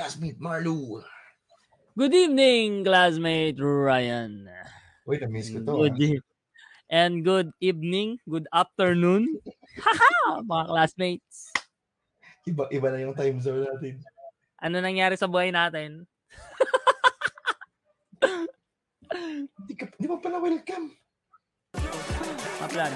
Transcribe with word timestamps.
classmate 0.00 0.40
Marlo. 0.40 1.04
Good 1.92 2.16
evening, 2.16 2.88
classmate 2.88 3.60
Ryan. 3.60 4.48
Uy, 5.04 5.20
na-miss 5.20 5.52
ko 5.52 5.60
to. 5.60 5.72
Good 5.76 6.00
ah. 6.00 6.08
e- 6.08 6.24
and 6.88 7.20
good 7.20 7.52
evening, 7.60 8.16
good 8.24 8.48
afternoon. 8.48 9.28
Haha, 9.84 10.40
mga 10.40 10.64
classmates. 10.72 11.52
Iba, 12.48 12.64
iba 12.72 12.88
na 12.88 13.04
yung 13.04 13.12
time 13.12 13.44
zone 13.44 13.68
natin. 13.68 14.00
Ano 14.64 14.80
nangyari 14.80 15.20
sa 15.20 15.28
buhay 15.28 15.52
natin? 15.52 16.08
Di, 19.68 19.74
ka, 19.76 19.84
di 20.00 20.08
ba 20.08 20.16
pala 20.16 20.40
welcome? 20.40 20.96
Kaplan. 22.56 22.92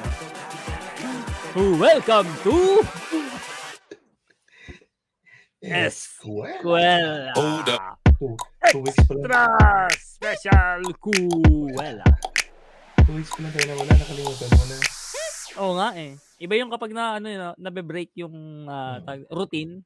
Welcome 1.52 2.32
to 2.48 2.80
Kuwela. 5.64 7.32
Hold 7.32 7.68
up. 7.72 7.96
Extra 8.60 9.40
Special 9.96 10.80
Kuwela. 11.00 12.04
Two 13.00 13.16
weeks 13.16 13.32
lang 13.40 13.52
tayo. 13.52 13.80
Nakalimutan 13.80 14.48
mo 14.52 14.64
na. 14.68 14.76
Oo 15.54 15.72
nga 15.76 15.88
eh. 15.96 16.12
Iba 16.36 16.54
yung 16.60 16.68
kapag 16.68 16.92
na 16.92 17.16
ano 17.16 17.26
yun, 17.26 17.40
nabe-break 17.56 18.12
yung 18.14 18.68
tag- 19.02 19.28
routine, 19.30 19.80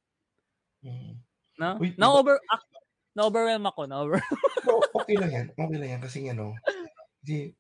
Mm. 0.79 1.19
no? 1.59 1.75
Uy, 1.83 1.91
na 1.99 2.07
over 2.09 2.39
ah, 2.47 2.63
na 3.11 3.27
overwhelm 3.27 3.67
ako, 3.67 3.91
na 3.91 3.99
over. 3.99 4.23
Pero 4.63 4.79
okay 4.99 5.19
lang 5.19 5.31
yan. 5.31 5.47
Okay 5.51 5.77
lang 5.77 5.91
yan. 5.99 6.03
Kasi 6.03 6.23
ano, 6.27 6.55
di, 7.19 7.51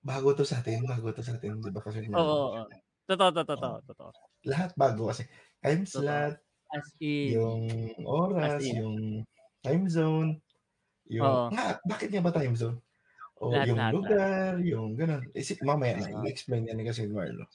bago 0.00 0.36
to 0.36 0.44
sa 0.44 0.60
atin. 0.60 0.84
Bago 0.84 1.08
to 1.08 1.24
sa 1.24 1.32
atin. 1.32 1.56
Di 1.56 1.72
ba? 1.72 1.80
Kasi 1.80 2.04
Oo, 2.04 2.20
oo, 2.20 2.48
oo. 2.60 2.68
Totoo, 3.04 3.32
totoo, 3.32 3.56
totoo, 3.56 3.76
totoo. 3.84 4.10
lahat 4.44 4.76
bago 4.76 5.08
kasi 5.08 5.24
time 5.58 5.84
Totoo. 5.84 6.36
As 6.72 6.94
in, 7.00 7.40
yung 7.40 7.92
oras, 8.06 8.54
As 8.56 8.60
in. 8.60 8.80
yung 8.80 9.24
time 9.64 9.86
zone, 9.90 10.30
yung, 11.10 11.38
Oo. 11.38 11.54
nga, 11.54 11.80
bakit 11.86 12.10
nga 12.12 12.22
ba 12.24 12.32
time 12.34 12.56
zone? 12.56 12.78
O 13.40 13.46
Lahat, 13.52 13.68
yung 13.68 13.88
lahat, 13.92 13.94
lugar, 13.94 14.58
yung 14.64 14.96
ganun. 14.98 15.28
Isip, 15.36 15.60
mamaya 15.64 15.96
na, 16.00 16.08
i-explain 16.14 16.68
yan 16.70 16.78
ni 16.80 16.86
kasi 16.88 17.06
Marlo. 17.10 17.46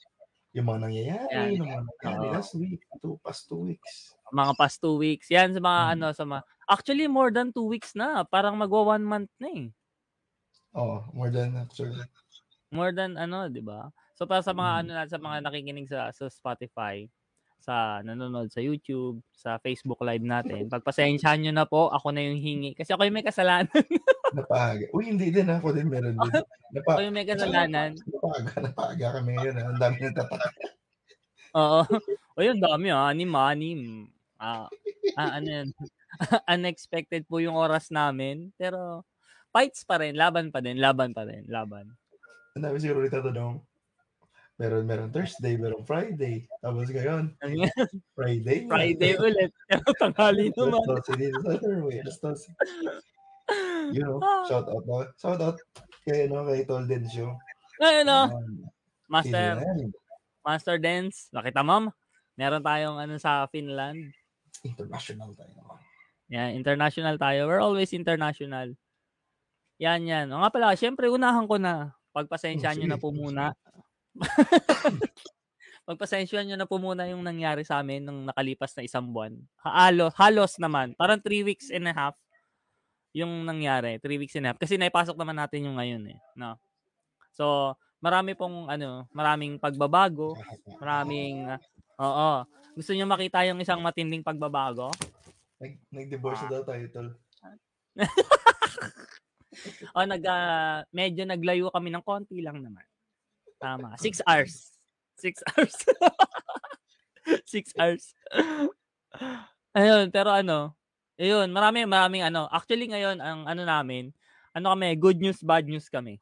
Yung 0.56 0.66
mga 0.70 0.80
nangyayari, 0.90 1.34
Yan. 1.34 1.60
yung 1.60 1.70
mga 1.72 1.84
nangyayari 1.88 2.26
Oo. 2.28 2.34
last 2.34 2.54
week, 2.58 2.82
two, 3.02 3.18
past 3.24 3.48
two 3.50 3.62
weeks. 3.70 4.16
mga 4.32 4.52
past 4.60 4.78
two 4.84 4.96
weeks. 5.00 5.26
Yan 5.32 5.56
sa 5.56 5.60
mga 5.60 5.80
Hmm. 5.80 5.94
ano, 5.98 6.08
sa 6.14 6.24
mga, 6.28 6.42
actually 6.70 7.06
more 7.10 7.32
than 7.34 7.50
two 7.50 7.66
weeks 7.66 7.96
na. 7.98 8.22
Parang 8.28 8.54
magwa 8.60 8.94
one 8.96 9.04
month 9.04 9.30
na 9.42 9.48
eh. 9.50 9.70
Oh, 10.74 11.04
more 11.12 11.30
than 11.30 11.56
actually. 11.56 12.04
More 12.72 12.94
than 12.94 13.18
ano, 13.18 13.50
di 13.50 13.58
ba? 13.58 13.90
So 14.14 14.30
para 14.30 14.46
sa 14.46 14.54
mga 14.54 14.72
Mm. 14.78 14.86
ano 14.86 14.90
na 14.94 15.02
sa 15.10 15.18
mga 15.18 15.42
nakikinig 15.42 15.90
sa 15.90 16.14
sa 16.14 16.30
Spotify, 16.30 17.02
sa 17.60 18.00
nanonood 18.00 18.48
sa 18.48 18.64
YouTube, 18.64 19.20
sa 19.30 19.60
Facebook 19.60 20.00
Live 20.00 20.24
natin, 20.24 20.66
pagpasensyahan 20.72 21.44
nyo 21.44 21.52
na 21.52 21.68
po, 21.68 21.92
ako 21.92 22.10
na 22.10 22.24
yung 22.24 22.40
hingi. 22.40 22.72
Kasi 22.72 22.96
ako 22.96 23.04
yung 23.04 23.16
may 23.20 23.26
kasalanan. 23.26 23.68
Napaga. 24.36 24.86
Uy, 24.96 25.12
hindi 25.12 25.28
din 25.28 25.46
ako 25.46 25.76
din 25.76 25.86
meron 25.92 26.16
din. 26.16 26.32
Napa, 26.74 26.90
ako 26.96 27.00
yung 27.04 27.16
may 27.16 27.28
kasalanan. 27.28 27.90
napaga, 27.98 28.52
napaga 28.62 29.06
kami 29.20 29.30
ngayon. 29.36 29.54
Ang 29.58 29.80
dami 29.82 29.96
nang 30.00 30.16
tataka. 30.16 30.48
Oo. 31.54 31.80
O 32.38 32.46
yun, 32.46 32.56
dami 32.56 32.88
ah. 32.88 33.10
Anim, 33.12 33.28
anim. 33.36 33.80
Ah, 34.40 34.64
ah, 35.18 35.36
ano 35.36 35.44
yan? 35.50 35.68
Unexpected 36.48 37.28
po 37.28 37.36
yung 37.42 37.58
oras 37.58 37.92
namin. 37.92 38.48
Pero, 38.56 39.04
fights 39.52 39.84
pa 39.84 40.00
rin. 40.00 40.16
Laban 40.16 40.48
pa 40.48 40.64
din. 40.64 40.80
Laban 40.80 41.12
pa 41.12 41.28
rin. 41.28 41.44
Laban. 41.50 41.92
Ang 42.56 42.64
dami 42.64 42.80
siguro 42.80 43.04
itatanong. 43.04 43.60
Meron, 44.60 44.84
meron 44.84 45.08
Thursday, 45.08 45.56
meron 45.56 45.88
Friday. 45.88 46.44
Tapos 46.60 46.92
ngayon? 46.92 47.32
Friday. 48.18 48.68
na. 48.68 48.76
Friday 48.76 49.16
ulit. 49.16 49.50
Tanghali 50.00 50.52
naman. 50.52 50.84
Alas 50.84 51.08
12 51.08 51.16
din 51.16 51.32
sa 51.32 51.40
Saturday. 51.56 51.96
Alas 52.04 52.16
12. 52.20 53.96
You 53.96 54.02
know, 54.04 54.20
Ah. 54.20 54.44
shout 54.44 54.68
out. 54.68 54.84
No? 54.84 55.00
Shout 55.16 55.40
out 55.40 55.56
kay, 56.04 56.28
no, 56.28 56.44
kay 56.44 56.68
Tolden 56.68 57.08
Show. 57.08 57.32
Ayun 57.80 58.04
o. 58.06 58.20
Um, 58.28 58.68
Master. 59.08 59.64
Master 60.44 60.76
Dance. 60.76 61.32
Nakita 61.32 61.64
ma'am? 61.64 61.88
Meron 62.36 62.60
tayong 62.60 63.00
ano 63.00 63.16
sa 63.16 63.48
Finland. 63.48 64.12
International 64.60 65.32
tayo 65.32 65.52
naman. 65.56 65.80
Yan, 66.30 66.50
international 66.54 67.16
tayo. 67.16 67.48
We're 67.48 67.64
always 67.64 67.90
international. 67.90 68.76
Yan, 69.80 70.04
yan. 70.04 70.28
O 70.30 70.38
nga 70.38 70.52
pala, 70.52 70.76
syempre, 70.76 71.08
unahan 71.08 71.48
ko 71.48 71.56
na. 71.56 71.96
Pagpasensyahan 72.12 72.76
Oh, 72.76 72.80
nyo 72.84 72.88
na 72.92 73.00
po 73.00 73.08
muna. 73.10 73.56
Pagpasensyahan 75.90 76.46
nyo 76.46 76.56
na 76.60 76.70
po 76.70 76.78
muna 76.78 77.02
yung 77.10 77.24
nangyari 77.24 77.66
sa 77.66 77.82
amin 77.82 78.06
nung 78.06 78.22
nakalipas 78.22 78.70
na 78.78 78.86
isang 78.86 79.10
buwan. 79.10 79.34
Halos, 79.58 80.14
halos 80.14 80.54
naman. 80.62 80.94
Parang 80.94 81.18
three 81.18 81.42
weeks 81.42 81.66
and 81.72 81.88
a 81.88 81.94
half 81.94 82.14
yung 83.10 83.42
nangyari. 83.42 83.98
Three 83.98 84.22
weeks 84.22 84.38
and 84.38 84.46
a 84.46 84.54
half. 84.54 84.60
Kasi 84.62 84.78
naipasok 84.78 85.18
naman 85.18 85.34
natin 85.34 85.66
yung 85.66 85.82
ngayon 85.82 86.14
eh. 86.14 86.18
No? 86.38 86.54
So, 87.34 87.74
marami 87.98 88.38
pong 88.38 88.70
ano, 88.70 89.10
maraming 89.10 89.58
pagbabago. 89.58 90.38
Maraming, 90.78 91.50
ah, 91.50 91.58
oo. 91.98 92.30
Gusto 92.78 92.94
nyo 92.94 93.10
makita 93.10 93.42
yung 93.50 93.58
isang 93.58 93.82
matinding 93.82 94.22
pagbabago? 94.22 94.94
Nag, 95.58 95.74
nag-divorce 95.90 96.46
na 96.46 96.50
daw 96.54 96.62
tayo, 96.62 96.84
Tol. 96.94 97.08
O 99.98 100.06
nag 100.06 100.22
ah, 100.30 100.86
medyo 100.94 101.26
naglayo 101.26 101.74
kami 101.74 101.90
ng 101.90 102.06
konti 102.06 102.38
lang 102.38 102.62
naman. 102.62 102.86
Tama. 103.60 103.94
Six 104.00 104.24
hours. 104.24 104.72
Six 105.20 105.44
hours. 105.52 105.76
Six 107.44 107.64
hours. 107.76 108.04
Ayun, 109.76 110.08
pero 110.10 110.32
ano, 110.32 110.74
ayun, 111.20 111.52
marami, 111.52 111.84
maraming 111.84 112.24
ano. 112.26 112.48
Actually 112.48 112.88
ngayon, 112.88 113.20
ang 113.20 113.44
ano 113.46 113.62
namin, 113.62 114.10
ano 114.56 114.72
kami, 114.74 114.96
good 114.96 115.20
news, 115.20 115.38
bad 115.44 115.68
news 115.68 115.86
kami. 115.86 116.18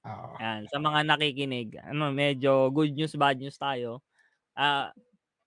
Ah, 0.00 0.32
Yan, 0.40 0.64
sa 0.72 0.80
mga 0.80 1.04
nakikinig, 1.04 1.76
ano, 1.84 2.08
medyo 2.08 2.72
good 2.72 2.96
news, 2.96 3.12
bad 3.14 3.36
news 3.36 3.60
tayo. 3.60 4.00
Ah, 4.56 4.90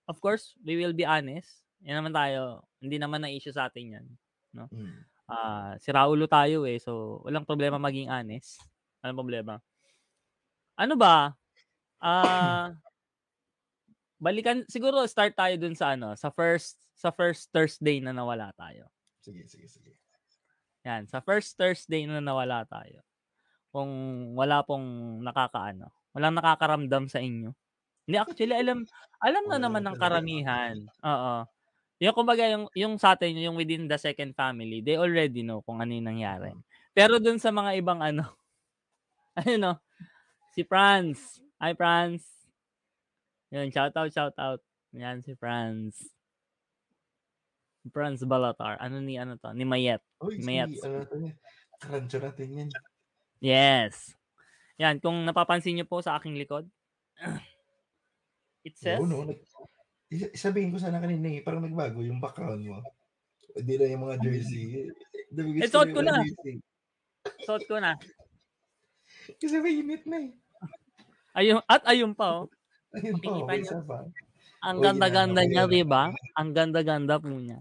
of 0.06 0.16
course, 0.22 0.54
we 0.62 0.78
will 0.78 0.94
be 0.94 1.02
honest. 1.02 1.66
Yan 1.82 2.00
naman 2.00 2.14
tayo. 2.14 2.62
Hindi 2.78 2.96
naman 3.02 3.20
na 3.20 3.34
issue 3.34 3.52
sa 3.52 3.66
atin 3.68 3.98
yan. 3.98 4.06
mm. 4.54 4.94
Ah, 5.24 5.74
si 5.80 5.88
Raulo 5.88 6.28
tayo 6.28 6.68
eh. 6.68 6.76
So, 6.76 7.20
walang 7.24 7.48
problema 7.48 7.80
maging 7.80 8.12
honest. 8.12 8.60
Walang 9.00 9.18
problema. 9.18 9.54
Ano 10.74 10.94
ba? 10.98 11.30
Ah, 12.02 12.74
balikan 14.18 14.66
siguro 14.66 15.04
start 15.06 15.38
tayo 15.38 15.54
dun 15.58 15.78
sa 15.78 15.94
ano, 15.94 16.18
sa 16.18 16.32
first 16.34 16.80
sa 16.94 17.14
first 17.14 17.50
Thursday 17.54 18.02
na 18.02 18.10
nawala 18.14 18.50
tayo. 18.58 18.90
Sige, 19.22 19.46
sige, 19.46 19.66
sige. 19.70 19.92
Yan, 20.84 21.08
sa 21.08 21.24
first 21.24 21.56
Thursday 21.56 22.04
na 22.04 22.20
nawala 22.20 22.66
tayo. 22.68 23.00
Kung 23.72 23.90
wala 24.36 24.62
pong 24.62 25.18
nakakaano, 25.24 25.90
walang 26.12 26.36
nakakaramdam 26.36 27.08
sa 27.08 27.18
inyo. 27.22 27.54
Hindi 28.04 28.16
actually 28.20 28.54
alam 28.54 28.84
alam 29.22 29.44
na 29.48 29.58
naman 29.58 29.82
ng 29.86 29.96
karamihan. 29.96 30.76
Oo. 31.02 31.48
Yung 32.02 32.14
kumbaga 32.14 32.44
yung 32.50 32.68
yung 32.76 32.94
sa 33.00 33.16
atin 33.16 33.38
yung 33.40 33.56
within 33.56 33.88
the 33.88 33.96
second 33.96 34.36
family, 34.36 34.84
they 34.84 35.00
already 35.00 35.40
know 35.40 35.64
kung 35.64 35.80
ano 35.80 35.94
yung 35.94 36.08
nangyari. 36.10 36.52
Pero 36.92 37.16
dun 37.18 37.40
sa 37.40 37.50
mga 37.50 37.80
ibang 37.80 38.04
ano, 38.04 38.28
ayun 39.40 39.62
no, 39.62 39.74
si 40.54 40.62
Franz. 40.62 41.42
Hi 41.58 41.74
Franz. 41.74 42.22
Yun, 43.50 43.70
shout 43.74 43.94
out, 43.98 44.10
shout 44.14 44.34
out. 44.38 44.62
Yan 44.94 45.22
si 45.22 45.34
Franz. 45.34 45.98
Franz 47.90 48.22
Balatar. 48.24 48.78
Ano 48.80 49.02
ni 49.02 49.18
ano 49.18 49.34
to? 49.36 49.50
Ni 49.52 49.66
Mayet. 49.66 50.00
Uy, 50.22 50.38
si, 50.40 50.46
Mayats. 50.46 50.78
ano 50.86 51.02
natin 51.02 51.18
yan. 51.28 51.36
Karancho 51.82 52.18
natin 52.22 52.48
yan. 52.54 52.70
Yes. 53.42 54.14
Yan, 54.80 54.98
kung 55.02 55.26
napapansin 55.26 55.76
niyo 55.76 55.86
po 55.86 56.00
sa 56.00 56.16
aking 56.16 56.38
likod, 56.38 56.64
it 58.66 58.74
says, 58.78 58.98
Oo, 58.98 59.06
no? 59.06 59.28
Is- 60.08 60.32
Sabihin 60.38 60.70
ko 60.70 60.78
sana 60.78 61.02
kanina 61.02 61.26
eh, 61.28 61.42
parang 61.42 61.62
nagbago 61.62 62.00
yung 62.00 62.22
background 62.22 62.62
mo. 62.62 62.78
Hindi 63.54 63.74
na 63.78 63.86
yung 63.90 64.02
mga 64.06 64.16
jersey. 64.22 64.90
Eh, 65.34 65.68
suot 65.70 65.90
ko 65.90 66.00
na. 66.02 66.22
suot 67.42 67.62
ko 67.66 67.76
na. 67.82 67.94
Kasi 69.38 69.58
may 69.62 69.78
init 69.78 70.06
na 70.06 70.18
eh. 70.22 70.30
Ayun, 71.34 71.58
at 71.66 71.82
ayun 71.84 72.14
pa, 72.14 72.42
oh. 72.42 72.46
Ayun 72.94 73.18
pa, 73.18 73.54
niyo. 73.58 73.58
isa 73.58 73.78
pa. 73.82 74.06
Ang 74.64 74.76
Uy, 74.80 74.84
ganda-ganda 74.86 75.42
ko 75.42 75.50
niya, 75.50 75.64
di 75.66 75.82
ba? 75.84 76.14
Ang 76.38 76.50
ganda-ganda 76.54 77.18
po 77.18 77.28
niya. 77.28 77.60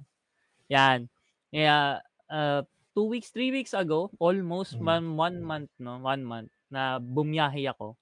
Yan. 0.70 1.10
Kaya, 1.50 2.00
uh, 2.30 2.62
two 2.94 3.10
weeks, 3.10 3.34
three 3.34 3.50
weeks 3.50 3.74
ago, 3.74 4.14
almost 4.22 4.78
Mm. 4.78 4.86
one, 4.86 5.08
one 5.18 5.38
month, 5.42 5.72
no? 5.82 5.98
One 6.00 6.22
month, 6.24 6.54
na 6.70 7.02
bumiyahe 7.02 7.66
ako. 7.74 7.98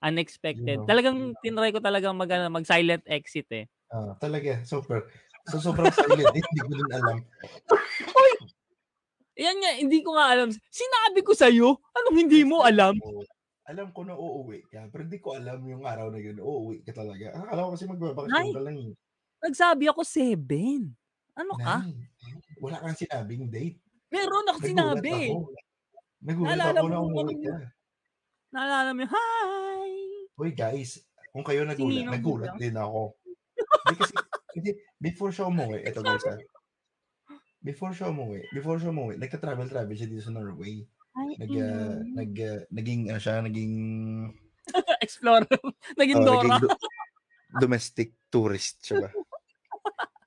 Unexpected. 0.00 0.80
Yun, 0.80 0.86
no? 0.86 0.88
Talagang 0.88 1.18
tinry 1.42 1.74
ko 1.74 1.82
talagang 1.82 2.14
mag, 2.16 2.30
ano, 2.30 2.48
mag-silent 2.48 3.02
exit 3.10 3.50
eh. 3.52 3.66
Ah, 3.90 4.14
talaga, 4.16 4.62
super. 4.62 5.10
So, 5.50 5.58
sobrang 5.58 5.90
silent. 5.90 6.30
eh, 6.30 6.40
Hindi 6.40 6.60
ko 6.62 6.72
din 6.78 6.90
alam. 6.94 7.18
Yan 9.40 9.56
nga, 9.56 9.72
hindi 9.74 9.98
ko 10.04 10.14
nga 10.14 10.36
alam. 10.36 10.48
Sinabi 10.52 11.20
ko 11.24 11.32
sa'yo, 11.32 11.74
anong 11.96 12.16
hindi 12.28 12.44
mo 12.46 12.60
alam? 12.62 12.94
Alam 13.70 13.94
ko 13.94 14.02
na 14.02 14.18
uuwi 14.18 14.66
ka, 14.66 14.90
pero 14.90 15.06
di 15.06 15.22
ko 15.22 15.38
alam 15.38 15.62
yung 15.62 15.86
araw 15.86 16.10
na 16.10 16.18
yun, 16.18 16.42
uuwi 16.42 16.82
ka 16.82 16.90
talaga. 16.90 17.30
Akala 17.38 17.70
ko 17.70 17.78
kasi 17.78 17.86
magbabakasyon 17.86 18.50
ka 18.50 18.62
lang 18.66 18.76
eh. 18.82 18.92
Nagsabi 19.46 19.84
ako 19.86 20.02
7. 20.02 20.90
Ano 21.38 21.54
ka? 21.54 21.86
Wala 22.58 22.82
kang 22.82 22.98
sinabing 22.98 23.46
date. 23.46 23.78
Meron 24.10 24.50
ako 24.50 24.58
Nagulat 24.58 24.70
sinabi. 24.74 25.14
ako. 25.30 25.38
Nagulat 26.18 26.48
Naalala 26.50 26.78
ako 26.82 26.88
na 26.90 26.98
umuwi 26.98 27.34
ka. 27.46 27.56
Naalala 28.50 28.90
mo 28.90 29.00
yung, 29.06 29.14
hi! 29.14 29.90
Uy 30.34 30.50
guys, 30.50 31.06
kung 31.30 31.46
kayo 31.46 31.62
nagulat, 31.62 31.94
Ninong 32.02 32.14
nagulat 32.18 32.52
din 32.58 32.74
ako. 32.74 33.14
Hindi 33.86 33.94
kasi, 34.02 34.14
hindi, 34.58 34.70
before 34.98 35.30
siya 35.30 35.46
umuwi, 35.46 35.78
eto 35.86 36.02
guys 36.02 36.26
ah. 36.26 36.42
Before 37.62 37.94
siya 37.94 38.10
umuwi, 38.10 38.50
before 38.50 38.82
siya 38.82 38.90
umuwi, 38.90 39.14
nagka-travel-travel 39.14 39.94
siya 39.94 40.10
dito 40.10 40.26
sa 40.26 40.34
Norway. 40.34 40.82
Hi, 41.10 41.34
Nag, 41.42 41.50
uh, 41.50 41.94
nag, 42.14 42.32
uh, 42.38 42.60
naging, 42.70 43.00
ano 43.10 43.18
siya, 43.18 43.42
naging, 43.42 43.74
Explorer. 45.04 45.50
Naging 45.98 46.16
oh, 46.22 46.24
Dora. 46.24 46.38
naging 46.46 46.62
do- 46.62 46.78
domestic 47.58 48.14
tourist 48.30 48.78
siya 48.86 49.02
ba? 49.02 49.10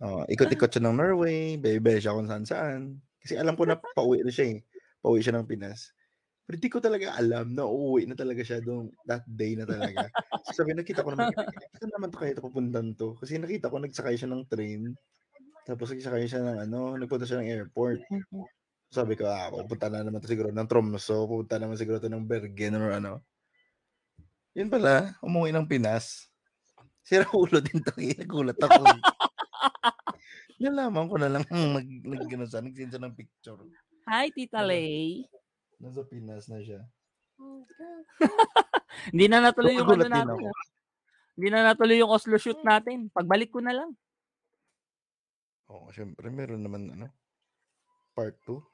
Oh, 0.04 0.28
ikot-ikot 0.28 0.68
siya 0.68 0.84
ng 0.84 1.00
Norway, 1.00 1.56
bebe 1.56 1.96
siya 1.96 2.12
kung 2.12 2.28
saan 2.28 2.44
saan. 2.44 2.82
Kasi 3.24 3.40
alam 3.40 3.56
ko 3.56 3.64
na 3.64 3.80
pauwi 3.80 4.20
na 4.20 4.34
siya 4.36 4.60
eh. 4.60 4.68
Pauwi 5.00 5.24
siya 5.24 5.40
ng 5.40 5.48
Pinas. 5.48 5.96
Pero 6.44 6.60
di 6.60 6.68
ko 6.68 6.84
talaga 6.84 7.16
alam 7.16 7.56
na 7.56 7.64
uuwi 7.64 8.04
na 8.04 8.20
talaga 8.20 8.44
siya 8.44 8.60
doon 8.60 8.92
that 9.08 9.24
day 9.24 9.56
na 9.56 9.64
talaga. 9.64 10.12
So, 10.44 10.60
sabi, 10.60 10.76
nakita 10.76 11.08
ko 11.08 11.16
naman, 11.16 11.32
saan 11.80 11.92
naman 11.96 12.12
to 12.12 12.20
kaya 12.20 12.36
ito 12.36 12.44
pupuntan 12.44 12.92
to? 13.00 13.16
Kasi 13.16 13.40
nakita 13.40 13.72
ko, 13.72 13.80
nagsakay 13.80 14.20
siya 14.20 14.28
ng 14.28 14.44
train. 14.52 14.92
Tapos 15.64 15.96
nagsakay 15.96 16.28
siya 16.28 16.44
ng 16.44 16.58
ano, 16.68 17.00
nagpunta 17.00 17.24
siya 17.24 17.40
ng 17.40 17.48
airport. 17.48 18.04
Sabi 18.94 19.18
ko, 19.18 19.26
ah, 19.26 19.50
pupunta 19.50 19.90
na 19.90 20.06
naman 20.06 20.22
to 20.22 20.30
siguro 20.30 20.54
ng 20.54 20.70
Tromso, 20.70 21.26
pupunta 21.26 21.58
naman 21.58 21.74
siguro 21.82 21.98
to 21.98 22.14
ng 22.14 22.30
Bergen 22.30 22.78
or 22.78 22.94
ano. 22.94 23.26
Yun 24.54 24.70
pala, 24.70 25.18
umuwi 25.26 25.50
ng 25.50 25.66
Pinas. 25.66 26.30
Sira 27.02 27.26
ulo 27.34 27.58
din 27.58 27.82
to, 27.82 27.90
eh. 27.98 28.14
nagulat 28.22 28.62
ako. 28.62 28.86
Nalaman 30.62 31.10
ko 31.10 31.16
na 31.18 31.26
lang 31.34 31.44
nag, 31.50 31.90
nag, 32.06 32.30
ano, 32.38 32.46
siya, 32.46 32.62
nag 32.62 32.78
siya 32.78 33.02
ng 33.02 33.18
picture. 33.18 33.66
Hi, 34.06 34.30
Tita. 34.30 34.62
Lay. 34.62 35.26
Nasa 35.82 36.06
Pinas 36.06 36.46
na 36.46 36.62
siya. 36.62 36.86
Hindi 39.10 39.26
na 39.26 39.42
natuloy 39.42 39.74
yung 39.74 39.90
ano 39.90 40.06
natin. 40.06 40.38
ako. 40.38 40.48
ah. 40.54 40.66
Hindi 41.34 41.48
na 41.50 41.60
natuloy 41.66 41.98
yung 41.98 42.14
Oslo 42.14 42.38
shoot 42.38 42.62
natin. 42.62 43.10
Pagbalik 43.10 43.50
ko 43.50 43.58
na 43.58 43.74
lang. 43.74 43.90
Oo, 45.74 45.90
syempre, 45.90 46.30
meron 46.30 46.62
naman, 46.62 46.94
ano, 46.94 47.10
part 48.14 48.38
2. 48.46 48.73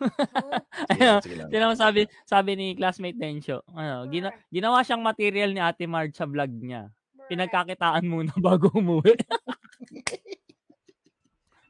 Lang. 0.00 1.50
Sino 1.52 1.64
mo 1.70 1.74
sabi, 1.76 2.08
sabi 2.24 2.56
ni 2.56 2.72
classmate 2.72 3.20
Densyo, 3.20 3.60
ano, 3.76 4.08
gina, 4.08 4.32
ginawa 4.48 4.80
siyang 4.80 5.04
material 5.04 5.52
ni 5.52 5.60
Ate 5.60 5.84
Marge 5.84 6.16
sa 6.16 6.24
vlog 6.24 6.50
niya. 6.50 6.88
Pinagkakitaan 7.28 8.08
muna 8.08 8.32
bago 8.42 8.72
umuwi. 8.74 9.14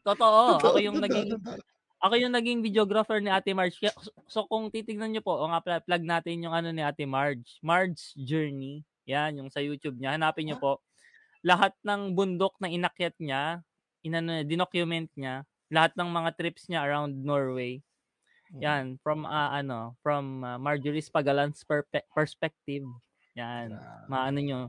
Totoo, 0.07 0.57
ako 0.57 0.81
yung 0.81 0.97
naging 0.97 1.37
ako 2.01 2.15
yung 2.17 2.33
naging 2.33 2.65
videographer 2.65 3.21
ni 3.21 3.29
Ate 3.29 3.53
Marge. 3.53 3.77
So 4.25 4.49
kung 4.49 4.73
titignan 4.73 5.13
niyo 5.13 5.21
po, 5.21 5.37
o 5.37 5.45
nga 5.53 5.61
plug 5.61 6.01
natin 6.01 6.49
yung 6.49 6.57
ano 6.57 6.73
ni 6.73 6.81
Ate 6.81 7.05
Marge, 7.05 7.61
Marge 7.61 8.17
Journey. 8.17 8.81
Yan, 9.05 9.37
yung 9.37 9.53
sa 9.53 9.61
YouTube 9.61 10.01
niya. 10.01 10.17
Hanapin 10.17 10.49
niyo 10.49 10.57
po. 10.57 10.81
Lahat 11.45 11.77
ng 11.85 12.17
bundok 12.17 12.57
na 12.63 12.73
inakyat 12.73 13.17
niya, 13.21 13.61
inano, 14.01 14.41
dinocument 14.45 15.13
niya, 15.13 15.45
lahat 15.69 15.93
ng 15.97 16.09
mga 16.09 16.31
trips 16.41 16.73
niya 16.73 16.85
around 16.85 17.21
Norway. 17.21 17.85
Yan, 18.59 18.99
from 19.07 19.23
ah, 19.23 19.55
ano, 19.55 19.95
from 20.03 20.43
ah, 20.43 20.59
Marjorie's 20.59 21.07
Pagalan's 21.07 21.63
perpe- 21.63 22.07
perspective. 22.11 22.83
Yan, 23.39 23.79
maano 24.11 24.39
nyo. 24.43 24.61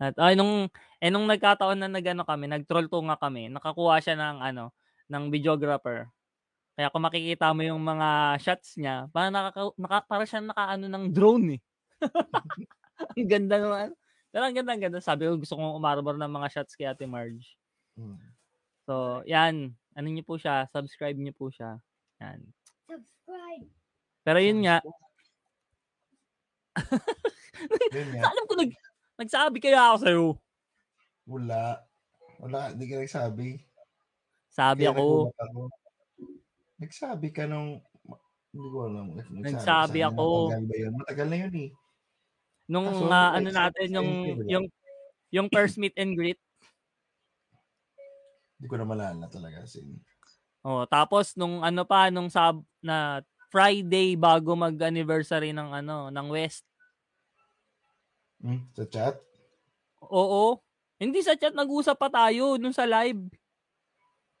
At 0.00 0.16
ay 0.16 0.38
nung 0.38 0.70
eh 1.02 1.10
nung 1.12 1.28
nagkataon 1.28 1.76
na 1.76 1.90
nagano 1.90 2.24
kami, 2.24 2.48
nagtroll 2.48 2.88
tunga 2.88 3.18
kami, 3.20 3.52
nakakuha 3.52 4.00
siya 4.00 4.16
ng 4.16 4.38
ano, 4.40 4.72
ng 5.10 5.24
videographer. 5.28 6.08
Kaya 6.78 6.94
kung 6.94 7.02
makikita 7.02 7.50
mo 7.50 7.66
yung 7.66 7.82
mga 7.82 8.38
shots 8.38 8.78
niya, 8.78 9.10
para 9.10 9.34
nakaka, 9.34 9.74
naka, 9.74 9.98
para 10.06 10.24
siya 10.24 10.40
nakaano 10.46 10.86
ng 10.86 11.04
drone 11.10 11.58
eh. 11.58 11.60
ang 13.18 13.28
ganda 13.28 13.56
naman. 13.58 13.88
Pero 14.30 14.42
ang 14.46 14.54
ganda, 14.54 14.70
ang 14.78 14.82
ganda. 14.86 15.00
Sabi 15.02 15.26
ko, 15.26 15.34
gusto 15.34 15.58
kong 15.58 15.74
umarbor 15.74 16.14
ng 16.14 16.30
mga 16.30 16.48
shots 16.54 16.78
kay 16.78 16.86
Ate 16.86 17.02
Marge. 17.10 17.58
Mm. 17.98 18.14
So, 18.86 19.26
yan. 19.26 19.74
Ano 19.98 20.06
niyo 20.06 20.22
po 20.22 20.38
siya? 20.38 20.70
Subscribe 20.70 21.18
niyo 21.18 21.34
po 21.34 21.50
siya. 21.50 21.82
Yan. 22.22 22.46
Subscribe. 22.86 23.17
Pero 24.28 24.38
yun 24.44 24.60
nga, 24.60 24.84
Yun 27.96 28.08
nga. 28.14 28.22
alam 28.30 28.44
ko 28.46 28.54
nag, 28.54 28.72
nagsabi 29.18 29.56
kaya 29.58 29.80
ako 29.82 29.96
sa'yo. 30.04 30.26
Wala. 31.26 31.82
Wala, 32.38 32.70
hindi 32.70 32.86
ka 32.86 33.02
nagsabi. 33.02 33.58
Sabi 34.52 34.86
Kaya 34.86 34.94
ako, 34.94 35.34
ako. 35.34 35.60
Nagsabi 36.78 37.28
ka 37.34 37.50
nung, 37.50 37.82
hindi 38.54 38.68
ko 38.70 38.78
alam. 38.86 39.06
Nagsabi, 39.18 39.42
Nagsabi 39.42 40.00
ako. 40.06 40.26
Matagal 40.52 40.64
ba 40.68 40.76
yun? 40.78 40.92
Matagal 40.94 41.26
na 41.26 41.36
yun 41.36 41.54
eh. 41.58 41.70
nung 42.68 42.88
Kaso, 42.92 43.08
like, 43.08 43.32
ano 43.40 43.48
natin, 43.48 43.88
yung, 43.96 44.10
yung, 44.44 44.64
yung 45.32 45.48
first 45.48 45.80
meet 45.80 45.96
and 45.96 46.14
greet. 46.14 46.38
Hindi 48.58 48.66
ko 48.68 48.76
na 48.76 48.86
malala 48.86 49.24
talaga. 49.30 49.64
Sin. 49.64 49.98
Oh, 50.66 50.84
tapos 50.86 51.34
nung 51.38 51.62
ano 51.62 51.86
pa, 51.86 52.10
nung 52.10 52.28
sab, 52.28 52.60
na 52.82 53.22
Friday 53.48 54.14
bago 54.14 54.52
mag-anniversary 54.54 55.56
ng 55.56 55.70
ano, 55.82 56.12
ng 56.12 56.26
West. 56.28 56.66
Hmm? 58.42 58.66
Sa 58.76 58.84
chat? 58.86 59.16
Oo. 60.04 60.60
Hindi 60.98 61.22
sa 61.22 61.38
chat, 61.38 61.54
nag-usap 61.54 61.96
pa 61.96 62.10
tayo 62.10 62.58
nung 62.58 62.74
sa 62.74 62.84
live. 62.86 63.22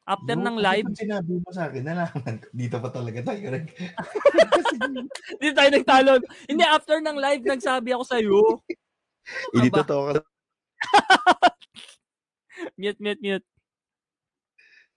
After 0.08 0.34
Yung- 0.40 0.46
ng 0.48 0.58
live, 0.58 0.86
pag 0.88 1.04
sinabi 1.04 1.32
mo 1.36 1.50
sa 1.52 1.68
akin, 1.68 1.84
nalaman 1.84 2.34
ko. 2.40 2.46
Dito 2.56 2.76
pa 2.80 2.88
talaga 2.88 3.20
tayo 3.28 3.44
nag... 3.52 3.66
hindi 5.36 5.48
tayo 5.52 5.70
nagtalon. 5.76 6.20
hindi, 6.48 6.64
after 6.64 6.98
ng 7.04 7.18
live, 7.20 7.44
nagsabi 7.44 7.92
ako 7.92 8.04
sa'yo. 8.08 8.40
hindi 9.52 9.68
Aba. 9.68 9.78
totoo 9.84 10.02
ka. 10.08 10.12
Mute, 12.80 12.98
mute, 12.98 13.22
mute. 13.22 13.46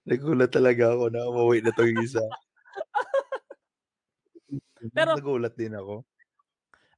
Nagulat 0.05 0.49
talaga 0.49 0.97
ako 0.97 1.13
na 1.13 1.21
umuwi 1.29 1.61
na 1.61 1.71
to 1.73 1.85
yung 1.85 2.01
isa. 2.01 2.21
Pero- 4.97 5.17
Nagulat 5.17 5.53
din 5.53 5.77
ako. 5.77 6.01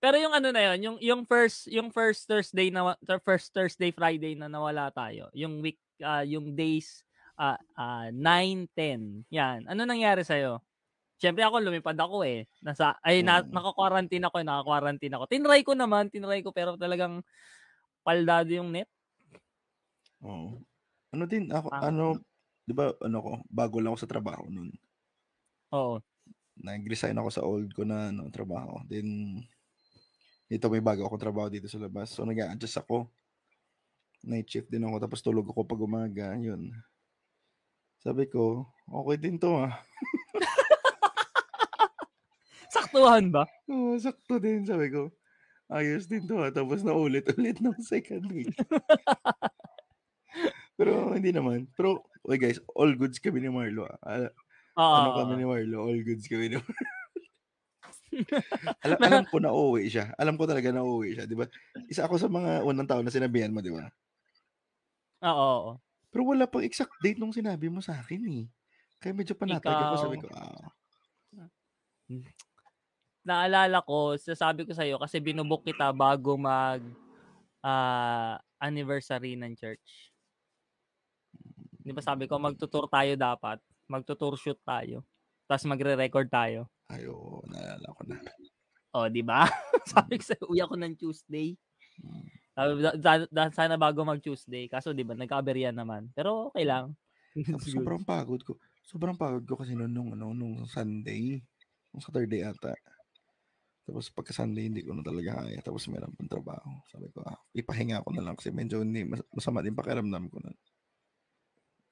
Pero 0.04 0.20
yung 0.20 0.36
ano 0.36 0.52
na 0.52 0.62
yun, 0.72 0.80
yung 0.84 0.98
yung 1.00 1.22
first 1.24 1.64
yung 1.72 1.88
first 1.88 2.28
Thursday 2.28 2.68
na 2.68 2.92
first 3.24 3.56
Thursday 3.56 3.88
Friday 3.96 4.36
na 4.36 4.52
nawala 4.52 4.92
tayo. 4.92 5.32
Yung 5.32 5.64
week 5.64 5.80
ah, 6.04 6.28
yung 6.28 6.60
days 6.60 7.08
ah 7.40 7.56
ah, 7.80 8.12
9 8.12 8.68
10. 8.76 9.24
Yan. 9.32 9.64
Ano 9.68 9.88
nangyari 9.88 10.28
sa 10.28 10.36
Siyempre 11.24 11.48
ako 11.48 11.64
lumipad 11.64 11.96
ako 11.96 12.28
eh. 12.28 12.44
Nasa 12.60 13.00
ay 13.00 13.24
na, 13.24 13.40
Mm. 13.40 13.56
naka-quarantine 13.56 14.28
ako, 14.28 14.44
eh, 14.44 14.48
naka-quarantine 14.48 15.14
ako. 15.16 15.24
Tinry 15.32 15.64
ko 15.64 15.72
naman, 15.72 16.12
tinry 16.12 16.44
ko 16.44 16.52
pero 16.52 16.76
talagang 16.76 17.24
paldado 18.04 18.52
yung 18.52 18.76
net. 18.76 18.92
Oo. 20.20 20.60
Ano 21.16 21.24
din, 21.32 21.48
ako, 21.48 21.72
Ah. 21.72 21.88
ano, 21.88 22.20
di 22.64 22.74
ba, 22.76 22.92
ano 23.04 23.18
ko, 23.20 23.32
bago 23.52 23.84
lang 23.84 23.96
ako 23.96 24.00
sa 24.04 24.12
trabaho 24.12 24.48
nun. 24.48 24.72
Oo. 25.76 26.00
Nag-resign 26.60 27.18
ako 27.18 27.30
sa 27.34 27.44
old 27.44 27.74
ko 27.74 27.84
na 27.84 28.14
ano, 28.14 28.30
trabaho. 28.30 28.80
Then, 28.88 29.42
dito 30.48 30.70
may 30.70 30.84
bago 30.84 31.08
ako 31.08 31.16
trabaho 31.18 31.48
dito 31.50 31.68
sa 31.68 31.82
labas. 31.82 32.14
So, 32.14 32.24
nag-adjust 32.24 32.86
ako. 32.86 33.10
Night 34.24 34.48
shift 34.48 34.72
din 34.72 34.88
ako, 34.88 35.04
tapos 35.04 35.20
tulog 35.20 35.48
ako 35.50 35.68
pag 35.68 35.84
umaga. 35.84 36.28
Yun. 36.40 36.72
Sabi 38.04 38.28
ko, 38.28 38.68
okay 38.88 39.18
din 39.20 39.40
to 39.40 39.64
ah. 39.64 39.72
Saktuhan 42.76 43.32
ba? 43.32 43.48
Oo, 43.72 43.96
sakto 43.96 44.44
din, 44.44 44.68
sabi 44.68 44.92
ko. 44.92 45.08
Ayos 45.72 46.12
din 46.12 46.28
to 46.28 46.44
ah. 46.44 46.52
Tapos 46.52 46.84
naulit-ulit 46.84 47.64
ng 47.64 47.80
second 47.80 48.28
week. 48.32 48.52
Pero 50.78 51.14
hindi 51.14 51.32
naman. 51.32 51.70
Pero, 51.78 52.04
okay 52.24 52.40
guys, 52.40 52.60
all 52.72 52.92
goods 52.96 53.20
kami 53.20 53.44
ni 53.44 53.52
Marlo 53.52 53.86
ah. 53.88 54.00
Ah, 54.04 54.30
Oo. 54.80 54.96
ano 54.98 55.10
kami 55.20 55.34
ni 55.40 55.46
Marlo, 55.46 55.78
all 55.86 56.00
goods 56.02 56.26
kami 56.26 56.52
ni 56.52 56.58
Marlo. 56.58 56.82
alam, 58.86 58.98
alam 59.02 59.24
ko 59.26 59.38
na 59.42 59.52
uuwi 59.52 59.90
siya. 59.90 60.14
Alam 60.18 60.38
ko 60.38 60.46
talaga 60.46 60.70
na 60.70 60.86
uuwi 60.86 61.18
siya, 61.18 61.26
di 61.26 61.34
ba? 61.34 61.50
Isa 61.90 62.06
ako 62.06 62.22
sa 62.22 62.30
mga 62.30 62.62
unang 62.62 62.86
tao 62.86 63.02
na 63.02 63.10
sinabihan 63.10 63.50
mo, 63.50 63.60
di 63.60 63.74
ba? 63.74 63.90
Oo. 65.26 65.34
oo. 65.34 65.72
Pero 66.14 66.30
wala 66.30 66.46
pang 66.46 66.62
exact 66.62 66.94
date 67.02 67.18
nung 67.18 67.34
sinabi 67.34 67.74
mo 67.74 67.82
sa 67.82 67.98
akin 67.98 68.22
eh. 68.30 68.46
Kaya 69.02 69.18
medyo 69.18 69.34
panatag 69.34 69.74
ako, 69.74 69.96
sabi 69.98 70.18
ko, 70.22 70.30
ah, 70.30 70.70
Naalala 73.24 73.80
ko, 73.82 74.20
sasabi 74.20 74.68
ko 74.68 74.76
sa 74.76 74.84
iyo 74.84 75.00
kasi 75.00 75.18
binubuk 75.24 75.64
kita 75.64 75.90
bago 75.96 76.36
mag 76.38 76.84
ah, 77.66 78.38
anniversary 78.62 79.34
ng 79.40 79.56
church. 79.58 80.13
Di 81.84 81.92
ba 81.92 82.00
sabi 82.00 82.26
ko, 82.26 82.40
magtutur 82.40 82.88
tayo 82.88 83.14
dapat. 83.20 83.60
Magtutur 83.92 84.40
shoot 84.40 84.58
tayo. 84.64 85.04
Tapos 85.44 85.68
magre-record 85.68 86.32
tayo. 86.32 86.72
ayo, 86.88 87.44
naalala 87.52 87.88
ko 87.92 88.02
na. 88.08 88.18
O, 88.94 89.10
di 89.10 89.26
ba? 89.26 89.44
Sabi 89.90 90.22
ko 90.22 90.24
sa'yo, 90.24 90.44
uwi 90.54 90.62
ako 90.62 90.76
ng 90.78 90.94
Tuesday. 90.94 91.58
Sabi, 92.54 92.86
da- 93.02 93.26
da- 93.26 93.50
sana 93.50 93.74
bago 93.74 94.06
mag-Tuesday. 94.06 94.70
Kaso, 94.70 94.94
di 94.94 95.02
ba, 95.02 95.18
nagka-aberya 95.18 95.74
naman. 95.74 96.14
Pero, 96.14 96.54
okay 96.54 96.62
lang. 96.62 96.94
Tapos 97.34 97.66
sobrang 97.74 98.06
pagod 98.06 98.38
ko. 98.46 98.54
Sobrang 98.86 99.18
pagod 99.18 99.42
ko 99.50 99.58
kasi 99.58 99.74
noon 99.74 99.90
nung, 99.90 100.14
ano, 100.14 100.38
nung 100.38 100.70
Sunday. 100.70 101.42
Nung 101.90 102.06
Saturday 102.06 102.46
ata. 102.46 102.78
Tapos 103.84 104.14
pagka 104.14 104.32
Sunday, 104.38 104.70
hindi 104.70 104.86
ko 104.86 104.94
na 104.94 105.02
talaga 105.02 105.42
kaya. 105.42 105.58
Tapos 105.66 105.90
meron 105.90 106.14
pang 106.14 106.30
trabaho. 106.30 106.70
Sabi 106.94 107.10
ko, 107.10 107.26
ah, 107.26 107.42
ipahinga 107.58 108.06
ko 108.06 108.14
na 108.14 108.22
lang 108.30 108.38
kasi 108.38 108.54
medyo 108.54 108.86
hindi, 108.86 109.10
mas- 109.10 109.26
masama 109.34 109.66
din 109.66 109.74
pakiramdam 109.74 110.30
ko 110.30 110.38
na. 110.38 110.54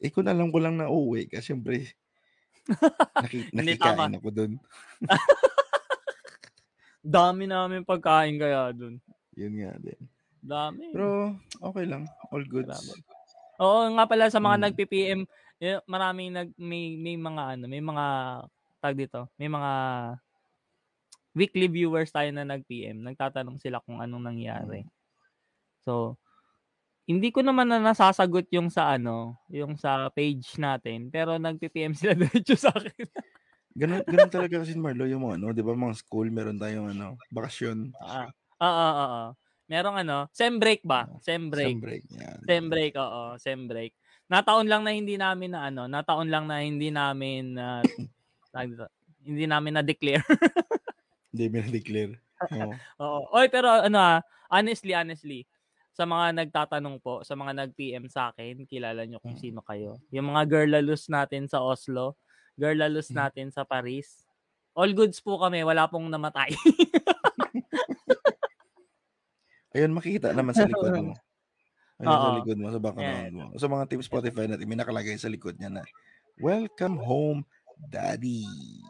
Eh, 0.01 0.09
kung 0.09 0.25
alam 0.25 0.49
ko 0.49 0.57
lang 0.57 0.81
na 0.81 0.89
uuwi 0.89 1.29
ka, 1.29 1.45
syempre, 1.45 1.93
naki, 3.21 3.45
nakikain 3.55 4.17
ako 4.17 4.29
dun. 4.33 4.51
Dami 7.01 7.45
namin 7.45 7.85
pagkain 7.85 8.41
kaya 8.41 8.73
dun. 8.73 8.97
Yun 9.37 9.53
nga 9.61 9.73
din. 9.77 10.01
Dami. 10.41 10.89
Pero, 10.89 11.37
okay 11.61 11.85
lang. 11.85 12.09
All. 12.33 12.45
Grabe. 12.49 12.93
Oo, 13.61 13.93
nga 13.93 14.05
pala 14.09 14.25
sa 14.33 14.41
mga 14.41 14.57
Mm. 14.57 14.63
nag-PPM, 14.65 15.21
maraming 15.85 16.29
nag 16.33 16.49
may 16.57 16.97
may 16.97 17.13
mga 17.13 17.43
ano, 17.53 17.65
may 17.69 17.81
mga 17.81 18.05
tag 18.81 18.97
dito, 18.97 19.29
may 19.37 19.45
mga 19.45 19.71
weekly 21.37 21.69
viewers 21.69 22.09
tayo 22.09 22.33
na 22.33 22.41
nag-PM. 22.41 23.05
Nagtatanong 23.05 23.61
sila 23.61 23.77
kung 23.85 24.01
anong 24.01 24.33
nangyari. 24.33 24.81
So, 25.85 26.17
hindi 27.11 27.29
ko 27.29 27.43
naman 27.43 27.67
na 27.67 27.83
nasasagot 27.83 28.47
yung 28.55 28.71
sa 28.71 28.95
ano, 28.95 29.35
yung 29.51 29.75
sa 29.75 30.07
page 30.11 30.55
natin, 30.55 31.11
pero 31.11 31.35
nag-PPM 31.35 31.91
sila 31.99 32.15
diretso 32.15 32.55
sa 32.55 32.71
akin. 32.71 33.07
Ganun, 33.75 34.03
ganun 34.03 34.31
talaga 34.31 34.63
kasi 34.63 34.75
Marlo 34.75 35.07
yung 35.07 35.27
mga 35.27 35.35
ano, 35.39 35.47
di 35.55 35.63
ba 35.63 35.75
mga 35.75 35.95
school, 35.99 36.27
meron 36.31 36.59
tayong 36.59 36.91
ano, 36.91 37.15
bakasyon. 37.31 37.91
Ah, 37.99 38.27
oo, 38.59 38.67
oo, 38.67 39.03
oo. 39.03 39.25
Merong 39.71 40.03
ano, 40.03 40.27
sem 40.35 40.59
break 40.59 40.83
ba? 40.83 41.07
Sem 41.23 41.47
break. 41.47 41.79
Sem 41.79 41.79
break. 41.79 42.03
Yan. 42.11 42.39
Sem 42.43 42.63
break, 42.67 42.93
oo, 42.99 43.23
sem 43.39 43.59
break. 43.67 43.91
Nataon 44.27 44.67
lang 44.67 44.83
na 44.83 44.91
hindi 44.91 45.15
namin 45.15 45.55
na 45.55 45.71
ano, 45.71 45.87
nataon 45.87 46.27
lang 46.27 46.47
na 46.47 46.63
hindi 46.63 46.91
namin 46.91 47.55
na 47.55 47.79
dito, 48.67 48.87
hindi 49.23 49.47
namin 49.47 49.79
na 49.79 49.83
declare. 49.83 50.23
Hindi 51.31 51.45
mo 51.47 51.57
na-declare. 51.63 52.13
Oo. 52.59 52.73
Oo. 52.99 53.21
Oy, 53.39 53.47
pero 53.47 53.71
ano 53.71 53.97
ah, 53.97 54.19
honestly, 54.51 54.91
honestly, 54.91 55.47
sa 55.91 56.07
mga 56.07 56.33
nagtatanong 56.43 56.97
po, 56.99 57.21
sa 57.21 57.35
mga 57.35 57.51
nag-PM 57.65 58.07
sa 58.07 58.31
akin, 58.31 58.63
kilala 58.65 59.03
nyo 59.03 59.19
kung 59.19 59.35
Mm. 59.35 59.43
sino 59.43 59.59
kayo. 59.61 59.99
Yung 60.09 60.31
mga 60.31 60.47
girlalus 60.47 61.11
natin 61.11 61.51
sa 61.51 61.59
Oslo, 61.59 62.15
girlalus 62.55 63.11
Mm. 63.11 63.17
natin 63.17 63.47
sa 63.51 63.63
Paris. 63.63 64.23
All 64.71 64.95
goods 64.95 65.19
po 65.19 65.35
kami, 65.37 65.61
wala 65.67 65.85
pong 65.91 66.07
namatay. 66.07 66.55
Ayun, 69.75 69.95
makikita 69.95 70.35
naman 70.35 70.51
sa 70.51 70.67
likod 70.67 70.91
mo. 70.99 71.13
Ayun 72.01 72.17
sa 72.17 72.29
Oo. 72.31 72.35
likod 72.39 72.57
mo, 72.59 72.67
sa 72.71 72.81
background 72.81 73.31
mo. 73.31 73.45
Sa 73.55 73.67
mga 73.69 73.83
team 73.87 74.01
Spotify 74.01 74.45
natin, 74.47 74.67
may 74.67 74.79
nakalagay 74.79 75.15
sa 75.15 75.31
likod 75.31 75.55
niya 75.59 75.71
na, 75.71 75.83
Welcome 76.41 76.97
home, 76.97 77.45
Daddy. 77.77 78.47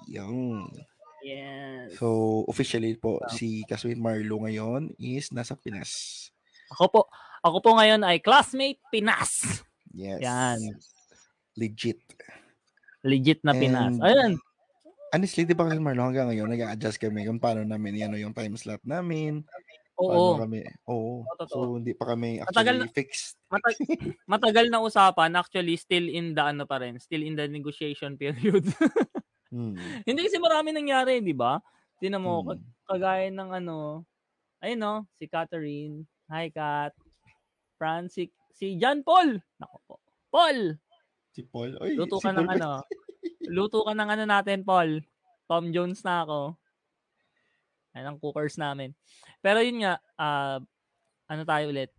Yung. 0.07 0.71
yes. 1.25 1.99
So, 1.99 2.41
officially 2.47 2.95
po, 2.95 3.19
si 3.27 3.67
Kaswin 3.67 3.99
Marlo 3.99 4.39
ngayon 4.41 4.95
is 4.95 5.29
nasa 5.35 5.53
Pinas. 5.53 6.31
Ako 6.71 6.85
po, 6.87 7.01
ako 7.41 7.57
po 7.59 7.69
ngayon 7.75 8.01
ay 8.01 8.19
classmate 8.19 8.79
Pinas. 8.89 9.61
Yes. 9.91 10.23
Yan. 10.23 10.59
Legit. 11.53 11.99
Legit 13.03 13.43
na 13.43 13.51
Pinas. 13.51 13.97
And- 13.97 14.03
Ayun. 14.03 14.33
Honestly, 15.11 15.43
di 15.43 15.51
ba 15.51 15.67
kasi 15.67 15.83
Marlo, 15.83 16.07
hanggang 16.07 16.31
ngayon, 16.31 16.47
nag-a-adjust 16.47 16.95
kami 16.95 17.27
kung 17.27 17.35
paano 17.35 17.67
namin, 17.67 17.99
ano, 18.07 18.15
yung 18.15 18.31
time 18.31 18.55
slot 18.55 18.79
namin. 18.87 19.43
Oo. 19.99 20.07
Paano 20.39 20.47
kami, 20.47 20.63
oo. 20.87 21.27
Totoo. 21.35 21.51
So, 21.51 21.75
hindi 21.75 21.91
pa 21.91 22.15
kami 22.15 22.39
Matagal 22.39 22.87
actually 22.87 22.95
fixed. 22.95 23.35
Matag- 23.51 23.75
matagal 24.31 24.65
na 24.71 24.79
usapan, 24.79 25.35
actually 25.35 25.75
still 25.75 26.07
in 26.07 26.31
the 26.31 26.39
ano 26.39 26.63
pa 26.63 26.79
rin, 26.79 26.95
still 26.97 27.19
in 27.19 27.35
the 27.35 27.45
negotiation 27.45 28.15
period. 28.15 28.63
Hmm. 29.51 29.75
Hindi 30.07 30.31
kasi 30.31 30.39
marami 30.39 30.71
nangyari, 30.71 31.19
di 31.19 31.35
ba? 31.35 31.59
Tinan 31.99 32.23
mo, 32.23 32.39
Hmm. 32.39 32.63
kagaya 32.87 33.27
ng 33.27 33.51
ano, 33.51 34.07
ayun 34.63 34.79
no, 34.79 34.93
si 35.19 35.27
Catherine, 35.27 36.07
hi 36.31 36.47
Kat, 36.47 36.95
Francis, 37.75 38.31
si 38.55 38.79
John 38.79 39.03
Paul, 39.03 39.35
nako 39.59 39.77
po, 39.83 39.95
Paul, 40.31 40.79
Si 41.31 41.47
Paul. 41.47 41.79
Oy, 41.79 41.95
luto 41.95 42.19
si 42.19 42.27
ka 42.27 42.35
ng 42.35 42.43
Paul 42.43 42.47
ba- 42.47 42.55
ano, 42.59 42.71
luto 43.47 43.79
ka 43.87 43.93
ng 43.95 44.09
ano 44.11 44.23
natin, 44.27 44.67
Paul, 44.67 44.99
Tom 45.47 45.71
Jones 45.71 46.03
na 46.03 46.27
ako. 46.27 46.55
Yan 47.95 48.07
ang 48.07 48.19
cookers 48.19 48.55
namin. 48.59 48.95
Pero 49.39 49.59
yun 49.63 49.83
nga, 49.83 49.99
ah, 50.19 50.59
ano 51.27 51.43
tayo 51.47 51.71
ulit, 51.71 51.91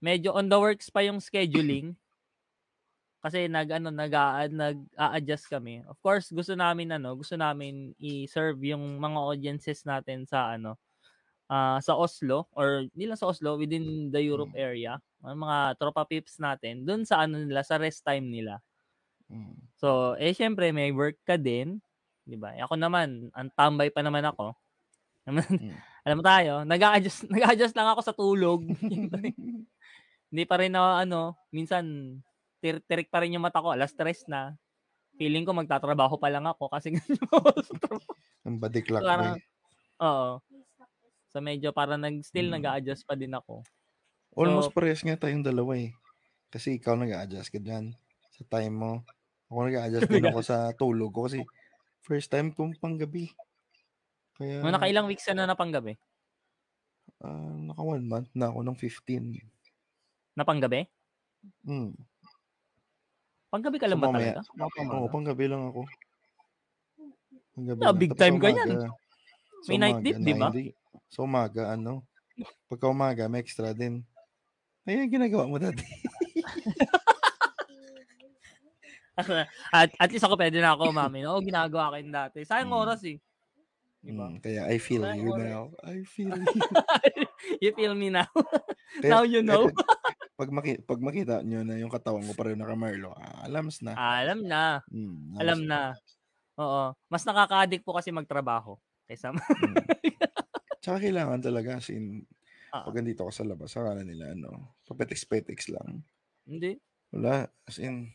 medyo 0.00 0.32
on 0.36 0.48
the 0.48 0.56
works 0.56 0.88
pa 0.88 1.04
yung 1.04 1.20
scheduling. 1.20 1.92
Kasi 3.24 3.44
nag 3.50 3.68
ano 3.72 3.92
nag 3.92 4.14
nag-a-adjust 4.52 5.50
kami. 5.50 5.82
Of 5.84 5.98
course, 6.00 6.30
gusto 6.32 6.54
namin 6.56 6.96
ano, 6.96 7.12
gusto 7.18 7.34
namin 7.36 7.92
i-serve 7.98 8.72
yung 8.72 8.96
mga 9.00 9.18
audiences 9.20 9.84
natin 9.84 10.24
sa 10.24 10.56
ano 10.56 10.80
ah, 11.48 11.80
sa 11.80 11.96
Oslo 11.96 12.46
or 12.54 12.86
hindi 12.92 13.08
lang 13.08 13.18
sa 13.18 13.28
Oslo 13.28 13.56
within 13.56 14.12
the 14.12 14.20
Europe 14.20 14.52
area, 14.54 15.00
ang 15.24 15.42
mga 15.42 15.74
tropa 15.80 16.04
pips 16.06 16.38
natin 16.38 16.84
doon 16.86 17.02
sa 17.02 17.24
ano 17.24 17.40
nila 17.40 17.64
sa 17.64 17.80
rest 17.80 18.04
time 18.04 18.28
nila. 18.28 18.60
Hmm. 19.28 19.56
So, 19.76 20.14
eh 20.16 20.32
syempre 20.32 20.70
may 20.70 20.92
work 20.92 21.18
ka 21.24 21.36
din, 21.36 21.80
'di 22.28 22.36
ba? 22.36 22.54
Ako 22.64 22.76
naman, 22.76 23.32
ang 23.32 23.48
tambay 23.56 23.88
pa 23.88 24.04
naman 24.04 24.24
ako. 24.28 24.52
Mm. 25.28 25.36
Alam 26.08 26.16
mo 26.20 26.24
tayo, 26.24 26.52
nag-a-adjust 26.64 27.28
nag-a-adjust 27.34 27.76
lang 27.76 27.88
ako 27.92 28.00
sa 28.00 28.16
tulog. 28.16 28.64
Hindi 30.28 30.44
pa 30.44 30.56
rin 30.60 30.72
na 30.72 31.04
ano, 31.04 31.36
minsan 31.52 32.16
tir- 32.60 32.84
tirik 32.84 33.08
pa 33.12 33.20
rin 33.24 33.36
yung 33.36 33.44
mata 33.44 33.60
ko, 33.60 33.72
alas 33.72 33.92
stress 33.92 34.24
na. 34.28 34.56
Feeling 35.20 35.44
ko 35.44 35.52
magtatrabaho 35.52 36.16
pa 36.16 36.30
lang 36.30 36.46
ako 36.46 36.70
kasi 36.72 36.94
ganyan 36.94 37.20
ako 37.28 37.48
sa 37.60 37.74
trabaho. 37.76 38.12
Ang 38.46 38.56
body 38.56 38.80
clock 38.84 39.02
Parang- 39.04 39.36
eh. 39.36 39.42
Oo. 39.98 40.28
So 41.38 41.46
medyo 41.46 41.70
para 41.70 41.94
nag 41.94 42.18
still 42.26 42.50
Mm. 42.50 42.58
nag-a-adjust 42.58 43.06
pa 43.06 43.14
din 43.14 43.30
ako. 43.30 43.62
Almost 44.34 44.70
So- 44.70 44.74
parehas 44.74 45.06
nga 45.06 45.14
tayong 45.14 45.46
dalawa 45.46 45.78
eh. 45.78 45.94
Kasi 46.50 46.74
ikaw 46.74 46.98
nag-a-adjust 46.98 47.54
ka 47.54 47.62
dyan 47.62 47.94
sa 48.34 48.42
time 48.50 48.74
mo. 48.74 48.92
Ako 49.46 49.70
nag-a-adjust 49.70 50.10
din 50.10 50.26
ako 50.26 50.42
sa 50.42 50.56
tulog 50.82 51.14
ko 51.14 51.30
kasi 51.30 51.46
first 52.02 52.26
time 52.26 52.50
kong 52.50 52.74
panggabi. 52.74 53.30
Kaya, 54.34 54.66
Nung 54.66 54.74
nakailang 54.74 55.06
weeks 55.06 55.30
na 55.30 55.46
na 55.46 55.54
panggabi? 55.54 55.94
ah, 57.22 57.30
naka 57.54 57.82
one 57.82 58.02
month 58.02 58.30
na 58.34 58.50
ako 58.50 58.58
ng 58.66 58.76
15. 58.76 59.38
Na 60.34 60.42
panggabi? 60.42 60.90
Hmm. 61.62 61.94
Panggabi 63.46 63.78
ka 63.78 63.86
lang 63.86 63.98
So, 63.98 64.02
ba 64.02 64.10
mamaya- 64.10 64.42
talaga? 64.42 64.90
Oo, 64.90 65.06
panggabi 65.06 65.44
lang 65.46 65.62
ako. 65.70 65.86
Panggabi 67.54 67.78
Ah, 67.78 67.86
lang. 67.86 67.94
big 67.96 68.10
Tapos 68.10 68.22
time 68.26 68.36
ka 68.36 68.48
yan. 68.50 68.68
May 69.66 69.78
night 69.78 70.02
dip, 70.02 70.18
di 70.18 70.34
ba? 70.34 70.50
Sa 71.08 71.24
umaga, 71.24 71.72
ano, 71.72 72.04
pagka 72.68 72.86
umaga, 72.86 73.24
may 73.26 73.40
extra 73.40 73.72
din. 73.72 74.04
Ayun, 74.84 75.08
ginagawa 75.08 75.44
mo 75.44 75.56
dati. 75.56 75.84
at, 79.74 79.90
at 79.90 80.10
least 80.10 80.22
ako 80.22 80.36
pwede 80.36 80.62
na 80.62 80.72
ako 80.72 80.90
umamin. 80.90 81.26
Oo, 81.26 81.42
ginagawa 81.42 81.90
ko 81.90 81.96
yun 81.98 82.12
dati. 82.14 82.44
Sayang 82.44 82.70
Mm. 82.70 82.78
oras 82.78 83.02
eh. 83.04 83.18
Di 83.98 84.14
ba? 84.14 84.30
Hmm, 84.30 84.38
kaya 84.38 84.70
I 84.70 84.78
feel 84.78 85.02
Ay, 85.02 85.18
you 85.18 85.34
oras. 85.34 85.42
now. 85.42 85.64
I 85.82 86.06
feel 86.06 86.30
you. 86.38 87.26
you 87.58 87.70
feel 87.74 87.98
me 87.98 88.14
now? 88.14 88.30
Kaya- 89.02 89.10
Now 89.10 89.22
you 89.26 89.42
know. 89.42 89.66
kaya 89.66 89.74
pag, 90.38 90.50
maki- 90.54 90.80
pag 90.80 91.00
makita 91.02 91.42
nyo 91.42 91.66
na 91.66 91.74
yung 91.76 91.90
katawan 91.90 92.22
ko 92.22 92.32
pareho 92.32 92.54
na 92.54 92.70
Marlo, 92.72 93.10
ah, 93.12 93.42
alams 93.42 93.82
na. 93.82 93.98
Alam 93.98 94.46
na. 94.46 94.86
Hmm, 94.86 95.34
Alam 95.34 95.58
alams 95.60 95.64
na. 95.66 95.80
Oo. 96.56 96.94
Mas 97.10 97.26
nakaka-addict 97.26 97.82
po 97.82 97.90
kasi 97.92 98.14
magtrabaho. 98.14 98.78
Kaysa 99.04 99.34
Hmm. 99.34 99.74
Tsaka 100.82 101.02
kailangan 101.02 101.40
talaga, 101.42 101.70
as 101.82 101.90
in, 101.90 102.22
Ah. 102.72 102.88
pag 102.88 102.94
nandito 102.98 103.26
ka 103.26 103.32
sa 103.34 103.46
labas, 103.46 103.74
akala 103.74 104.02
nila, 104.06 104.34
ano, 104.34 104.78
papetiks-petiks 104.86 105.70
lang. 105.74 106.06
Hindi. 106.46 106.80
Wala, 107.12 107.48
as 107.64 107.80
in, 107.80 108.12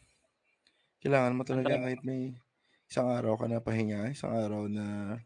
kailangan 1.03 1.37
mo 1.37 1.43
talaga 1.47 1.81
kahit 1.85 2.01
may 2.05 2.33
isang 2.89 3.09
araw 3.11 3.35
ka 3.41 3.47
na 3.49 3.61
pahinga, 3.63 4.11
isang 4.13 4.33
araw 4.33 4.67
na 4.71 5.17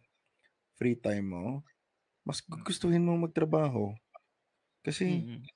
free 0.79 0.97
time 0.99 1.27
mo, 1.33 1.45
mas 2.27 2.41
gugustuhin 2.45 3.05
mo 3.05 3.15
magtrabaho. 3.19 3.93
Kasi, 4.85 5.05
Mm-mm. 5.05 5.49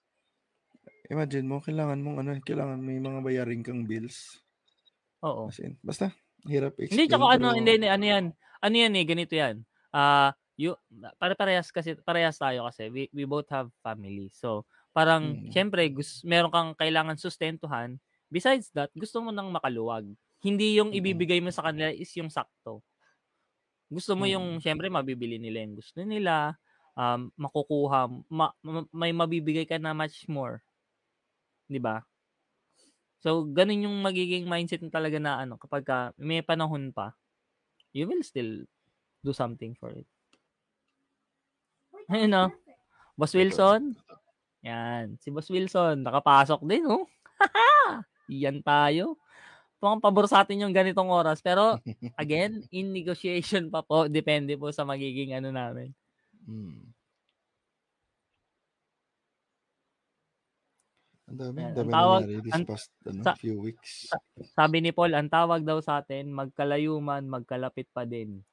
imagine 1.13 1.45
mo, 1.49 1.57
kailangan 1.65 2.01
mong 2.03 2.17
ano, 2.21 2.31
kailangan 2.45 2.79
may 2.81 2.97
mga 3.01 3.19
bayaring 3.25 3.63
kang 3.65 3.83
bills. 3.89 4.41
Oo. 5.23 5.53
As 5.53 5.57
in, 5.59 5.77
basta, 5.81 6.13
hirap 6.45 6.77
explain. 6.77 6.89
Hindi, 6.89 7.07
tsaka 7.07 7.25
ano, 7.37 7.55
hindi, 7.55 7.77
ano 7.85 8.05
yan. 8.05 8.25
Ano 8.61 8.75
yan 8.75 8.93
eh, 8.99 9.05
ganito 9.05 9.33
yan. 9.35 9.63
Ah, 9.95 10.35
you, 10.59 10.75
pare-parehas 11.21 11.71
kasi, 11.73 11.95
parehas 12.01 12.37
tayo 12.39 12.67
kasi. 12.69 12.89
We, 12.91 13.07
we 13.15 13.23
both 13.27 13.47
have 13.51 13.71
family. 13.83 14.31
So, 14.35 14.65
parang, 14.95 15.43
Mm. 15.43 15.51
syempre, 15.51 15.87
gus, 15.93 16.23
meron 16.27 16.51
kang 16.53 16.73
kailangan 16.77 17.15
sustentuhan. 17.19 17.99
Besides 18.31 18.71
that, 18.75 18.91
gusto 18.95 19.19
mo 19.23 19.31
nang 19.35 19.51
makaluwag. 19.51 20.07
Hindi 20.43 20.79
yung 20.79 20.91
Mm. 20.91 20.95
ibibigay 20.95 21.39
mo 21.43 21.51
sa 21.53 21.67
kanila 21.69 21.91
is 21.93 22.09
yung 22.17 22.31
sakto. 22.31 22.81
Gusto 23.91 24.15
mo 24.15 24.23
yung 24.23 24.55
Mm. 24.55 24.61
siyempre 24.63 24.87
mabibili 24.87 25.35
nila 25.35 25.67
yung 25.67 25.75
gusto 25.75 25.99
nila, 26.07 26.55
um, 26.95 27.27
makukuha 27.35 28.07
ma 28.31 28.55
ma 28.63 28.87
may 28.95 29.11
mabibigay 29.11 29.67
ka 29.67 29.75
na 29.83 29.91
much 29.91 30.31
more. 30.31 30.63
'Di 31.69 31.79
ba? 31.81 32.01
So, 33.21 33.45
gano'n 33.45 33.85
yung 33.85 34.01
magiging 34.01 34.49
mindset 34.49 34.81
talaga 34.89 35.21
na 35.21 35.37
ano 35.45 35.53
kapagka 35.61 36.09
may 36.17 36.41
panahon 36.41 36.89
pa, 36.89 37.13
you 37.93 38.07
will 38.09 38.25
still 38.25 38.65
do 39.25 39.33
something 39.35 39.75
for 39.75 39.91
it. 39.93 40.07
Ayun, 42.15 42.35
oh. 42.35 42.51
Boss 43.15 43.31
Wilson. 43.31 43.95
Yan, 44.67 45.15
si 45.23 45.31
Boss 45.31 45.47
Wilson 45.47 46.03
nakapasok 46.03 46.59
din, 46.67 46.83
oh. 46.91 47.07
Iyan 48.27 48.59
tayo. 48.59 49.15
Mukhang 49.81 50.03
pabor 50.03 50.27
sa 50.29 50.45
atin 50.45 50.61
yung 50.61 50.75
ganitong 50.75 51.09
oras. 51.09 51.39
Pero 51.39 51.79
again, 52.21 52.61
in 52.69 52.91
negotiation 52.91 53.71
pa 53.71 53.81
po. 53.81 54.05
Depende 54.11 54.53
po 54.59 54.69
sa 54.69 54.85
magiging 54.85 55.33
ano 55.33 55.49
namin. 55.49 55.89
Hmm. 56.45 56.91
Ang 61.31 61.37
dami, 61.39 61.59
ang 61.63 61.75
dami 61.79 61.91
tawag 61.95 62.21
nangyari 62.27 62.43
this 62.43 62.61
past 62.67 62.89
ano, 63.07 63.21
sa 63.23 63.33
few 63.39 63.55
weeks. 63.63 64.11
sa 64.11 64.17
sabi 64.67 64.83
ni 64.83 64.91
Paul, 64.91 65.15
ang 65.15 65.31
tawag 65.31 65.63
daw 65.63 65.79
sa 65.79 66.03
atin, 66.03 66.27
magkalayo 66.27 66.99
man, 66.99 67.31
magkalapit 67.31 67.87
pa 67.95 68.03
din. 68.03 68.43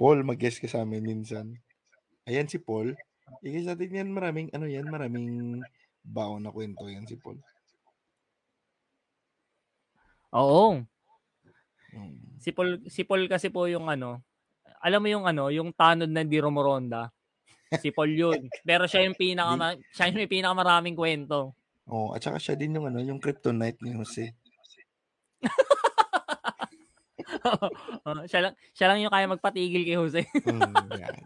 Paul, 0.00 0.24
mag-guest 0.24 0.64
ka 0.64 0.68
sa 0.72 0.80
amin 0.80 1.04
minsan. 1.04 1.52
Ayan 2.24 2.48
si 2.48 2.56
Paul. 2.56 2.96
Ikis 3.44 3.68
natin 3.68 3.92
yan, 3.92 4.08
maraming, 4.08 4.48
ano 4.56 4.64
yan, 4.64 4.88
maraming 4.88 5.60
baon 6.00 6.40
na 6.40 6.48
kwento 6.48 6.88
yan 6.88 7.04
si 7.04 7.20
Paul. 7.20 7.36
Oo. 10.32 10.80
Hmm. 11.92 12.16
Si 12.40 12.48
Paul, 12.48 12.80
si 12.88 13.04
Paul 13.04 13.28
kasi 13.28 13.52
po 13.52 13.68
yung 13.68 13.92
ano, 13.92 14.24
alam 14.80 15.04
mo 15.04 15.08
yung 15.12 15.28
ano, 15.28 15.52
yung 15.52 15.76
tanod 15.76 16.08
na 16.08 16.24
di 16.24 16.40
Romoronda. 16.40 17.12
Si 17.76 17.92
Paul 17.92 18.16
yun. 18.16 18.40
Pero 18.68 18.88
siya 18.88 19.04
yung 19.04 19.18
pinaka 19.20 19.76
siya 19.92 20.08
yung 20.08 20.16
may 20.16 20.30
pinakamaraming 20.32 20.96
kwento. 20.96 21.52
oh, 21.90 22.16
at 22.16 22.24
saka 22.24 22.40
siya 22.40 22.56
din 22.56 22.80
yung 22.80 22.88
ano, 22.88 23.04
yung 23.04 23.20
kryptonite 23.20 23.84
ni 23.84 23.92
Jose. 23.92 24.32
Oo, 28.06 28.22
siya 28.26 28.40
lang 28.42 28.54
siya 28.72 28.86
lang 28.88 28.98
yung 29.00 29.12
kaya 29.12 29.26
magpatigil 29.26 29.82
kay 29.84 29.96
Jose. 29.96 30.22
Yan. 31.00 31.16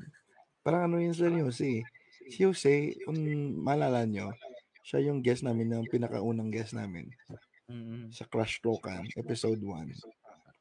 Parang 0.60 0.88
ano 0.88 0.96
yun 0.98 1.12
sa 1.12 1.28
ni 1.28 1.40
Jose. 1.40 1.84
Si 2.24 2.38
Jose, 2.40 2.96
kung 3.04 3.16
maalala 3.60 4.04
nyo, 4.04 4.32
siya 4.80 5.04
yung 5.04 5.20
guest 5.20 5.44
namin, 5.44 5.72
yung 5.72 5.88
pinakaunang 5.88 6.48
guest 6.48 6.72
namin 6.72 7.08
Mm. 7.64 8.12
sa 8.12 8.28
Crash 8.28 8.60
Token, 8.60 9.08
episode 9.16 9.56
1. 9.56 9.88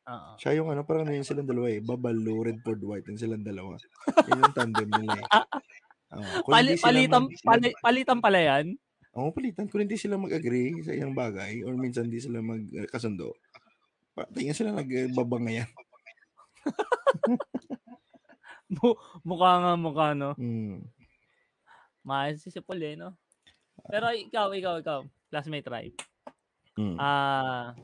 Oo. 0.08 0.32
Siya 0.40 0.56
yung 0.56 0.72
ano, 0.72 0.88
parang 0.88 1.04
ano 1.04 1.12
yun 1.12 1.28
silang 1.28 1.44
dalawa 1.44 1.68
eh. 1.68 1.84
Babalo, 1.84 2.48
Redford 2.48 2.80
White, 2.80 3.12
yung 3.12 3.20
silang 3.20 3.44
dalawa. 3.44 3.76
Yun 4.24 4.40
yung 4.40 4.56
tandem 4.56 4.88
nila 4.88 5.20
eh. 5.20 5.28
Oh, 6.14 6.22
kung 6.46 6.54
Pali, 6.54 6.78
palitan, 6.78 7.26
mag, 7.26 7.34
pali, 7.42 7.70
palitan 7.74 8.20
pala 8.22 8.38
yan. 8.38 8.78
Oo, 9.18 9.34
palitan. 9.34 9.66
Kung 9.66 9.82
hindi 9.82 9.98
sila 9.98 10.14
mag-agree 10.14 10.86
sa 10.86 10.94
isang 10.94 11.18
bagay 11.18 11.66
or 11.66 11.74
minsan 11.74 12.06
hindi 12.06 12.22
sila 12.22 12.38
magkasundo, 12.38 13.34
tingin 14.34 14.54
sila 14.54 14.74
nagbabangayan. 14.74 15.70
Mu- 18.74 18.98
mukha 19.22 19.52
nga 19.62 19.74
mukha, 19.78 20.08
no? 20.18 20.34
Hmm. 20.34 20.82
Maayos 22.04 22.44
si 22.44 22.60
Paul 22.60 22.82
eh, 22.84 22.96
no? 22.98 23.16
Pero 23.86 24.10
ikaw, 24.12 24.50
ikaw, 24.54 24.82
ikaw, 24.82 25.00
classmate 25.30 25.70
Rai. 25.70 25.88
Hmm. 26.74 26.98
Ah, 26.98 27.78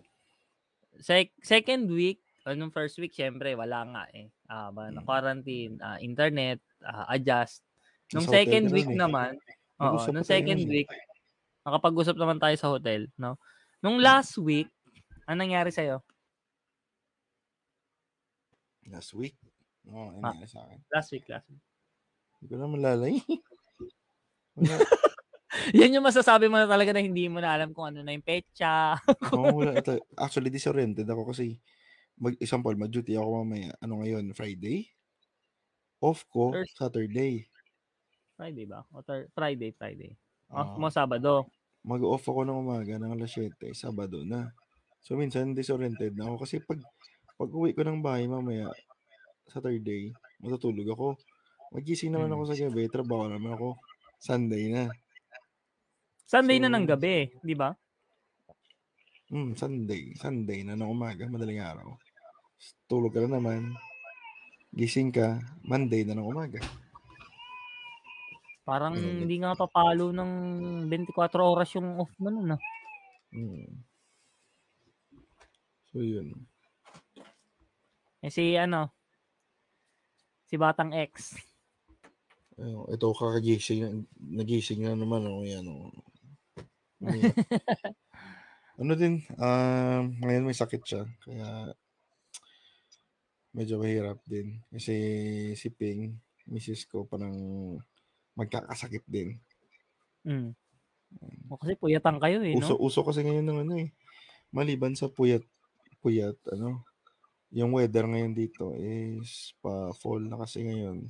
sec- 0.97 1.37
second 1.45 1.87
week, 1.93 2.19
o 2.47 2.55
nung 2.57 2.73
first 2.73 2.97
week, 2.97 3.13
syempre, 3.13 3.53
wala 3.53 3.85
nga 3.85 4.03
eh. 4.11 4.27
Ah, 4.49 4.73
ba, 4.73 4.89
na 4.89 5.01
Hmm. 5.01 5.07
quarantine, 5.07 5.77
ah, 5.79 6.01
internet, 6.01 6.59
ah, 6.81 7.05
adjust. 7.09 7.61
Nung 8.09 8.25
hotel 8.25 8.49
second 8.49 8.67
week 8.73 8.89
eh. 8.89 8.97
naman, 8.97 9.37
oo, 9.77 9.93
Nag-usap 9.93 10.11
nung 10.13 10.25
second 10.25 10.61
eh. 10.65 10.67
week, 10.67 10.89
nakapag-usap 11.61 12.17
naman 12.17 12.41
tayo 12.41 12.55
sa 12.57 12.73
hotel, 12.73 13.05
no? 13.13 13.37
Nung 13.79 14.01
last 14.01 14.35
week, 14.41 14.67
anong 15.29 15.45
nangyari 15.45 15.69
sa'yo? 15.69 16.01
Last 18.89 19.13
week. 19.13 19.37
Oo, 19.85 19.95
oh, 19.95 20.09
Ah, 20.19 20.33
nangyari 20.33 20.49
sa 20.49 20.65
akin. 20.65 20.79
last 20.89 21.09
week, 21.11 21.25
last 21.25 21.47
week. 21.47 21.61
Hindi 22.35 22.45
ko 22.47 22.55
na 22.55 22.67
malalay. 22.67 23.13
Wala. 24.55 24.75
Yan 25.77 25.93
yung 25.93 26.05
masasabi 26.05 26.45
mo 26.45 26.57
na 26.57 26.65
talaga 26.65 26.93
na 26.93 27.01
hindi 27.01 27.25
mo 27.25 27.37
na 27.37 27.53
alam 27.53 27.73
kung 27.73 27.89
ano 27.89 28.01
na 28.01 28.13
yung 28.13 28.25
pecha. 28.25 28.95
Oo, 29.33 29.61
wala. 29.61 29.75
Ito, 29.75 29.97
actually, 30.15 30.49
disoriented 30.49 31.05
ako 31.05 31.29
kasi 31.29 31.57
mag, 32.15 32.37
example, 32.37 32.73
mag-duty 32.73 33.13
ako 33.13 33.43
mamaya. 33.43 33.73
Ano 33.79 34.01
ngayon? 34.01 34.31
Friday? 34.33 34.89
Off 35.99 36.23
ko, 36.27 36.55
Thursday. 36.55 36.75
Saturday. 36.75 37.33
Friday 38.33 38.65
ba? 38.65 38.87
O 38.89 39.03
thir- 39.03 39.27
Friday, 39.33 39.75
Friday. 39.75 40.15
Off 40.49 40.73
Oo. 40.73 40.79
mo 40.79 40.87
Sabado. 40.87 41.45
mag-off 41.79 42.23
ako 42.23 42.43
ng 42.43 42.59
umaga 42.59 42.93
ng 42.95 43.11
alas 43.11 43.31
7, 43.31 43.51
Sabado 43.71 44.23
na. 44.23 44.51
So 44.99 45.15
minsan 45.15 45.51
disoriented 45.51 46.11
na 46.13 46.27
ako 46.27 46.43
kasi 46.43 46.59
pag 46.59 46.79
pag 47.39 47.49
uwi 47.49 47.71
ko 47.71 47.81
ng 47.87 48.03
bahay 48.03 48.27
mamaya 48.27 48.67
Saturday, 49.47 50.13
matutulog 50.43 50.87
ako. 50.93 51.07
Magising 51.73 52.11
naman 52.13 52.29
Mm. 52.29 52.35
ako 52.35 52.43
sa 52.45 52.57
gabi, 52.57 52.83
trabaho 52.89 53.25
naman 53.25 53.55
ako. 53.55 53.69
Sunday 54.19 54.69
na. 54.69 54.83
Sunday 56.25 56.57
So, 56.57 56.63
na 56.63 56.69
ng 56.69 56.85
gabi, 56.85 57.15
di 57.41 57.55
ba? 57.57 57.73
mm, 59.31 59.51
Sunday. 59.55 60.13
Sunday 60.15 60.59
na 60.63 60.75
ng 60.75 60.89
umaga, 60.89 61.23
madaling 61.29 61.61
araw. 61.61 61.89
Tulog 62.89 63.13
ka 63.13 63.21
na 63.23 63.37
naman. 63.39 63.73
Gising 64.73 65.09
ka, 65.09 65.27
Monday 65.65 66.03
na 66.05 66.13
ng 66.17 66.27
umaga. 66.27 66.59
Parang 68.63 68.93
Ganun. 68.93 69.25
hindi 69.25 69.41
nga 69.41 69.57
papalo 69.57 70.13
ng 70.13 70.31
24 70.85 71.41
oras 71.41 71.69
yung 71.73 71.97
off 71.97 72.13
mo 72.21 72.29
nun. 72.29 72.53
Ah. 72.53 72.61
Mm. 73.33 73.85
So 75.91 76.01
yun. 76.01 76.48
Eh 78.19 78.27
si 78.27 78.59
ano, 78.59 78.91
si 80.43 80.59
Batang 80.59 80.91
X. 80.91 81.39
Ayun, 82.59 82.91
ito 82.91 83.15
kakagising, 83.15 84.03
nagising 84.19 84.83
na 84.83 84.91
naman 84.91 85.23
ako 85.23 85.39
yan. 85.47 85.65
Oh. 85.71 85.87
Ano, 86.99 87.15
ano 88.83 88.91
din, 88.99 89.23
um, 89.39 90.03
ngayon 90.19 90.43
may 90.43 90.57
sakit 90.57 90.83
siya. 90.83 91.07
Kaya 91.23 91.71
medyo 93.55 93.79
mahirap 93.79 94.19
din. 94.27 94.59
Kasi 94.67 94.95
si 95.55 95.67
Ping, 95.71 96.19
misis 96.51 96.83
ko, 96.83 97.07
parang 97.07 97.31
magkakasakit 98.35 99.07
din. 99.07 99.39
Mm. 100.27 100.51
O 101.47 101.55
kasi 101.55 101.73
puyatan 101.79 102.19
kayo 102.19 102.43
eh, 102.43 102.53
Uso, 102.53 102.75
no? 102.75 102.83
uso 102.85 103.01
kasi 103.01 103.23
ngayon 103.23 103.47
ng 103.47 103.59
ano 103.63 103.73
eh. 103.79 103.89
Maliban 104.51 104.99
sa 104.99 105.07
puyat, 105.07 105.47
puyat, 106.03 106.35
ano, 106.51 106.83
yung 107.49 107.73
weather 107.73 108.05
ngayon 108.05 108.33
dito 108.37 108.77
is 108.77 109.53
pa 109.61 109.89
fall 109.97 110.21
na 110.21 110.37
kasi 110.37 110.63
ngayon. 110.65 111.09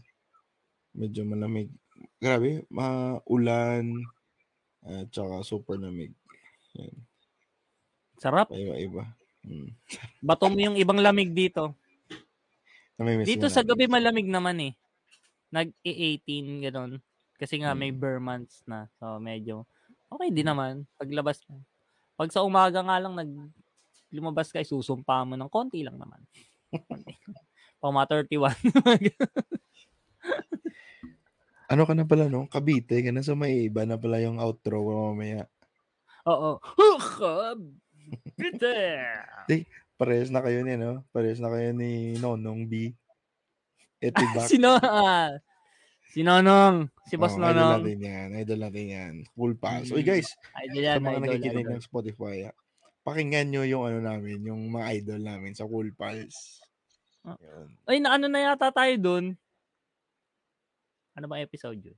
Medyo 0.96 1.28
malamig. 1.28 1.70
Grabe, 2.18 2.64
maulan, 2.72 3.92
at 4.84 5.12
saka 5.12 5.44
super 5.44 5.76
lamig. 5.76 6.16
Yan, 6.80 6.96
Sarap. 8.20 8.48
paiba-iba. 8.52 9.04
Hmm. 9.44 9.72
Bato 10.24 10.48
mo 10.48 10.60
yung 10.60 10.80
ibang 10.80 11.00
lamig 11.00 11.32
dito. 11.32 11.76
Dito 13.24 13.48
sa 13.48 13.64
gabi 13.64 13.88
malamig 13.88 14.28
naman 14.28 14.60
eh. 14.60 14.74
Nag-18 15.56 16.68
ganun. 16.68 17.00
Kasi 17.40 17.64
nga 17.64 17.72
may 17.72 17.96
Mm. 17.96 18.00
bare 18.00 18.20
months 18.20 18.60
na. 18.68 18.92
So 19.00 19.16
medyo 19.24 19.64
okay 20.12 20.28
din 20.36 20.48
naman. 20.52 20.84
Paglabas 21.00 21.40
mo. 21.48 21.64
Pag 22.20 22.36
sa 22.36 22.44
umaga 22.44 22.84
nga 22.84 23.00
lang 23.00 23.16
nag 23.16 23.32
lumabas 24.10 24.50
ka, 24.50 24.62
susumpa 24.62 25.22
mo 25.24 25.34
ng 25.36 25.50
konti 25.50 25.82
lang 25.82 25.98
naman. 25.98 26.22
Mga 27.80 28.28
31. 28.28 28.54
Ano 31.70 31.86
ka 31.86 31.94
na 31.94 32.02
pala, 32.02 32.26
no? 32.26 32.50
Cavite 32.50 32.98
ka 32.98 33.14
na 33.14 33.22
sa 33.22 33.38
may 33.38 33.70
iba 33.70 33.86
na 33.86 33.94
pala 33.94 34.18
yung 34.18 34.42
outro 34.42 34.82
mo 34.82 35.14
mamaya. 35.14 35.46
Oo. 36.26 36.58
Bitte! 38.34 38.74
Parehas 40.00 40.34
na 40.34 40.42
kayo 40.42 40.66
ni, 40.66 40.74
no? 40.74 41.06
Parehas 41.14 41.38
na 41.38 41.54
kayo 41.54 41.70
ni 41.70 42.18
Nonong 42.18 42.66
B. 42.66 42.90
Etibac. 44.02 44.50
Sino? 44.50 44.82
ah, 44.82 45.38
si 46.10 46.26
Nonong. 46.26 46.90
Si 47.06 47.22
Boss 47.22 47.38
Oh, 47.38 47.44
idol 47.44 47.54
Nonong. 47.54 47.86
natin 47.86 48.00
yan. 48.02 48.28
Idol 48.34 48.60
natin 48.66 48.86
yan. 48.90 49.14
Full 49.38 49.54
pass. 49.54 49.94
Uy, 49.94 50.02
guys, 50.02 50.34
Idol 50.58 50.74
sa 50.74 50.82
yan, 50.82 51.00
mga 51.04 51.12
idol, 51.12 51.22
nakikinig 51.28 51.66
idol. 51.68 51.74
ng 51.76 51.86
Spotify, 51.86 52.36
ah, 52.50 52.56
pakinggan 53.10 53.50
nyo 53.50 53.66
yung 53.66 53.84
ano 53.90 54.00
namin, 54.06 54.46
yung 54.46 54.70
mga 54.70 54.86
idol 55.02 55.22
namin 55.26 55.58
sa 55.58 55.66
Cool 55.66 55.90
Pals. 55.98 56.62
Ah. 57.26 57.36
Yun. 57.42 57.68
Ay, 57.90 57.98
na 57.98 58.16
ano 58.16 58.26
na 58.30 58.40
yata 58.46 58.70
tayo 58.70 58.94
dun? 59.02 59.34
Ano 61.18 61.26
ba 61.26 61.42
episode 61.42 61.82
yun? 61.82 61.98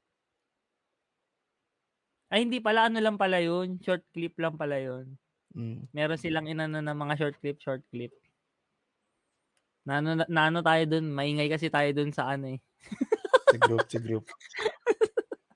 Ay, 2.31 2.47
hindi 2.47 2.63
pala. 2.63 2.87
Ano 2.87 3.03
lang 3.03 3.19
pala 3.19 3.43
yun? 3.43 3.75
Short 3.83 4.07
clip 4.15 4.39
lang 4.39 4.55
pala 4.55 4.79
yun. 4.79 5.19
Mm. 5.51 5.91
Meron 5.91 6.15
silang 6.19 6.47
inano 6.47 6.79
ng 6.79 6.97
mga 6.97 7.13
short 7.19 7.35
clip, 7.43 7.59
short 7.59 7.83
clip. 7.91 8.15
Naano 9.83 10.15
na 10.15 10.25
naano 10.31 10.63
tayo 10.63 10.83
dun, 10.87 11.11
maingay 11.11 11.51
kasi 11.51 11.67
tayo 11.67 11.91
dun 11.91 12.15
sa 12.15 12.31
ano, 12.31 12.55
eh. 12.55 12.59
Sa 13.51 13.59
group, 13.59 13.83
sa 13.83 13.99
group. 13.99 14.25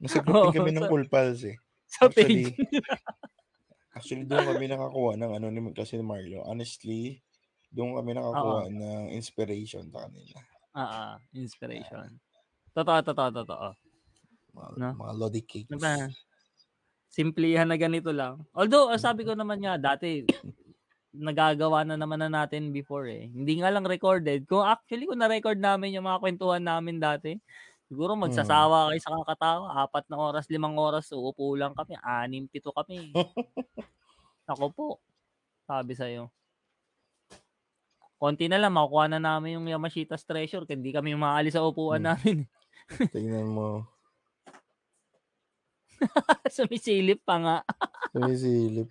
Nasa 0.03 0.19
group 0.19 0.35
Oo, 0.35 0.51
kami 0.51 0.75
ng 0.75 0.83
sa 0.83 0.91
Cool 0.91 1.07
Pals, 1.07 1.47
eh. 1.47 1.55
sa 1.87 2.11
Actually 2.11 2.51
page. 2.51 2.59
actually 3.95 4.27
doon 4.27 4.43
kami 4.45 4.67
nakakuha 4.67 5.15
ng 5.17 5.31
ano 5.39 5.47
ni 5.49 5.59
kasi 5.71 5.95
ni 5.97 6.05
Marlo. 6.05 6.43
Honestly, 6.43 7.23
doon 7.71 7.95
kami 7.95 8.11
Oo. 8.13 8.19
nakakuha 8.19 8.61
ng 8.69 9.03
inspiration 9.15 9.87
sa 9.89 10.05
kanila. 10.05 10.37
Oo, 10.75 11.03
inspiration. 11.33 12.19
Totoo, 12.75 12.99
totoo, 13.01 13.29
totoo. 13.31 13.67
Mga, 14.55 14.69
No? 14.75 14.89
mga 14.99 15.13
Lodi 15.15 15.41
cakes. 15.43 15.71
Diba? 15.71 16.11
Simplihan 17.07 17.67
na 17.71 17.79
ganito 17.79 18.11
lang. 18.11 18.43
Although, 18.51 18.91
ah, 18.91 18.99
sabi 18.99 19.23
ko 19.23 19.31
naman 19.31 19.63
nga, 19.63 19.79
dati, 19.79 20.27
nagagawa 21.15 21.87
na 21.87 21.95
naman 21.95 22.19
na 22.19 22.27
natin 22.27 22.75
before 22.75 23.07
eh. 23.07 23.31
Hindi 23.31 23.63
nga 23.63 23.71
lang 23.71 23.87
recorded. 23.87 24.43
Kung 24.51 24.67
actually, 24.67 25.07
kung 25.07 25.23
na-record 25.23 25.55
namin 25.55 25.95
yung 25.95 26.03
mga 26.07 26.19
kwentuhan 26.19 26.63
namin 26.63 26.99
dati, 26.99 27.39
siguro 27.85 28.13
Hmm. 28.13 28.25
magsasawa 28.25 28.89
kayo 28.89 28.99
sa 28.99 29.13
kakatawa. 29.15 29.65
Apat 29.81 30.05
na 30.07 30.17
oras, 30.17 30.45
limang 30.47 30.75
oras, 30.75 31.09
uupo 31.09 31.53
lang 31.53 31.73
kami. 31.73 31.95
Anim, 31.99 32.45
pito 32.45 32.69
kami. 32.69 33.13
Ako 34.51 34.65
po. 34.69 34.87
Sabi 35.65 35.93
sa'yo. 35.93 36.29
Konti 38.15 38.47
na 38.47 38.57
lang, 38.57 38.71
makukuha 38.71 39.11
na 39.11 39.19
namin 39.19 39.59
yung 39.59 39.67
Yamashita's 39.67 40.23
Treasure. 40.23 40.63
Hindi 40.65 40.89
kami 40.89 41.13
maalis 41.13 41.53
sa 41.53 41.65
upuan 41.65 42.01
Hmm. 42.01 42.09
namin. 42.13 42.37
Tingnan 43.13 43.49
mo. 43.49 43.89
Sumisilip 46.51 47.23
pa 47.23 47.35
nga. 47.39 47.57
Sumisilip. 48.11 48.89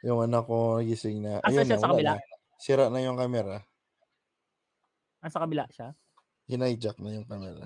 Yung 0.00 0.22
anak 0.22 0.46
ko 0.46 0.78
gising 0.80 1.20
na. 1.20 1.42
Asa 1.42 1.50
Ayun 1.50 1.66
siya 1.66 1.76
na, 1.76 1.82
sa 1.82 1.86
wala 1.86 1.94
kabila? 1.94 2.12
na. 2.14 2.22
Sira 2.58 2.84
na 2.88 2.98
yung 2.98 3.18
camera. 3.18 3.62
Nasa 5.18 5.38
kabila 5.38 5.66
siya. 5.68 5.92
Hinijack 6.48 6.96
na 6.98 7.12
yung 7.12 7.24
camera. 7.24 7.64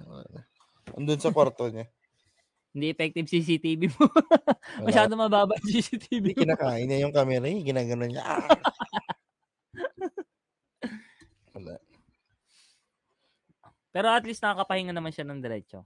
Andun 0.93 1.19
sa 1.19 1.31
kwarto 1.31 1.71
niya. 1.71 1.87
Hindi 2.73 2.89
effective 2.89 3.29
CCTV 3.29 3.93
mo. 3.93 4.09
Masyado 4.81 5.13
mababa 5.15 5.55
yung 5.61 5.71
CCTV 5.71 6.33
Hindi 6.33 6.35
mo. 6.35 6.43
kinakain 6.43 6.87
niya 6.89 7.03
yung 7.05 7.15
camera. 7.15 7.45
eh. 7.47 7.61
Ginagano 7.61 8.05
niya. 8.09 8.23
Ah! 8.25 8.49
Wala. 11.55 11.77
Pero 13.93 14.07
at 14.09 14.25
least 14.25 14.41
nakakapahinga 14.41 14.91
naman 14.91 15.13
siya 15.13 15.29
ng 15.29 15.39
diretso. 15.39 15.85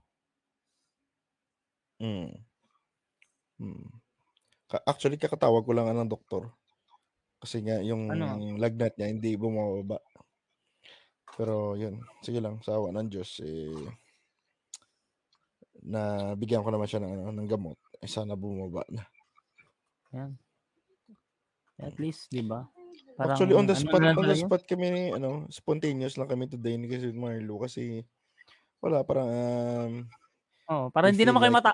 Mm. 1.99 2.31
Mm. 3.59 3.87
Actually, 4.87 5.19
kakatawag 5.19 5.67
ko 5.67 5.75
lang 5.75 5.91
ng 5.91 6.07
doktor. 6.07 6.47
Kasi 7.37 7.61
nga, 7.67 7.83
yung 7.83 8.07
Ano? 8.07 8.39
lagnat 8.55 8.95
niya, 8.95 9.11
hindi 9.11 9.35
bumababa. 9.35 9.99
Pero, 11.37 11.77
yun. 11.77 12.01
Sige 12.25 12.41
lang, 12.41 12.57
sa 12.65 12.81
awa 12.81 12.89
ng 12.89 13.07
Diyos, 13.13 13.37
eh, 13.45 13.85
na 15.85 16.33
bigyan 16.33 16.65
ko 16.65 16.73
naman 16.73 16.89
siya 16.89 16.99
ng, 16.99 17.11
ano, 17.13 17.31
ng 17.31 17.47
gamot. 17.47 17.77
Eh, 18.01 18.09
sana 18.09 18.33
bumaba 18.33 18.83
na. 18.89 19.05
Yan. 20.17 20.33
At 21.77 21.95
least, 22.01 22.33
di 22.33 22.41
ba? 22.41 22.65
Actually, 23.21 23.53
on 23.53 23.69
the 23.69 23.77
ano 23.77 23.85
spot, 23.85 24.01
na 24.01 24.13
on 24.17 24.25
the 24.25 24.37
spot 24.37 24.63
kami, 24.65 25.13
ano, 25.13 25.45
spontaneous 25.53 26.17
lang 26.17 26.29
kami 26.29 26.49
today 26.49 26.77
ni 26.77 26.89
kasi 26.89 27.13
Marlo 27.13 27.61
kasi 27.61 28.01
wala, 28.81 29.05
parang, 29.05 29.29
um, 29.29 29.93
Oo, 30.67 30.85
para 30.91 31.09
we 31.09 31.15
hindi 31.15 31.25
naman 31.25 31.41
kayo 31.41 31.53
like, 31.53 31.63
mata... 31.63 31.73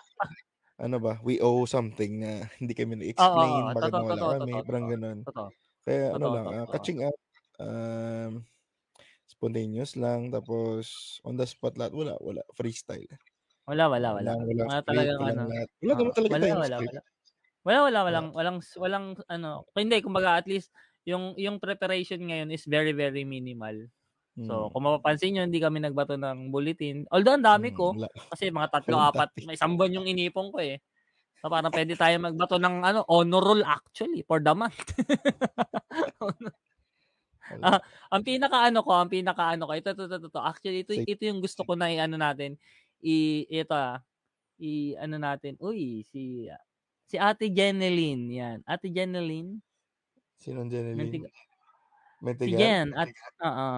ano 0.79 0.97
ba, 1.01 1.13
we 1.25 1.41
owe 1.41 1.65
something 1.65 2.19
na 2.19 2.45
hindi 2.61 2.75
kami 2.75 2.99
na-explain, 2.99 3.51
oo, 3.51 3.75
bakit 3.75 3.91
totoo, 3.91 3.99
nawala 4.03 4.15
totoo, 4.15 4.31
kami, 4.39 4.51
totoo, 4.51 4.67
parang 4.67 4.85
ganun. 4.87 5.17
Totoo. 5.23 5.49
Kaya 5.83 6.03
ano 6.15 6.25
lang, 6.31 6.45
ah, 6.47 6.67
catching 6.71 6.99
up, 7.03 7.17
um, 7.59 8.31
spontaneous 9.33 9.93
lang, 10.03 10.21
tapos 10.35 11.17
on 11.27 11.35
the 11.39 11.47
spot 11.49 11.73
lahat, 11.79 11.93
wala, 11.99 12.13
wala, 12.21 12.41
freestyle. 12.57 13.09
Wala, 13.67 13.87
wala, 13.87 14.09
wala. 14.11 14.33
Walang 14.47 14.67
Wala 14.67 14.83
script, 14.83 15.15
talagang 15.23 15.23
ano. 15.23 15.45
lahat. 15.49 15.67
Wala 15.81 15.93
naman 15.97 16.13
talaga 16.17 16.35
wala, 16.43 16.47
wala, 16.59 16.77
wala. 16.83 17.01
Wala, 17.67 17.79
wala, 17.87 17.99
Wala. 18.07 18.23
walang, 18.27 18.27
walang, 18.35 18.57
walang, 18.79 19.05
ano, 19.31 19.65
hindi, 19.77 19.99
kumbaga, 20.03 20.39
at 20.41 20.47
least, 20.49 20.71
yung, 21.07 21.35
yung 21.39 21.59
preparation 21.63 22.19
ngayon 22.23 22.49
is 22.53 22.65
very, 22.67 22.91
very 22.95 23.23
minimal. 23.27 23.89
So, 24.43 24.67
Hmm. 24.67 24.73
kung 24.73 24.85
mapapansin 24.87 25.35
nyo, 25.37 25.43
hindi 25.47 25.59
kami 25.63 25.79
nagbato 25.83 26.15
ng 26.19 26.51
bulletin. 26.53 27.07
Although, 27.13 27.37
ang 27.39 27.47
dami 27.47 27.69
Hmm, 27.69 27.75
ko. 27.75 27.95
wala. 27.95 28.07
Kasi 28.31 28.49
mga 28.51 28.69
tatlo, 28.81 28.97
apat, 29.01 29.31
may 29.43 29.55
isang 29.59 29.75
buwan 29.79 29.95
yung 30.01 30.07
inipong 30.09 30.51
ko 30.55 30.59
eh. 30.63 30.81
So, 31.43 31.49
parang 31.51 31.73
pwede 31.75 31.95
tayo 31.99 32.15
magbato 32.23 32.57
ng 32.61 32.83
ano, 32.85 33.01
honor 33.09 33.43
roll 33.43 33.63
actually 33.67 34.23
for 34.27 34.39
the 34.43 34.53
month. 34.55 34.93
Ah, 37.61 37.81
ang 38.09 38.23
pinaka 38.25 38.57
ano 38.71 38.79
ko, 38.81 38.91
ang 38.95 39.11
pinaka 39.11 39.53
ano 39.53 39.69
ko, 39.69 39.71
ito, 39.77 39.93
ito, 39.93 40.09
ito, 40.09 40.17
ito, 40.31 40.39
Actually, 40.41 40.81
ito, 40.81 40.93
ito 40.95 41.21
yung 41.27 41.43
gusto 41.43 41.61
ko 41.67 41.77
na 41.77 41.91
i-ano 41.93 42.17
natin. 42.17 42.57
I, 43.03 43.43
ito 43.51 43.75
ah, 43.75 44.01
i, 44.57 44.95
ano 44.97 45.19
natin. 45.19 45.59
Uy, 45.59 46.07
si, 46.09 46.47
si 47.05 47.15
Ate 47.19 47.51
Jeneline, 47.51 48.25
yan. 48.31 48.57
Ate 48.65 48.87
Jeneline, 48.89 49.59
Sinong 50.39 50.67
Jeneline? 50.71 50.97
Mentiga, 50.97 51.29
si 51.29 51.43
Mentigal? 52.23 52.59
Jen, 52.59 52.87
at, 52.95 53.07
oo, 53.43 53.69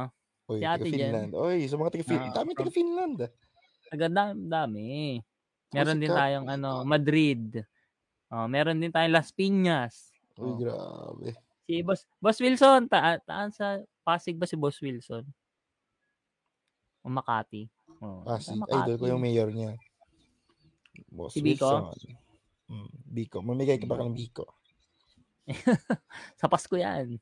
Uy, 0.46 0.58
si 0.58 0.64
taga 0.64 0.78
Ate 0.78 0.88
Jen. 0.88 0.94
Finland. 0.94 1.32
Uy, 1.34 1.58
sa 1.66 1.76
mga 1.76 1.92
taga 1.92 2.06
Finland. 2.06 2.30
Ah, 2.32 2.36
Dami 2.38 2.52
taga 2.54 2.72
Finland. 2.72 3.18
ah. 3.26 3.32
Agad 3.94 4.12
dami, 4.14 4.42
dami. 4.50 4.86
Meron 5.70 6.02
din 6.02 6.10
tayong 6.10 6.48
ano, 6.50 6.82
Madrid. 6.82 7.62
Oh, 8.34 8.50
meron 8.50 8.82
din 8.82 8.90
tayong 8.90 9.14
Las 9.14 9.30
Piñas. 9.30 10.10
Uy, 10.38 10.50
Oh. 10.50 10.58
grabe. 10.58 11.38
Si 11.66 11.82
Boss 11.82 12.06
Boss 12.22 12.38
Wilson, 12.38 12.86
ta 12.86 13.18
taan 13.20 13.50
sa 13.50 13.82
Pasig 14.06 14.38
ba 14.38 14.46
si 14.46 14.54
Boss 14.54 14.78
Wilson? 14.78 15.26
O 17.02 17.10
Makati. 17.10 17.66
Oh, 18.02 18.22
Pasig. 18.22 18.54
sa 18.54 18.86
Idol 18.86 18.98
ko 18.98 19.06
yung 19.10 19.18
Makati. 19.18 19.34
mayor 19.34 19.50
niya. 19.50 19.72
Boss 21.10 21.34
Si 21.34 21.42
Biko? 21.42 21.66
Wilson. 21.66 21.84
Mm, 22.66 22.90
Biko. 23.04 23.38
Mamigay 23.42 23.78
ka 23.78 23.86
ba 23.86 23.98
ng 23.98 24.14
Biko? 24.14 24.46
Sa 26.42 26.50
Pasko 26.50 26.74
yan. 26.74 27.22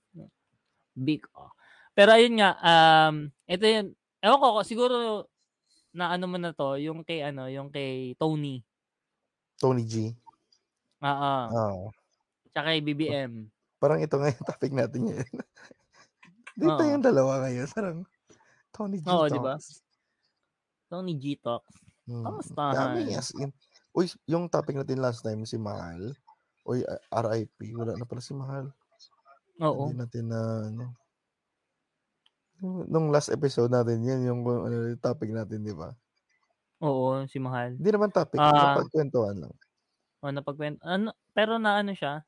Big. 0.96 1.28
oh. 1.36 1.52
Pero 1.92 2.16
ayun 2.16 2.40
nga, 2.40 2.56
um, 2.60 3.28
ito 3.44 3.66
yun. 3.68 3.92
Ewan 4.24 4.40
ko, 4.40 4.48
siguro 4.64 4.96
na 5.92 6.16
ano 6.16 6.26
mo 6.26 6.40
na 6.40 6.56
to, 6.56 6.80
yung 6.80 7.04
kay 7.04 7.20
ano, 7.22 7.52
yung 7.52 7.68
kay 7.68 8.16
Tony. 8.16 8.64
Tony 9.60 9.84
G. 9.84 10.16
Oo. 11.04 11.34
Oo. 11.52 11.84
Tsaka 12.50 12.72
kay 12.72 12.80
BBM. 12.80 13.52
Parang 13.84 14.00
ito 14.00 14.16
nga 14.16 14.32
yung 14.32 14.48
topic 14.56 14.72
natin 14.72 15.12
ngayon. 15.12 15.28
Dito 16.64 16.80
Oo. 16.80 16.88
yung 16.88 17.04
dalawa 17.04 17.44
ngayon. 17.44 17.68
Parang 17.76 17.98
Tony 18.72 19.04
G 19.04 19.06
Oo, 19.12 19.28
di 19.28 19.40
ba? 19.44 19.60
talks. 19.60 19.84
Tony 20.88 21.14
G 21.20 21.36
Talk. 21.36 21.68
Hmm. 22.08 22.24
Kamustahan? 22.24 22.96
Dami. 22.96 23.12
Uy, 23.92 24.08
yung 24.26 24.48
topic 24.48 24.80
natin 24.80 25.04
last 25.04 25.20
time, 25.20 25.44
si 25.44 25.60
Mahal. 25.60 26.16
Uy, 26.64 26.80
uh, 26.82 27.02
RIP. 27.12 27.76
Wala 27.76 28.00
na 28.00 28.08
pala 28.08 28.24
si 28.24 28.32
Mahal. 28.32 28.72
Oo. 29.60 29.92
Hindi 29.92 30.00
natin 30.00 30.24
na, 30.32 30.40
ano. 30.72 30.86
Nung- 32.64 33.12
last 33.12 33.28
episode 33.28 33.68
natin, 33.68 34.00
yan 34.02 34.24
yung 34.24 34.42
ano, 34.48 34.96
yung 34.96 35.04
topic 35.04 35.28
natin, 35.30 35.62
di 35.62 35.76
ba? 35.76 35.92
Oo, 36.80 37.28
si 37.28 37.36
Mahal. 37.38 37.76
Hindi 37.76 37.90
naman 37.92 38.10
topic, 38.10 38.40
Ah. 38.40 38.74
uh, 38.74 38.76
pagkwentuhan 38.80 39.44
lang. 39.44 39.54
O, 40.24 40.32
napagkwento. 40.32 40.80
Ano, 40.88 41.12
pero 41.36 41.60
na 41.60 41.84
ano 41.84 41.92
siya, 41.92 42.24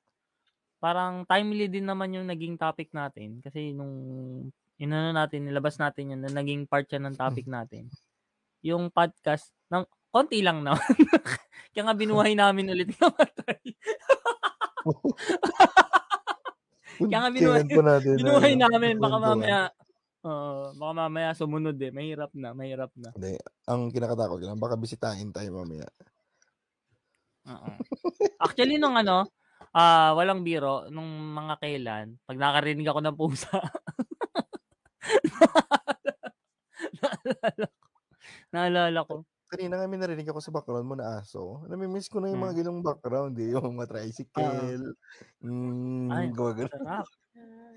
parang 0.85 1.25
timely 1.25 1.65
din 1.65 1.89
naman 1.89 2.13
yung 2.13 2.29
naging 2.29 2.61
topic 2.61 2.93
natin. 2.93 3.41
Kasi 3.41 3.73
nung 3.73 3.89
inano 4.77 5.09
natin, 5.17 5.49
nilabas 5.49 5.81
natin 5.81 6.13
yun, 6.13 6.21
na 6.21 6.29
naging 6.29 6.69
part 6.69 6.85
siya 6.85 7.01
ng 7.01 7.17
topic 7.17 7.49
natin. 7.57 7.89
Yung 8.61 8.93
podcast, 8.93 9.49
ng, 9.73 9.89
konti 10.13 10.45
lang 10.45 10.61
naman. 10.61 10.85
Kaya 11.73 11.89
nga 11.89 11.97
binuhay 11.97 12.37
namin 12.41 12.69
ulit 12.69 12.93
yung 12.93 13.01
namatay. 13.01 13.61
Kaya 17.01 17.17
nga 17.17 17.31
binuhay, 17.33 17.61
natin. 17.65 17.81
na, 17.81 17.93
binuhay 18.21 18.53
ano, 18.53 18.61
namin. 18.69 18.93
Baka 19.01 19.17
mamaya, 19.17 19.59
oo, 20.21 20.69
baka 20.77 20.93
mamaya 20.93 21.29
sumunod 21.33 21.81
eh. 21.81 21.89
Mahirap 21.89 22.29
na, 22.37 22.53
mahirap 22.53 22.93
na. 22.93 23.09
Hindi, 23.17 23.41
ang 23.65 23.89
kinakatakot 23.89 24.37
ko 24.37 24.45
lang, 24.45 24.61
baka 24.61 24.77
bisitahin 24.77 25.33
tayo 25.33 25.49
mamaya. 25.49 25.89
Oo. 27.49 27.69
Actually, 28.37 28.77
nung 28.77 28.93
ano, 28.93 29.25
ah 29.75 30.15
walang 30.15 30.41
biro, 30.47 30.87
nung 30.89 31.05
mga 31.35 31.59
kailan, 31.61 32.07
pag 32.25 32.39
nakarinig 32.39 32.87
ako 32.87 32.99
ng 33.03 33.17
pusa, 33.19 33.51
naalala 37.03 37.67
ko. 37.69 37.77
Naalala 38.53 38.99
ko. 39.09 39.15
Kanina 39.51 39.77
nga 39.77 39.85
may 39.85 39.99
narinig 40.01 40.25
ako 40.25 40.41
sa 40.41 40.49
background 40.55 40.87
mo 40.89 40.95
na 40.97 41.21
aso. 41.21 41.61
Namimiss 41.69 42.09
ko 42.09 42.17
na 42.17 42.33
yung 42.33 42.39
Hmm. 42.39 42.41
mga 42.41 42.55
ganung 42.65 42.81
background 42.81 43.37
eh. 43.37 43.53
Yung 43.53 43.77
mga 43.77 43.89
tricycle. 43.93 44.97
Mm, 45.45 46.09
Ay, 46.09 46.33
gawa 46.33 46.51
ganun. 46.57 46.71
sarap. 46.71 47.05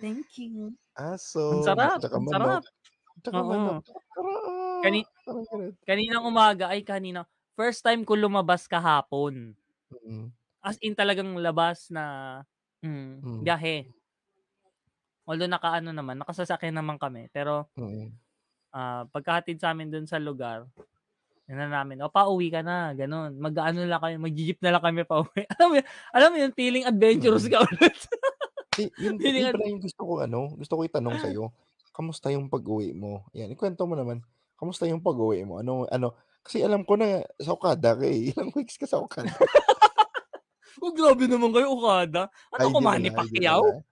Thank 0.00 0.38
you. 0.38 0.72
Aso. 0.96 1.50
Ang 1.50 1.64
sarap, 1.64 1.98
Tsaka 2.00 2.16
ang 2.16 2.24
manok. 2.24 2.32
sarap. 2.32 2.62
Tsaka 3.24 3.38
Oo. 3.38 3.44
manok. 3.44 3.84
Sarap. 4.14 4.82
Kani, 4.84 5.00
Parang 5.26 5.44
ganun. 5.50 5.72
kaninang 5.88 6.24
umaga, 6.26 6.64
ay 6.72 6.82
kanina, 6.86 7.26
first 7.58 7.82
time 7.84 8.02
ko 8.06 8.14
lumabas 8.18 8.66
kahapon. 8.70 9.54
Mm. 10.06 10.30
As 10.62 10.74
in 10.82 10.94
talagang 10.98 11.38
labas 11.38 11.86
na 11.94 12.42
mm, 12.82 13.22
Mm. 13.22 13.44
biyahe. 13.46 13.94
Although 15.26 15.50
nakaano 15.50 15.90
naman, 15.90 16.20
nakasasakyan 16.22 16.76
naman 16.78 16.96
kami. 17.00 17.28
Pero 17.34 17.68
Mm. 17.76 18.18
ah 18.74 19.08
pagkahatid 19.08 19.56
sa 19.60 19.72
amin 19.72 19.88
dun 19.88 20.04
sa 20.04 20.20
lugar, 20.20 20.68
yun 21.48 21.58
na 21.60 21.68
namin, 21.70 22.00
"O 22.04 22.10
pauwi 22.12 22.50
ka 22.52 22.60
na," 22.64 22.92
gano'n. 22.96 23.36
Mag-aano 23.38 23.84
lang 23.86 24.00
kami, 24.02 24.16
magji-jeep 24.22 24.60
na 24.64 24.76
lang 24.76 24.84
kami 24.84 25.02
pauwi. 25.08 25.44
Alam 25.58 25.68
mo 25.70 25.74
yun, 25.80 25.86
alam 26.14 26.30
mo 26.34 26.38
yun, 26.42 26.52
feeling 26.56 26.84
adventurous 26.88 27.46
Mm. 27.46 27.52
ka 27.52 27.64
ulit. 27.64 27.96
Eh, 28.78 28.94
yun 28.94 29.18
Feeling 29.22 29.46
yun 29.50 29.58
yung 29.58 29.80
gusto 29.82 30.02
ko 30.06 30.12
ano, 30.22 30.54
gusto 30.54 30.74
ko 30.78 30.82
itanong 30.86 31.18
sa'yo. 31.18 31.50
Kamusta 31.90 32.30
yung 32.30 32.46
pag-uwi 32.52 32.94
mo? 32.94 33.26
Yan, 33.34 33.50
ikuwento 33.50 33.82
mo 33.90 33.98
naman, 33.98 34.22
kamusta 34.54 34.86
yung 34.86 35.02
pag-uwi 35.02 35.42
mo? 35.48 35.58
Ano 35.58 35.88
ano 35.90 36.14
kasi 36.46 36.62
alam 36.62 36.86
ko 36.86 36.94
na 36.94 37.26
sa 37.42 37.52
Okada 37.58 37.98
ka, 37.98 38.06
eh. 38.06 38.28
Ilang 38.32 38.54
weeks 38.54 38.78
ka 38.78 38.86
sa 38.86 39.02
Okada? 39.02 39.34
Oh, 40.78 40.92
grabe 40.94 41.24
naman 41.26 41.50
kayo, 41.50 41.74
Okada. 41.74 42.22
Ay, 42.54 42.66
Ano 42.66 42.66
ko, 42.70 42.78
hindi 42.78 42.86
Manny 42.86 43.10
pala, 43.10 43.18
Pacquiao? 43.18 43.62
pala. 43.66 43.82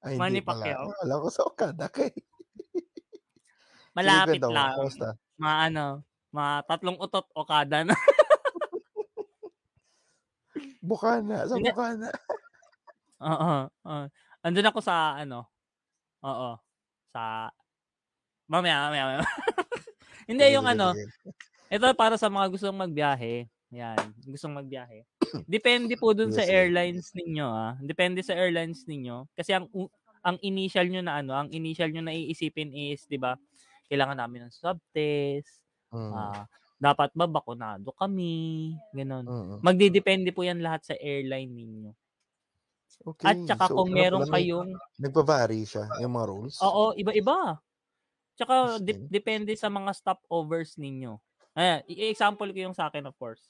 Ay, 0.00 0.14
Manny 0.16 0.40
pala. 0.40 0.64
Pacquiao? 0.64 0.86
Akala 0.94 1.14
ko 1.22 1.28
sa 1.28 1.42
Okada 1.46 1.86
ka, 1.90 2.00
eh. 2.06 2.14
Sige, 2.14 2.22
Malapit 3.96 4.40
mo, 4.46 4.54
lang. 4.54 4.74
kamusta? 4.78 5.08
Mga 5.40 5.56
ano, 5.70 5.84
mga 6.30 6.52
tatlong 6.70 6.98
utot 7.02 7.26
Okada 7.34 7.78
na. 7.82 7.94
Bukana, 10.80 11.44
sa 11.44 11.54
Bukana. 11.60 12.08
Oo, 13.20 13.54
oo. 13.68 14.04
Andun 14.40 14.64
ako 14.72 14.80
sa 14.80 15.20
ano, 15.20 15.44
oo, 16.24 16.50
sa 17.12 17.52
mamaya, 18.48 18.88
mamaya, 18.88 19.04
mamaya. 19.12 19.28
Hindi, 20.24 20.44
Sige, 20.48 20.54
yung 20.56 20.64
sige, 20.64 20.72
ano, 20.72 20.86
sige. 20.96 21.30
ito 21.68 21.84
para 22.00 22.16
sa 22.16 22.32
mga 22.32 22.48
gustong 22.48 22.80
magbiyahe, 22.80 23.44
yan, 23.72 24.14
gustong 24.26 24.54
magbiyahe. 24.58 25.06
Depende 25.50 25.94
po 25.98 26.14
dun 26.14 26.30
sa 26.34 26.42
airlines 26.46 27.10
ninyo, 27.16 27.46
ah, 27.46 27.74
depende 27.82 28.22
sa 28.22 28.34
airlines 28.38 28.86
ninyo. 28.86 29.26
Kasi 29.34 29.54
ang 29.56 29.66
ang 30.22 30.36
initial 30.44 30.86
niyo 30.90 31.02
na 31.02 31.18
ano, 31.24 31.32
ang 31.34 31.48
initial 31.50 31.90
niyo 31.90 32.02
na 32.04 32.14
iisipin 32.14 32.70
is, 32.74 33.06
'di 33.10 33.18
ba, 33.18 33.34
kailangan 33.90 34.18
namin 34.22 34.46
ng 34.48 34.54
swab 34.54 34.78
test, 34.94 35.64
Mm. 35.92 36.30
ah, 36.30 36.46
dapat 36.80 37.10
ba 37.16 37.26
bakunado 37.30 37.92
kami, 37.96 38.74
gano'n. 38.94 39.26
Mm. 39.26 39.64
Magdedepende 39.64 40.30
po 40.34 40.42
yan 40.46 40.60
lahat 40.64 40.82
sa 40.92 40.94
airline 40.98 41.50
ninyo. 41.52 41.92
At 43.24 43.36
Okey. 43.36 43.44
tsaka 43.44 43.68
So, 43.68 43.72
kung 43.76 43.92
ano 43.96 43.96
meron 43.96 44.24
kayong 44.28 44.80
nagva-vary 45.00 45.64
siya, 45.64 45.96
yung 46.00 46.12
mga 46.16 46.28
rules? 46.32 46.58
Oo, 46.60 46.92
iba-iba. 46.98 47.56
Tsaka 48.38 48.78
Sige. 48.78 49.10
depende 49.10 49.54
sa 49.58 49.68
mga 49.72 49.92
stopovers 49.96 50.76
ninyo. 50.80 51.20
Ayan, 51.58 51.80
i-example 51.90 52.50
ko 52.54 52.60
yung 52.70 52.76
sa'kin, 52.78 53.04
of 53.08 53.16
course. 53.20 53.48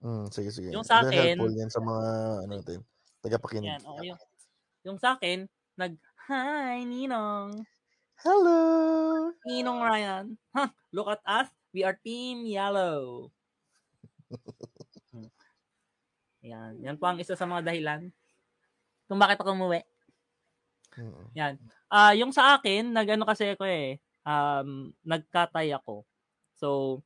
Hmm, 0.00 0.24
sige, 0.32 0.48
sige. 0.48 0.72
Yung 0.72 0.80
Very 0.80 0.88
sa'kin 0.88 1.36
helpful 1.36 1.52
yan 1.52 1.68
sa 1.68 1.80
mga 1.84 2.04
ano 2.48 2.52
natin, 2.56 2.80
tagapakinig. 3.20 3.68
Yan, 3.68 3.80
oo, 3.84 4.00
yung 4.00 4.18
yung 4.88 4.98
sa'kin, 5.00 5.44
nag, 5.76 5.96
"Hi, 6.28 6.80
Ninong." 6.88 7.64
Hello! 8.24 9.32
Ninong 9.44 9.80
Ryan. 9.80 10.24
Huh, 10.52 10.68
look 10.92 11.08
at 11.08 11.20
us, 11.24 11.48
we 11.72 11.84
are 11.84 11.96
team 12.04 12.44
yellow. 12.44 13.32
Hmm. 15.12 15.26
Yan, 16.44 16.80
yan 16.80 16.96
po 16.96 17.04
ang 17.04 17.20
isa 17.20 17.36
sa 17.36 17.44
mga 17.44 17.68
dahilan 17.68 18.08
kung 19.10 19.20
bakit 19.20 19.40
ako 19.42 19.52
umuwi. 19.52 19.84
Mm. 20.96 21.30
Yan. 21.38 21.54
Ah, 21.90 22.14
yung 22.14 22.34
sa 22.34 22.58
akin, 22.58 22.90
nag-ano 22.90 23.26
kasi 23.26 23.54
ako 23.54 23.64
eh, 23.66 23.98
um, 24.26 24.90
nagkatay 25.06 25.70
ako. 25.74 26.06
So, 26.58 27.00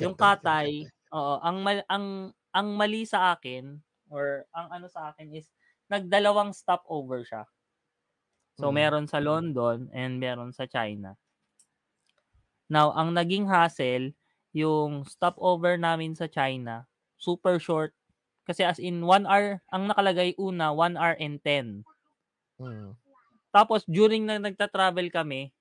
yung 0.00 0.14
Katay, 0.16 0.18
katay, 0.18 0.68
oo, 1.12 1.34
ang 1.42 1.62
mal 1.64 1.80
ang 1.88 2.32
ang 2.54 2.68
mali 2.76 3.04
sa 3.08 3.34
akin 3.36 3.78
or 4.12 4.44
ang 4.56 4.68
ano 4.72 4.86
sa 4.90 5.12
akin 5.12 5.30
is 5.36 5.52
nagdalawang 5.92 6.52
stopover 6.56 7.24
siya. 7.24 7.48
So, 8.58 8.74
Mm. 8.74 8.74
meron 8.74 9.06
sa 9.06 9.22
London 9.22 9.86
and 9.94 10.18
meron 10.18 10.50
sa 10.50 10.66
China. 10.66 11.14
Now, 12.70 12.92
ang 12.92 13.16
naging 13.16 13.48
hassle, 13.48 14.12
yung 14.52 15.08
stopover 15.08 15.80
namin 15.80 16.12
sa 16.12 16.28
China, 16.28 16.84
super 17.16 17.56
short. 17.56 17.96
Kasi 18.44 18.60
as 18.64 18.76
in, 18.76 19.08
1 19.08 19.24
hour, 19.24 19.64
ang 19.72 19.88
nakalagay 19.88 20.36
una, 20.36 20.72
1 20.76 20.96
hour 21.00 21.16
and 21.16 21.40
10. 21.40 21.84
Mm. 22.60 22.98
Tapos, 23.54 23.84
during 23.88 24.28
na 24.28 24.36
nagta-travel 24.36 25.08
kami, 25.08 25.52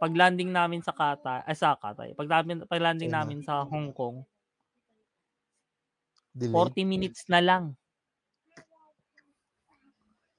pag 0.00 0.12
landing 0.16 0.50
namin 0.50 0.80
sa 0.80 0.96
Katay, 0.96 1.44
ay 1.44 1.56
sa 1.56 1.76
Katay, 1.76 2.16
pag, 2.16 2.28
namin, 2.28 2.64
pag 2.64 2.80
landing 2.80 3.12
namin 3.12 3.44
sa 3.44 3.62
Hong 3.68 3.92
Kong, 3.92 4.24
Delay? 6.34 6.72
40 6.72 6.82
minutes 6.88 7.28
na 7.28 7.40
lang. 7.44 7.64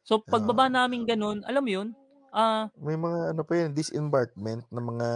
So, 0.03 0.19
pagbaba 0.25 0.65
Ah. 0.67 0.73
namin 0.83 1.05
ganun, 1.05 1.45
alam 1.45 1.61
mo 1.61 1.71
yun, 1.71 1.89
ah, 2.33 2.73
May 2.79 2.95
mga 2.95 3.35
ano 3.35 3.41
pa 3.43 3.53
yun, 3.59 3.71
disembarkment 3.75 4.63
ng 4.71 4.85
mga 4.95 5.07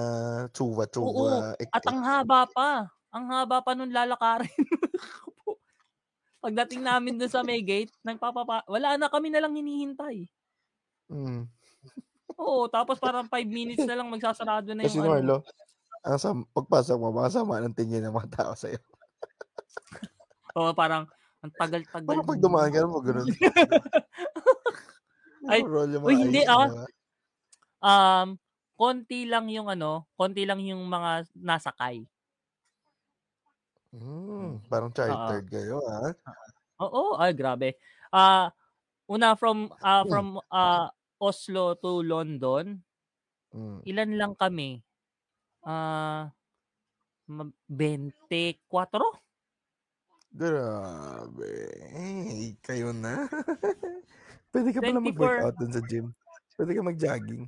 oo, 1.02 1.26
tsuwa-tsuwa, 1.32 1.56
at 1.76 1.84
ang 1.88 2.00
haba 2.04 2.48
pa. 2.52 2.72
Ang 3.16 3.26
haba 3.32 3.64
pa 3.64 3.72
nun 3.76 3.92
lalakarin. 3.96 4.52
Pagdating 6.44 6.84
namin 6.86 7.18
dun 7.20 7.32
sa 7.32 7.42
may 7.44 7.62
gate, 7.64 7.92
nagpapapa, 8.06 8.64
wala 8.70 8.96
na 9.00 9.08
kami 9.10 9.32
na 9.34 9.42
lang 9.44 9.56
hinihintay. 9.56 10.28
Mm. 11.10 11.55
Oo, 12.40 12.68
tapos 12.68 13.00
parang 13.00 13.24
5 13.32 13.48
minutes 13.48 13.88
na 13.88 13.96
lang 13.96 14.12
magsasarado 14.12 14.68
na 14.76 14.84
Kasi 14.84 14.92
yung 14.92 15.00
ano. 15.00 15.08
Marlo, 15.08 15.36
ang 16.06 16.20
sam 16.22 16.38
pagpasok 16.56 16.98
mo, 17.00 17.10
baka 17.16 17.30
sama 17.42 17.62
ng 17.64 17.76
tingin 17.78 18.04
ng 18.06 18.16
mga 18.16 18.30
tao 18.36 18.54
sa'yo. 18.58 18.80
Oo, 20.56 20.72
parang 20.72 21.04
ang 21.44 21.52
tagal-tagal. 21.60 22.08
Parang 22.08 22.24
pag 22.28 22.40
dumaan 22.40 22.72
ka, 22.72 22.88
mo 22.88 23.04
ganun. 23.04 23.28
Ay, 25.52 25.62
uy, 26.06 26.16
hindi 26.26 26.42
eyes 26.48 26.74
ah. 26.82 26.88
Um, 27.84 28.40
konti 28.80 29.28
lang 29.30 29.48
yung 29.52 29.68
ano, 29.72 30.08
konti 30.18 30.44
lang 30.48 30.64
yung 30.64 30.82
mga 30.90 31.28
nasakay. 31.38 32.08
Hmm, 33.94 34.58
parang 34.70 34.90
chartered 34.96 35.46
kayo, 35.54 35.78
ah. 35.86 36.10
Oo, 36.80 37.16
ay 37.16 37.32
grabe. 37.32 37.80
Ah, 38.12 38.52
una 39.08 39.36
from 39.36 39.72
Hmm. 40.04 40.10
from 40.10 40.28
ah 40.52 40.92
Oslo 41.20 41.76
to 41.80 42.04
London, 42.04 42.84
Hmm. 43.56 43.80
ilan 43.88 44.12
lang 44.20 44.34
kami? 44.36 44.84
Ah, 45.64 46.28
ma 47.26 47.44
24? 47.72 49.00
Grabe. 50.36 51.72
Eh, 51.96 52.60
kayo 52.60 52.92
na. 52.92 53.24
Puwede 54.52 54.76
ka 54.76 54.84
pala 54.84 55.00
24. 55.00 55.08
mag-workout 55.08 55.56
dun 55.56 55.72
sa 55.72 55.82
gym. 55.88 56.12
Puwede 56.60 56.72
ka 56.76 56.84
mag-jogging. 56.84 57.44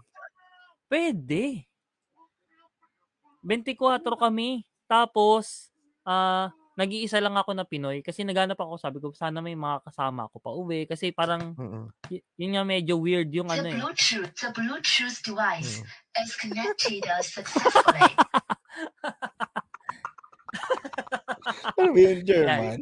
Puwede. 0.87 1.67
24 3.43 4.15
kami. 4.15 4.63
Tapos, 4.87 5.67
ah, 6.07 6.55
nag-iisa 6.77 7.17
lang 7.17 7.33
ako 7.33 7.51
na 7.51 7.65
Pinoy 7.65 7.99
kasi 7.99 8.21
naghanap 8.21 8.55
ako, 8.55 8.77
sabi 8.77 9.01
ko 9.01 9.09
sana 9.09 9.41
may 9.41 9.57
mga 9.57 9.81
kasama 9.83 10.29
ako 10.29 10.37
pauwi 10.37 10.85
kasi 10.85 11.09
parang 11.09 11.51
Mm. 11.51 11.85
y- 12.07 12.25
yun 12.37 12.53
nga 12.53 12.63
medyo 12.63 12.95
weird 12.95 13.33
yung 13.33 13.49
The 13.49 13.57
ano 13.57 13.67
eh. 13.67 13.75
Bluetooth, 13.75 14.31
the 14.31 14.49
Bluetooth 14.51 15.17
device 15.19 15.81
Mm. 15.81 16.21
is 16.21 16.31
connected 16.37 17.01
successfully. 17.27 18.13
Ano 21.73 21.89
ba 21.89 21.99
yun, 21.99 22.19
German? 22.23 22.77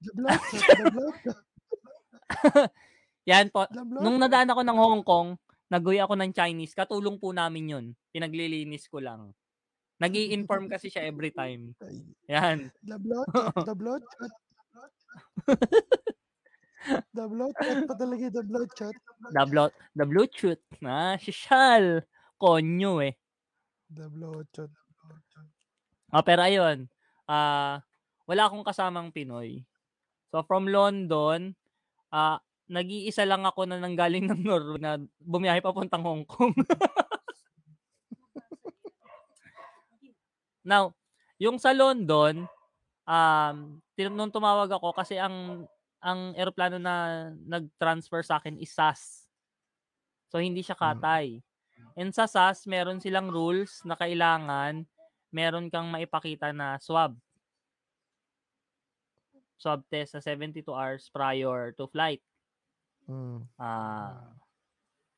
The 0.00 0.12
blood 0.12 0.42
shot, 0.52 0.78
the 0.84 1.08
shot, 1.24 1.40
Yan 3.30 3.48
po. 3.48 3.64
the 3.66 3.80
Nung 3.80 4.20
nadaan 4.20 4.52
ako 4.52 4.60
ng 4.60 4.76
Hong 4.76 5.00
Kong, 5.00 5.28
nag-uwi 5.66 5.96
ako 5.96 6.12
ng 6.14 6.30
Chinese, 6.30 6.76
katulong 6.76 7.16
po 7.16 7.32
namin 7.32 7.64
yun. 7.66 7.84
Pinaglilinis 8.12 8.84
ko 8.86 9.00
lang. 9.00 9.32
Nag 10.04 10.14
inform 10.36 10.68
kasi 10.68 10.92
siya 10.92 11.08
every 11.08 11.32
time. 11.32 11.72
Yan. 12.28 12.68
The 12.84 13.00
blood 13.00 13.28
the 13.68 13.74
blood. 13.74 14.04
The 17.16 17.24
blood 17.24 17.54
shot 17.56 17.80
pa 17.88 17.94
talaga, 17.96 18.28
the 18.28 18.44
blood 18.44 18.68
shot. 18.76 18.92
The, 19.32 19.44
blo- 19.48 19.76
the 19.96 20.04
Bluetooth. 20.04 20.60
Ah, 20.84 21.16
sisyal. 21.16 22.04
Konyo 22.36 23.00
eh. 23.00 23.16
The 23.88 24.12
blood 24.12 24.44
shot. 24.52 24.68
Ah, 26.12 26.20
pero 26.20 26.44
ayun, 26.44 26.86
ah 27.26 27.80
wala 28.28 28.46
akong 28.46 28.62
kasamang 28.62 29.10
Pinoy. 29.10 29.64
So 30.28 30.44
from 30.44 30.68
London, 30.68 31.56
ah 32.12 32.38
nag-iisa 32.68 33.24
lang 33.24 33.44
ako 33.48 33.64
na 33.64 33.80
nanggaling 33.80 34.28
ng 34.28 34.40
Norway 34.44 34.80
na 34.80 35.00
bumiyahe 35.24 35.64
papuntang 35.64 36.04
Hong 36.04 36.24
Kong. 36.28 36.52
Now, 40.64 40.96
yung 41.38 41.60
sa 41.60 41.70
London, 41.70 42.48
um, 43.06 43.56
nung 44.10 44.32
tumawag 44.32 44.72
ako 44.72 44.96
kasi 44.96 45.20
ang 45.20 45.68
ang 46.04 46.36
eroplano 46.36 46.76
na 46.76 47.28
nag-transfer 47.48 48.20
sa 48.20 48.36
akin 48.36 48.60
is 48.60 48.72
SAS. 48.72 49.24
So 50.28 50.36
hindi 50.42 50.60
siya 50.60 50.76
katay. 50.76 51.40
And 51.96 52.12
sa 52.12 52.28
SAS, 52.28 52.66
meron 52.68 53.00
silang 53.00 53.30
rules 53.30 53.80
na 53.86 53.96
kailangan 53.96 54.84
meron 55.34 55.66
kang 55.72 55.90
maipakita 55.90 56.54
na 56.54 56.78
swab. 56.78 57.16
Swab 59.58 59.82
test 59.88 60.14
sa 60.14 60.20
72 60.20 60.62
hours 60.68 61.08
prior 61.08 61.72
to 61.74 61.88
flight. 61.88 62.20
Mm. 63.08 63.48
Ah, 63.58 64.34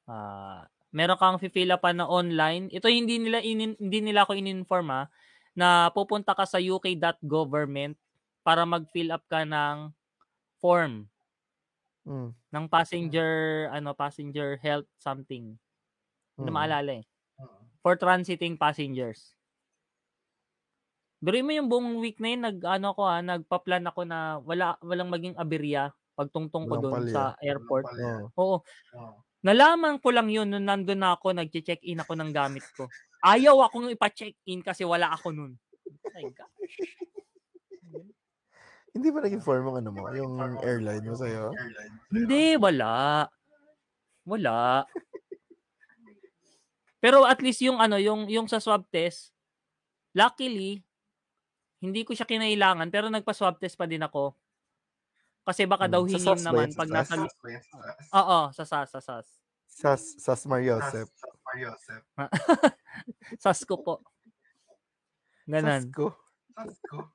Ah, 0.06 0.70
meron 0.94 1.18
kang 1.18 1.38
fill 1.42 1.74
up 1.74 1.82
na 1.90 2.06
online. 2.06 2.70
Ito 2.70 2.86
hindi 2.86 3.18
nila 3.18 3.42
inin, 3.42 3.74
hindi 3.76 3.98
nila 4.00 4.22
ako 4.22 4.38
in-inform 4.38 4.88
ah, 4.94 5.06
na 5.56 5.90
pupunta 5.90 6.36
ka 6.36 6.44
sa 6.46 6.60
uk.government 6.62 7.96
para 8.46 8.62
mag-fill 8.68 9.10
up 9.14 9.24
ka 9.26 9.42
ng 9.48 9.90
form 10.62 11.08
Mm. 12.06 12.36
ng 12.54 12.66
passenger 12.70 13.66
ano 13.74 13.90
passenger 13.90 14.54
health 14.62 14.86
something. 14.94 15.58
Hindi 16.38 16.50
Mm. 16.50 16.54
maalala 16.54 16.92
eh. 17.02 17.04
For 17.82 17.96
transiting 17.98 18.56
passengers. 18.58 19.32
Pero 21.24 21.40
mo 21.40 21.50
yung 21.52 21.68
buong 21.72 21.96
week 22.04 22.20
na 22.20 22.28
yun, 22.28 22.42
nag, 22.44 22.58
ano 22.60 22.92
ko 22.92 23.02
ha, 23.08 23.24
nagpa-plan 23.24 23.84
ako 23.88 24.00
na 24.04 24.36
wala, 24.44 24.76
walang 24.84 25.08
maging 25.08 25.32
aberya 25.40 25.88
pagtungtong 26.16 26.68
ko 26.68 26.76
doon 26.76 27.08
sa 27.08 27.32
airport. 27.40 27.88
Oo. 27.88 28.28
Oo. 28.36 28.56
Nalaman 29.44 30.00
ko 30.02 30.10
lang 30.12 30.28
yun 30.32 30.48
nung 30.48 30.66
nandun 30.68 31.00
na 31.00 31.16
ako, 31.16 31.32
nag-check-in 31.36 32.00
ako 32.02 32.12
ng 32.18 32.32
gamit 32.32 32.64
ko. 32.76 32.88
Ayaw 33.26 33.66
akong 33.66 33.90
ipa-check-in 33.90 34.62
kasi 34.62 34.86
wala 34.86 35.10
ako 35.10 35.34
nun. 35.34 35.52
My 36.14 36.22
God. 36.30 36.52
Hindi 38.96 39.08
ba 39.12 39.18
nag-inform 39.20 39.64
ang 39.68 39.76
ano 39.84 39.90
mo, 39.92 40.08
yung 40.14 40.34
airline 40.62 41.04
mo 41.04 41.18
sa'yo? 41.18 41.52
Hindi, 42.08 42.56
wala. 42.56 43.26
Wala. 44.24 44.86
Pero 46.96 47.28
at 47.28 47.38
least 47.44 47.60
yung 47.60 47.76
ano, 47.76 48.00
yung 48.00 48.24
yung 48.26 48.48
sa 48.48 48.56
swab 48.56 48.88
test, 48.88 49.36
luckily 50.16 50.80
hindi 51.84 52.08
ko 52.08 52.16
siya 52.16 52.24
kinailangan 52.24 52.88
pero 52.88 53.12
nagpa-swab 53.12 53.60
test 53.60 53.76
pa 53.76 53.84
din 53.84 54.00
ako. 54.00 54.32
Kasi 55.44 55.68
baka 55.68 55.86
Hmm, 55.86 55.92
daw 55.92 56.02
sa 56.08 56.18
hingin 56.18 56.40
SAS 56.40 56.42
ba 56.42 56.46
naman 56.50 56.68
pag 56.72 56.88
SAS? 56.88 56.96
nasa 56.96 57.14
Oo, 58.16 58.38
sa 58.50 58.64
SAS, 58.64 58.88
sa 58.90 59.00
SAS. 59.04 59.26
Sas, 59.68 60.02
Sas 60.18 60.42
Mariosep. 60.48 61.06
SAS 63.42 63.62
ko 63.62 63.80
po. 63.80 63.94
Sas 65.46 65.62
Ganon. 65.62 65.84
ko. 65.94 66.06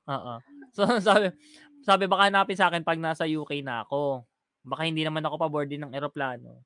Oo. 0.08 0.34
So 0.72 0.86
sabi 1.08 1.34
sabi 1.82 2.06
baka 2.06 2.30
hanapin 2.30 2.56
sa 2.56 2.70
akin 2.70 2.86
pag 2.86 3.02
nasa 3.02 3.26
UK 3.28 3.66
na 3.66 3.84
ako. 3.84 4.24
Baka 4.62 4.86
hindi 4.86 5.02
naman 5.02 5.26
ako 5.26 5.36
pa 5.42 5.50
din 5.66 5.82
ng 5.82 5.94
eroplano. 5.98 6.62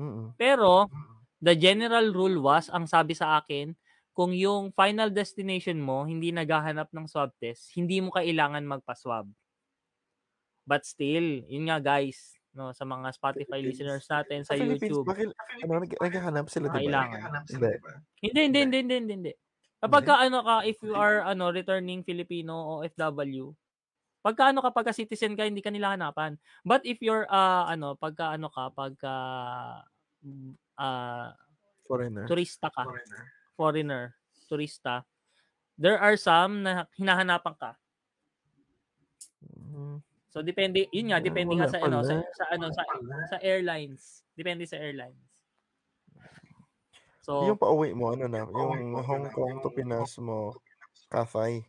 Mm-mm. 0.00 0.32
Pero, 0.40 0.88
the 1.44 1.52
general 1.52 2.08
rule 2.08 2.40
was, 2.40 2.72
ang 2.72 2.88
sabi 2.88 3.12
sa 3.12 3.36
akin, 3.36 3.76
kung 4.16 4.32
yung 4.32 4.72
final 4.72 5.12
destination 5.12 5.76
mo, 5.76 6.08
hindi 6.08 6.32
naghahanap 6.32 6.88
ng 6.88 7.04
swab 7.04 7.36
test, 7.36 7.76
hindi 7.76 8.00
mo 8.00 8.08
kailangan 8.08 8.64
magpa-swab. 8.64 9.28
But 10.64 10.88
still, 10.88 11.44
yun 11.44 11.68
nga 11.68 11.76
guys, 11.76 12.39
no, 12.54 12.74
sa 12.74 12.82
mga 12.82 13.14
Spotify 13.14 13.58
listeners 13.62 14.06
natin 14.10 14.42
sa 14.42 14.58
YouTube. 14.58 15.06
bakit, 15.06 15.30
ano, 15.62 15.82
nag- 15.86 16.00
naghahanap 16.02 16.46
sila, 16.50 16.66
di 16.70 16.72
ba? 16.72 16.78
Kailangan. 16.82 17.20
Hindi. 17.46 17.72
Hindi, 18.20 18.40
hindi, 18.42 18.58
hindi, 18.62 18.78
hindi, 18.82 18.94
hindi, 18.98 19.14
hindi. 19.14 19.32
Kapag 19.80 20.04
ka, 20.04 20.14
ano 20.20 20.44
ka, 20.44 20.56
if 20.68 20.76
you 20.84 20.92
are 20.92 21.24
ano 21.24 21.48
returning 21.48 22.04
Filipino 22.04 22.52
o 22.52 22.70
OFW, 22.84 23.56
pagka 24.20 24.52
ano 24.52 24.60
ka, 24.60 24.70
pagka 24.76 24.92
citizen 24.92 25.32
ka, 25.32 25.48
hindi 25.48 25.64
ka 25.64 25.72
nila 25.72 25.96
hanapan. 25.96 26.36
But 26.60 26.84
if 26.84 27.00
you're, 27.00 27.24
uh, 27.30 27.64
ano, 27.64 27.96
pagka 27.96 28.36
ano 28.36 28.52
ka, 28.52 28.68
pagka, 28.76 29.14
ah, 30.76 31.32
Foreigner. 31.88 32.28
turista 32.28 32.68
ka, 32.68 32.84
foreigner, 33.56 34.14
turista, 34.52 35.08
there 35.80 35.96
are 35.96 36.20
some 36.20 36.60
na 36.60 36.84
hinahanapan 37.00 37.56
ka. 37.56 37.72
Mm. 39.40 40.04
So 40.30 40.46
depende, 40.46 40.86
yun 40.94 41.10
nga, 41.10 41.18
depende 41.18 41.58
nga 41.58 41.66
sa 41.66 41.82
ano, 41.82 42.06
sa, 42.06 42.14
sa 42.38 42.44
ano, 42.54 42.70
sa, 42.70 42.82
sa 43.34 43.36
airlines. 43.42 44.22
Depende 44.38 44.62
sa 44.62 44.78
airlines. 44.78 45.18
So, 47.20 47.50
Yung 47.50 47.58
pauwi 47.58 47.92
mo, 47.92 48.14
ano 48.14 48.30
na, 48.30 48.46
yung 48.46 48.94
Hong 48.94 49.26
Kong 49.34 49.58
to 49.60 49.74
Pinas 49.74 50.16
mo, 50.22 50.54
Cathay. 51.10 51.66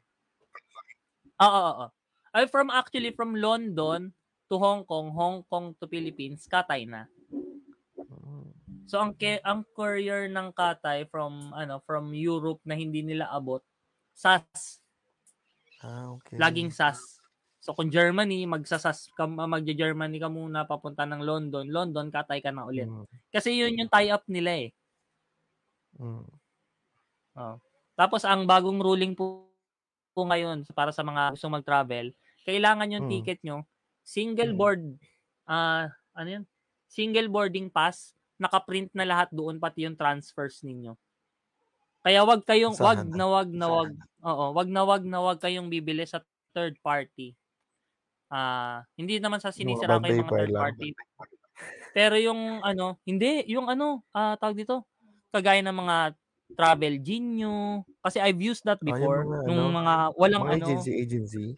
Oo, 1.42 1.50
oo, 1.50 1.74
oo. 1.84 1.88
Ay, 2.32 2.48
from 2.48 2.72
actually 2.72 3.12
from 3.12 3.36
London 3.36 4.14
to 4.48 4.56
Hong 4.62 4.86
Kong, 4.88 5.12
Hong 5.12 5.44
Kong 5.50 5.76
to 5.82 5.90
Philippines, 5.90 6.48
Katay 6.48 6.88
na. 6.88 7.10
Mm. 7.98 8.54
So 8.86 9.00
ang 9.00 9.16
ke, 9.16 9.42
ang 9.42 9.66
courier 9.74 10.30
ng 10.30 10.54
Katay 10.54 11.10
from 11.10 11.52
ano, 11.52 11.82
from 11.84 12.14
Europe 12.14 12.62
na 12.64 12.78
hindi 12.78 13.02
nila 13.02 13.28
abot, 13.34 13.64
SAS, 14.14 14.80
Ah, 15.82 16.14
okay. 16.14 16.38
laging 16.38 16.70
SAS. 16.70 17.21
So 17.62 17.78
kung 17.78 17.94
Germany, 17.94 18.50
magsasas 18.50 19.14
ka 19.14 19.30
magja-Germany 19.30 20.18
ka 20.18 20.34
muna 20.34 20.66
papunta 20.66 21.06
ng 21.06 21.22
London, 21.22 21.66
London 21.70 22.10
Katay 22.10 22.42
ka 22.42 22.50
na 22.50 22.66
ulit. 22.66 22.90
Mm. 22.90 23.06
Kasi 23.30 23.54
yun 23.54 23.78
yung 23.78 23.92
tie-up 23.94 24.26
nila 24.26 24.66
eh. 24.66 24.74
Mm. 26.00 26.32
Oh. 27.36 27.56
Tapos 27.96 28.24
ang 28.28 28.44
bagong 28.44 28.80
ruling 28.84 29.16
po, 29.16 29.48
po 30.16 30.28
ngayon 30.28 30.68
para 30.76 30.92
sa 30.92 31.04
mga 31.06 31.36
gusto 31.36 31.48
mag-travel, 31.52 32.12
kailangan 32.44 32.92
yung 32.92 33.06
Hmm. 33.08 33.12
ticket 33.12 33.40
nyo 33.46 33.64
single 34.04 34.52
Hmm. 34.54 34.60
board 34.60 34.82
ah 35.48 35.88
ano 36.18 36.30
yun? 36.42 36.46
Single 36.92 37.32
boarding 37.32 37.72
pass, 37.72 38.16
nakaprint 38.42 38.92
na 38.96 39.08
lahat 39.08 39.32
doon 39.32 39.60
pati 39.62 39.88
yung 39.88 39.96
transfers 39.96 40.64
ninyo. 40.66 40.98
Kaya 42.04 42.26
wag 42.26 42.42
kayong 42.50 42.74
Asahan 42.74 42.82
wag 42.82 43.00
na. 43.14 43.18
na 43.18 43.26
wag 43.30 43.50
na 43.54 43.68
wag. 43.70 43.92
Oo, 44.26 44.46
wag 44.58 44.70
na 44.74 44.82
wag 44.82 45.04
na 45.06 45.20
wag 45.22 45.38
kayong 45.38 45.70
bibili 45.70 46.02
sa 46.10 46.26
third 46.52 46.82
party. 46.82 47.38
Ah, 48.32 48.88
hindi 48.96 49.20
naman 49.20 49.44
sa 49.44 49.52
sinisira 49.52 50.00
kayo 50.00 50.16
mga 50.16 50.34
third 50.40 50.54
party. 50.56 50.96
Pero 51.96 52.16
yung 52.16 52.64
ano, 52.64 53.00
hindi, 53.04 53.44
yung 53.52 53.68
ano, 53.68 54.08
ah 54.16 54.40
tawag 54.40 54.56
dito, 54.64 54.88
kagaya 55.36 55.60
ng 55.66 55.76
mga 55.76 55.98
travel 56.56 56.96
genio 57.04 57.84
kasi 58.04 58.20
I've 58.24 58.40
used 58.40 58.64
that 58.68 58.80
Ah, 58.90 58.98
yung 58.98 59.14
before 59.14 59.30
mga 59.30 59.38
nung 59.48 59.60
ano, 59.62 59.66
mga 59.76 60.16
walang 60.20 60.46
Mga 60.46 60.52
ano 60.52 60.68
agency, 60.68 60.92
agency. 61.04 61.58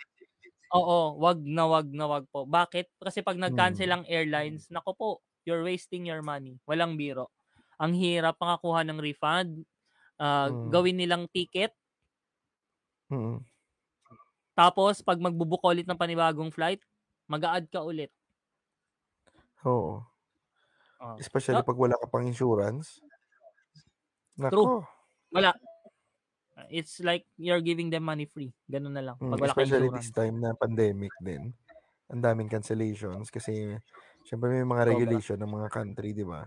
oo 0.72 1.20
wag 1.20 1.40
na 1.44 1.64
wag 1.68 1.88
na 1.92 2.06
wag 2.08 2.26
po 2.32 2.46
bakit 2.48 2.88
kasi 3.02 3.20
pag 3.26 3.36
nag-cancel 3.40 3.90
Hmm. 3.90 3.94
ang 3.94 4.04
airlines 4.08 4.70
nako 4.72 4.92
po 4.96 5.10
you're 5.48 5.64
wasting 5.66 6.08
your 6.08 6.24
money 6.24 6.60
walang 6.70 6.96
biro 6.96 7.28
ang 7.82 7.92
hirap 7.98 8.38
makakuha 8.40 8.86
ng 8.88 9.00
refund 9.02 9.66
ah, 10.22 10.50
Hmm. 10.50 10.74
gawin 10.74 10.98
nilang 11.00 11.28
ticket 11.32 11.74
Mm. 13.12 13.46
Tapos 14.54 15.02
pag 15.02 15.18
magbubook 15.18 15.62
ka 15.62 15.74
ulit 15.74 15.86
ng 15.86 15.98
panibagong 16.00 16.54
flight 16.54 16.82
mag-a-add 17.28 17.68
ka 17.70 17.82
ulit 17.82 18.10
Oo. 19.64 20.04
Oh. 21.04 21.16
Especially 21.20 21.60
Ah. 21.60 21.68
pag 21.68 21.76
wala 21.80 21.96
ka 22.00 22.08
pang 22.08 22.24
insurance. 22.24 23.00
Nako. 24.40 24.52
True. 24.52 24.82
wala 25.34 25.50
it's 26.70 27.02
like 27.02 27.26
you're 27.42 27.62
giving 27.66 27.90
them 27.90 28.06
money 28.06 28.30
free 28.30 28.54
ganun 28.70 28.94
na 28.94 29.02
lang 29.02 29.18
Mm, 29.18 29.34
pag 29.34 29.42
wala 29.42 29.50
especially 29.52 29.90
this 29.94 30.14
time 30.14 30.38
na 30.38 30.54
pandemic 30.54 31.10
din. 31.22 31.50
Ang 32.14 32.22
daming 32.22 32.50
cancellations 32.52 33.32
kasi 33.34 33.74
syempre 34.28 34.52
may 34.54 34.62
mga 34.68 34.84
regulation 34.94 35.38
ng 35.42 35.50
mga 35.50 35.68
country, 35.74 36.14
di 36.14 36.22
ba? 36.28 36.46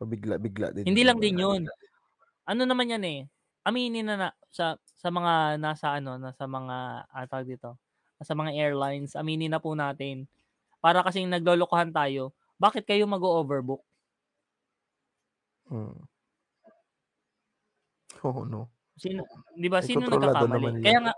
Pabigla-bigla 0.00 0.72
din. 0.72 0.84
Hindi 0.88 1.02
lang 1.04 1.20
din 1.20 1.36
yun. 1.38 1.62
Ano 2.48 2.62
naman 2.64 2.88
yan 2.88 3.04
eh. 3.04 3.20
Aminin 3.64 4.04
na, 4.04 4.16
na 4.20 4.28
sa 4.52 4.76
sa 4.84 5.08
mga 5.08 5.56
nasa 5.56 5.96
ano, 5.96 6.20
nasa 6.20 6.44
mga 6.44 6.76
tawag 7.32 7.48
dito. 7.48 7.80
Sa 8.20 8.36
mga 8.36 8.52
airlines, 8.52 9.16
aminin 9.16 9.52
na 9.52 9.60
po 9.60 9.72
natin. 9.72 10.28
Para 10.84 11.00
kasing 11.00 11.28
naglolokohan 11.32 11.92
tayo, 11.92 12.36
bakit 12.60 12.84
kayo 12.84 13.08
mag-overbook? 13.08 13.80
Mm. 15.70 16.04
Oo, 18.24 18.44
no. 18.44 18.68
Sino, 18.94 19.26
'di 19.58 19.68
ba? 19.72 19.82
Sino 19.82 20.06
nagkakamali? 20.06 20.84
Kaya 20.84 20.98
nga 21.08 21.14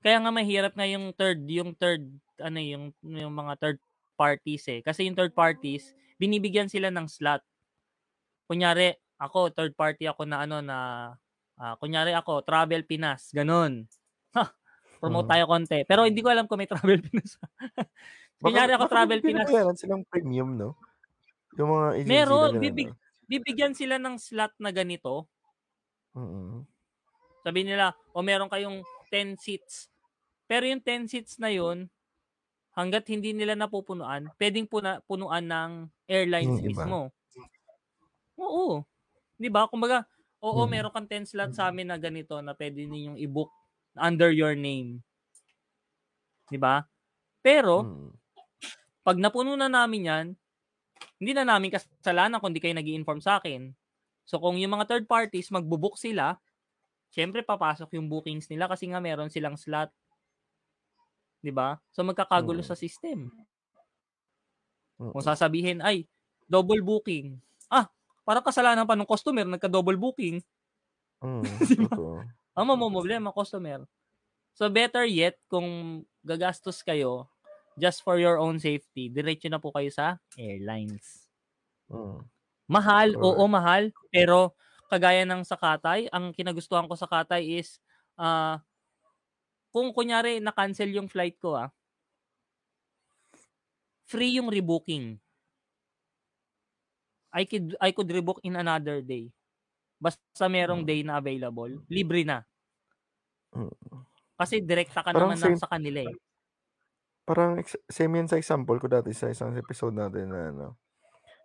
kaya 0.00 0.18
nga 0.20 0.32
mahirap 0.32 0.72
nga 0.74 0.88
yung 0.88 1.12
third, 1.14 1.40
yung 1.46 1.72
third 1.76 2.02
ano 2.40 2.58
yung 2.58 2.84
yung 3.04 3.32
mga 3.36 3.54
third 3.60 3.78
parties 4.16 4.64
eh. 4.72 4.80
Kasi 4.80 5.06
yung 5.06 5.16
third 5.16 5.36
parties, 5.36 5.92
binibigyan 6.16 6.68
sila 6.72 6.88
ng 6.90 7.06
slot. 7.06 7.44
Kunyari, 8.50 8.96
ako 9.20 9.52
third 9.54 9.76
party 9.78 10.08
ako 10.10 10.26
na 10.26 10.42
ano 10.42 10.58
na 10.64 10.78
ah, 11.60 11.76
kunyari 11.76 12.16
ako 12.16 12.40
Travel 12.42 12.82
Pinas, 12.88 13.30
ganun. 13.36 13.84
Ha, 14.30 14.46
promote 15.02 15.26
Hmm. 15.26 15.32
tayo 15.34 15.44
konti. 15.50 15.78
Pero 15.90 16.06
hindi 16.06 16.22
ko 16.22 16.30
alam 16.30 16.46
kung 16.46 16.62
may 16.62 16.70
Travel 16.70 17.02
Pinas. 17.06 17.34
kunyari 18.38 18.72
ako 18.78 18.86
Travel 18.86 19.20
Pinas. 19.20 19.46
Binabayaran 19.50 19.76
silang 19.76 20.02
premium, 20.06 20.54
no? 20.54 20.78
Yung 21.58 21.68
mga 21.68 21.88
agency 21.98 22.08
Meron, 22.08 22.50
bibig, 22.62 22.88
bibigyan 23.26 23.74
sila 23.74 23.98
ng 23.98 24.16
slot 24.22 24.54
na 24.62 24.70
ganito. 24.70 25.26
no? 26.14 26.22
Mm-mm. 26.22 26.62
Sabi 27.42 27.66
nila, 27.66 27.96
o 28.14 28.22
meron 28.22 28.46
kayong 28.52 28.86
10 29.10 29.34
seats. 29.34 29.90
Pero 30.46 30.62
yung 30.66 30.82
10 30.82 31.10
seats 31.10 31.38
na 31.42 31.50
yun, 31.50 31.90
hanggat 32.76 33.06
hindi 33.10 33.34
nila 33.34 33.58
napupunuan, 33.58 34.30
pwedeng 34.38 34.66
puna, 34.70 35.02
punuan 35.04 35.44
ng 35.48 35.70
airlines 36.06 36.54
Yung 36.54 36.70
iba. 36.70 36.84
mismo. 36.86 36.98
Oo. 38.38 38.84
'Di 39.36 39.48
ba? 39.52 39.66
Kumbaga, 39.68 40.06
oo, 40.44 40.62
Hmm. 40.62 40.70
meron 40.70 40.92
kang 40.94 41.08
10 41.08 41.24
slots 41.28 41.56
sa 41.60 41.68
amin 41.70 41.88
na 41.92 41.98
ganito 42.00 42.36
na 42.44 42.52
pwede 42.56 42.84
ninyong 42.88 43.18
i-book 43.20 43.50
under 43.96 44.30
your 44.32 44.54
name. 44.56 45.02
'Di 46.50 46.58
ba? 46.58 46.82
Pero 47.42 47.74
Mm. 47.76 48.20
pag 49.06 49.16
napuno 49.16 49.56
na 49.56 49.68
namin 49.72 50.08
'yan, 50.08 50.26
hindi 51.20 51.32
na 51.36 51.44
namin 51.46 51.72
kasalanan 51.74 52.40
kung 52.42 52.52
di 52.54 52.60
kayo 52.62 52.74
nag 52.76 52.88
inform 52.88 53.20
sa 53.22 53.40
akin. 53.40 53.72
So 54.28 54.38
kung 54.42 54.56
yung 54.60 54.74
mga 54.76 54.88
third 54.90 55.06
parties 55.10 55.50
magbubook 55.52 55.96
sila, 56.00 56.38
syempre 57.12 57.42
papasok 57.46 57.96
yung 57.98 58.08
bookings 58.12 58.48
nila 58.52 58.66
kasi 58.70 58.88
nga 58.90 59.00
meron 59.02 59.30
silang 59.32 59.56
slot. 59.58 59.92
'Di 61.42 61.52
ba? 61.56 61.80
So 61.94 62.04
magkakagulo 62.04 62.60
Mm. 62.60 62.64
sa 62.64 62.76
system. 62.76 63.32
Mm. 64.98 65.12
Kung 65.14 65.22
sasabihin 65.26 65.82
ay 65.82 66.06
double 66.46 66.82
booking. 66.86 67.42
Parang 68.24 68.44
kasalanan 68.44 68.86
pa 68.86 68.94
ng 68.94 69.08
customer 69.08 69.46
nagka-double 69.48 69.96
booking. 69.96 70.40
Mm, 71.20 71.42
Di 71.70 71.76
ba? 71.80 71.96
totoo. 71.96 72.24
Ang 72.56 72.66
mamomroblema 72.66 73.32
customer. 73.32 73.86
So 74.54 74.68
better 74.68 75.06
yet 75.06 75.40
kung 75.48 76.02
gagastos 76.26 76.84
kayo 76.84 77.30
just 77.80 78.04
for 78.04 78.20
your 78.20 78.36
own 78.36 78.60
safety, 78.60 79.08
diretso 79.08 79.48
na 79.48 79.56
po 79.62 79.72
kayo 79.72 79.88
sa 79.88 80.20
airlines. 80.36 81.30
Mm. 81.88 82.20
Mahal, 82.70 83.18
oo 83.18 83.34
Correct. 83.34 83.50
mahal, 83.50 83.82
pero 84.14 84.54
kagaya 84.90 85.26
ng 85.26 85.42
sa 85.42 85.58
Katay, 85.58 86.06
ang 86.10 86.30
kinagustuhan 86.30 86.86
ko 86.86 86.94
sa 86.94 87.08
Katay 87.08 87.58
is 87.58 87.80
ah 88.20 88.60
kung 89.70 89.94
kunyari 89.94 90.42
na-cancel 90.42 90.90
yung 90.90 91.06
flight 91.06 91.38
ko 91.38 91.54
ah, 91.54 91.70
free 94.10 94.38
yung 94.38 94.50
rebooking. 94.50 95.18
I 97.30 97.46
could 97.46 97.78
I 97.78 97.90
could 97.90 98.10
rebook 98.10 98.42
in 98.42 98.54
another 98.54 99.00
day. 99.00 99.30
Basta 99.96 100.46
merong 100.46 100.82
Mm. 100.82 100.88
day 100.88 101.00
na 101.04 101.18
available, 101.18 101.70
libre 101.86 102.24
na. 102.24 102.42
Mm. 103.52 103.70
Kasi 104.34 104.64
direkta 104.64 105.04
ka 105.04 105.12
Parang 105.12 105.30
naman 105.30 105.38
same- 105.38 105.60
sa 105.60 105.68
kanila 105.68 106.00
eh. 106.02 106.16
Parang 107.22 107.60
ex- 107.60 107.78
same 107.86 108.16
yan 108.16 108.26
sa 108.26 108.40
example 108.40 108.74
ko 108.76 108.90
dati 108.90 109.12
sa 109.12 109.30
isang 109.30 109.54
episode 109.54 109.94
natin 109.94 110.32
na 110.32 110.50
ano, 110.50 110.66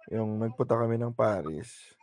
yung 0.09 0.39
nagpunta 0.39 0.73
kami 0.73 0.97
ng 0.97 1.13
Paris. 1.13 1.93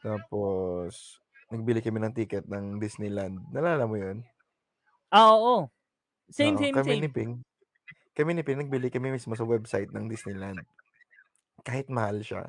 Tapos 0.00 1.18
nagbili 1.48 1.84
kami 1.84 2.00
ng 2.00 2.14
ticket 2.16 2.48
ng 2.48 2.80
Disneyland. 2.80 3.36
Nalala 3.52 3.84
mo 3.84 3.96
'yun? 3.96 4.24
Ah, 5.12 5.36
oo. 5.36 5.68
Same, 6.32 6.56
Oo, 6.56 6.62
same, 6.62 6.72
kami 6.72 6.92
same. 6.96 7.02
ni 7.04 7.10
Ping. 7.12 7.32
Kami 8.14 8.30
ni 8.32 8.42
Ping 8.42 8.64
nagbili 8.64 8.88
kami 8.88 9.12
mismo 9.12 9.36
sa 9.36 9.44
website 9.44 9.92
ng 9.92 10.08
Disneyland. 10.08 10.64
Kahit 11.62 11.92
mahal 11.92 12.24
siya. 12.24 12.48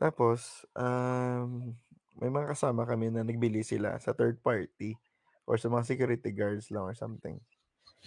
Tapos, 0.00 0.64
um, 0.72 1.76
may 2.16 2.32
mga 2.32 2.56
kasama 2.56 2.88
kami 2.88 3.12
na 3.12 3.20
nagbili 3.20 3.60
sila 3.60 4.00
sa 4.00 4.16
third 4.16 4.40
party 4.40 4.96
or 5.44 5.60
sa 5.60 5.68
mga 5.68 5.84
security 5.84 6.32
guards 6.32 6.72
lang 6.72 6.88
or 6.88 6.96
something. 6.96 7.36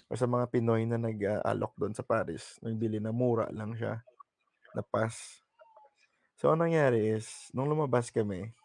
Or 0.09 0.17
sa 0.17 0.25
mga 0.25 0.49
Pinoy 0.49 0.89
na 0.89 0.97
nag-alok 0.97 1.77
doon 1.77 1.93
sa 1.93 2.01
Paris. 2.01 2.57
Nagbili 2.65 2.97
na 2.97 3.13
mura 3.13 3.45
lang 3.53 3.77
siya. 3.77 4.01
Na 4.73 4.81
pass. 4.81 5.45
So, 6.41 6.49
anong 6.49 6.73
nangyari 6.73 7.13
is, 7.13 7.29
nung 7.53 7.69
lumabas 7.69 8.09
kami, 8.09 8.49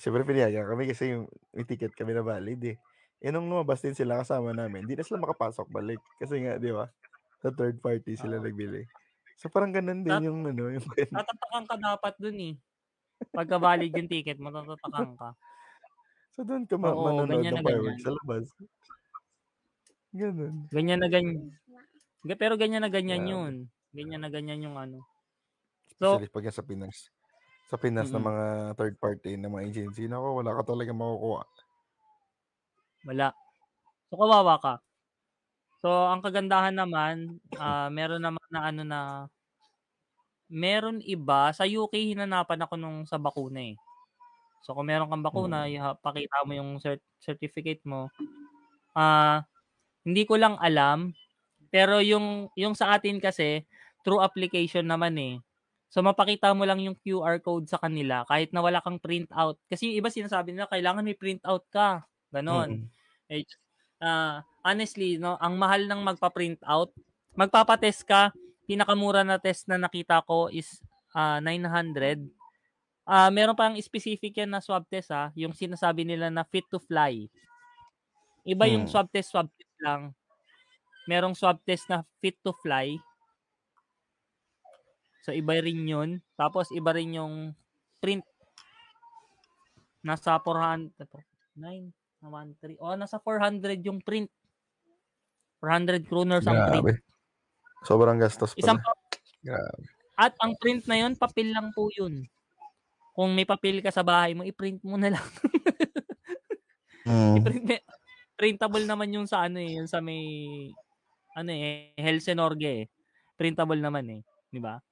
Siyempre 0.00 0.28
pinayagan 0.28 0.68
kami 0.68 0.92
kasi 0.92 1.16
yung 1.16 1.24
may 1.56 1.64
ticket 1.64 1.96
kami 1.96 2.12
na 2.12 2.20
valid 2.20 2.60
eh. 2.68 2.76
Eh 3.24 3.32
nung 3.32 3.48
lumabas 3.48 3.80
din 3.80 3.96
sila 3.96 4.20
kasama 4.20 4.52
namin, 4.52 4.84
hindi 4.84 4.92
na 4.92 5.04
sila 5.04 5.24
makapasok 5.24 5.72
balik. 5.72 6.00
Kasi 6.20 6.44
nga, 6.44 6.60
di 6.60 6.68
ba? 6.68 6.92
Sa 7.40 7.48
third 7.48 7.80
party 7.80 8.12
sila 8.12 8.36
Oo. 8.36 8.44
nagbili. 8.44 8.84
So 9.36 9.46
parang 9.46 9.70
ganun 9.70 10.00
din 10.00 10.10
Tat- 10.10 10.24
yung 10.24 10.40
ano, 10.42 10.72
yung 10.72 10.84
kwento. 10.88 11.12
Tatatakan 11.12 11.64
ka 11.68 11.76
dapat 11.76 12.14
dun 12.16 12.38
eh. 12.40 12.54
Pagka 13.30 13.56
valid 13.56 13.92
yung 13.92 14.08
ticket 14.08 14.36
mo, 14.36 14.48
tatatakan 14.48 15.12
ka. 15.14 15.28
So 16.32 16.44
doon 16.44 16.64
ka 16.64 16.76
ma- 16.76 16.92
Oo, 16.92 17.04
manonood 17.06 17.40
ganyan 17.40 17.52
ng 17.54 17.60
na 17.60 17.64
fireworks 17.64 17.88
ganyan. 17.96 18.04
sa 18.04 18.16
labas. 18.16 18.44
Ganun. 20.10 20.54
Ganyan 20.68 21.00
na 21.00 21.08
ganyan. 21.08 21.38
Ga- 22.24 22.40
Pero 22.40 22.56
ganyan 22.56 22.80
na 22.80 22.88
ganyan 22.88 23.22
Grabe. 23.22 23.32
yun. 23.32 23.54
Ganyan 23.92 24.20
na 24.20 24.28
ganyan 24.28 24.64
yung 24.64 24.76
ano. 24.76 25.04
So, 25.96 26.16
Especially 26.16 26.32
pag 26.32 26.44
yan 26.44 26.56
sa 26.56 26.64
Pinas. 26.64 26.96
Sa 27.66 27.76
Pinas 27.76 28.08
na 28.08 28.16
Mm-mm. 28.16 28.28
mga 28.28 28.44
third 28.76 28.94
party 28.96 29.36
na 29.36 29.48
mga 29.48 29.64
agency, 29.66 30.06
nako, 30.06 30.40
wala 30.40 30.52
ka 30.54 30.62
talaga 30.66 30.92
makukuha. 30.92 31.42
wala. 33.06 33.28
So, 34.06 34.14
kawawa 34.16 34.54
ka. 34.58 34.74
So, 35.80 35.88
ang 35.88 36.20
kagandahan 36.20 36.74
naman, 36.74 37.38
ah 37.54 37.86
meron 37.88 38.20
naman 38.20 38.42
na 38.56 38.62
ano 38.72 38.82
na, 38.82 39.00
meron 40.48 41.02
iba, 41.04 41.52
sa 41.52 41.68
UK 41.68 42.16
hinanapan 42.16 42.64
ako 42.64 42.74
nung 42.80 43.04
sa 43.04 43.20
bakuna 43.20 43.60
eh. 43.60 43.76
So, 44.64 44.74
kung 44.74 44.88
meron 44.88 45.10
kang 45.12 45.22
bakuna, 45.22 45.66
Mm. 45.68 45.72
iha- 45.78 45.98
pakita 46.00 46.42
mo 46.48 46.52
yung 46.56 46.80
cert- 46.80 47.04
certificate 47.20 47.82
mo. 47.84 48.08
Ah, 48.96 49.44
hindi 50.06 50.24
ko 50.24 50.38
lang 50.40 50.56
alam, 50.62 51.12
pero 51.68 52.00
yung 52.00 52.48
yung 52.56 52.72
sa 52.78 52.94
atin 52.96 53.18
kasi 53.20 53.66
through 54.06 54.22
application 54.22 54.86
naman 54.86 55.14
eh. 55.18 55.34
So 55.90 56.02
mapakita 56.02 56.54
mo 56.54 56.62
lang 56.66 56.80
yung 56.82 56.96
QR 56.98 57.38
code 57.42 57.66
sa 57.70 57.78
kanila 57.80 58.22
kahit 58.28 58.50
na 58.54 58.62
wala 58.62 58.80
kang 58.82 58.98
print 59.02 59.30
out. 59.34 59.58
Kasi 59.66 59.90
yung 59.90 59.98
iba 60.02 60.08
sinasabi 60.10 60.54
nila 60.54 60.70
kailangan 60.70 61.02
may 61.06 61.18
print 61.18 61.42
out 61.46 61.66
ka. 61.70 62.06
Ganon. 62.30 62.86
Mm-mm. 62.86 63.32
Eh, 63.32 63.42
ah, 64.02 64.42
honestly, 64.62 65.18
no, 65.18 65.34
ang 65.42 65.58
mahal 65.58 65.84
ng 65.90 66.00
magpa-print 66.06 66.62
out, 66.66 66.94
magpapa-test 67.34 68.06
ka, 68.06 68.30
pinakamura 68.66 69.22
na 69.22 69.38
test 69.38 69.70
na 69.70 69.78
nakita 69.78 70.20
ko 70.26 70.50
is 70.50 70.82
ah, 71.14 71.38
900. 71.40 72.20
Ah, 73.06 73.30
meron 73.30 73.54
pang 73.54 73.78
specific 73.78 74.34
yan 74.34 74.50
na 74.50 74.58
swab 74.58 74.82
test 74.90 75.14
ha, 75.14 75.30
yung 75.38 75.54
sinasabi 75.54 76.02
nila 76.02 76.26
na 76.26 76.42
fit 76.42 76.66
to 76.66 76.82
fly. 76.82 77.30
Iba 78.42 78.66
yung 78.66 78.86
Hmm. 78.86 78.90
swab 78.90 79.06
test, 79.10 79.30
swab 79.30 79.46
test 79.54 79.74
lang. 79.82 80.10
Merong 81.06 81.38
swab 81.38 81.62
test 81.62 81.86
na 81.86 82.02
fit 82.18 82.34
to 82.42 82.50
fly. 82.62 82.98
So 85.22 85.30
iba 85.34 85.58
rin 85.58 85.86
yun. 85.86 86.10
Tapos 86.38 86.70
iba 86.70 86.90
rin 86.94 87.14
yung 87.18 87.54
print. 88.02 88.22
Nasa 90.06 90.38
400, 90.38 90.94
9, 91.58 91.90
1, 92.22 92.54
3. 92.62 92.78
Oh, 92.78 92.94
nasa 92.94 93.18
400 93.18 93.82
yung 93.82 93.98
print. 94.02 94.30
400 95.58 96.06
kroners 96.06 96.46
ang 96.46 96.70
print. 96.70 96.86
Grabe. 96.86 96.94
Sobrang 97.82 98.16
gastos 98.16 98.54
Isang 98.54 98.78
pala. 98.78 98.94
pa- 98.94 99.04
Grabe. 99.42 99.82
at 100.16 100.32
ang 100.40 100.56
print 100.56 100.88
na 100.88 100.96
yun, 100.96 101.12
papel 101.14 101.52
lang 101.52 101.70
po 101.70 101.92
yun. 101.92 102.24
Kung 103.12 103.32
may 103.32 103.44
papel 103.44 103.80
ka 103.80 103.88
sa 103.88 104.00
bahay 104.00 104.32
mo, 104.32 104.42
i-print 104.42 104.80
mo 104.82 104.96
na 104.96 105.12
lang. 105.12 105.26
Mm. 107.06 107.38
I-print 107.38 107.86
printable 108.34 108.82
naman 108.82 109.14
yung 109.14 109.30
sa 109.30 109.46
ano 109.46 109.62
eh, 109.62 109.78
yung 109.78 109.86
sa 109.86 110.02
may 110.02 110.26
ano 111.38 111.54
eh, 111.54 111.94
Helsenorge 111.94 112.66
eh. 112.66 112.82
Printable 113.38 113.78
naman 113.78 114.10
eh, 114.10 114.20
di 114.50 114.58
ba? 114.58 114.82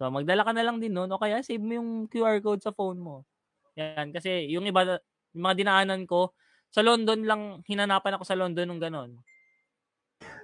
So 0.00 0.08
magdala 0.08 0.48
ka 0.48 0.56
na 0.56 0.64
lang 0.64 0.80
din 0.80 0.96
noon 0.96 1.12
o 1.12 1.20
kaya 1.20 1.44
save 1.44 1.60
mo 1.60 1.76
yung 1.76 1.90
QR 2.08 2.40
code 2.40 2.64
sa 2.64 2.72
phone 2.72 2.96
mo. 2.96 3.28
Yan 3.76 4.16
kasi 4.16 4.48
yung 4.48 4.64
iba 4.64 4.96
yung 5.36 5.44
mga 5.44 5.60
dinaanan 5.60 6.08
ko 6.08 6.32
sa 6.72 6.80
London 6.80 7.20
lang 7.28 7.42
hinanapan 7.68 8.16
ako 8.16 8.24
sa 8.24 8.38
London 8.38 8.64
nung 8.64 8.80
ganon. 8.80 9.12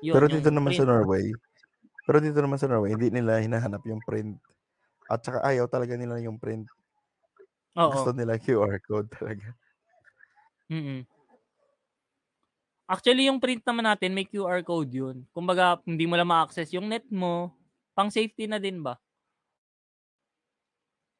Yun, 0.04 0.12
Pero 0.12 0.28
dito 0.28 0.52
naman 0.52 0.76
sa 0.76 0.84
print. 0.84 0.90
Norway, 0.92 1.24
pero 2.04 2.20
dito 2.20 2.36
naman 2.40 2.60
sa 2.60 2.68
Norway, 2.68 2.92
hindi 2.92 3.08
nila 3.08 3.40
hinahanap 3.40 3.80
yung 3.88 4.04
print. 4.04 4.36
At 5.08 5.24
saka 5.24 5.40
ayaw 5.44 5.68
talaga 5.68 5.96
nila 5.96 6.20
yung 6.20 6.36
print. 6.36 6.68
Oo. 7.80 7.92
Gusto 7.92 8.12
nila 8.12 8.36
QR 8.36 8.76
code 8.84 9.08
talaga. 9.12 9.52
mm 10.68 11.08
Actually, 12.84 13.32
yung 13.32 13.40
print 13.40 13.64
naman 13.64 13.88
natin, 13.88 14.12
may 14.12 14.28
QR 14.28 14.60
code 14.60 14.92
yun. 14.92 15.24
Kumbaga, 15.32 15.80
hindi 15.88 16.04
mo 16.04 16.20
lang 16.20 16.28
ma-access 16.28 16.68
yung 16.76 16.84
net 16.84 17.08
mo, 17.08 17.56
pang 17.96 18.12
safety 18.12 18.44
na 18.44 18.60
din 18.60 18.84
ba? 18.84 19.00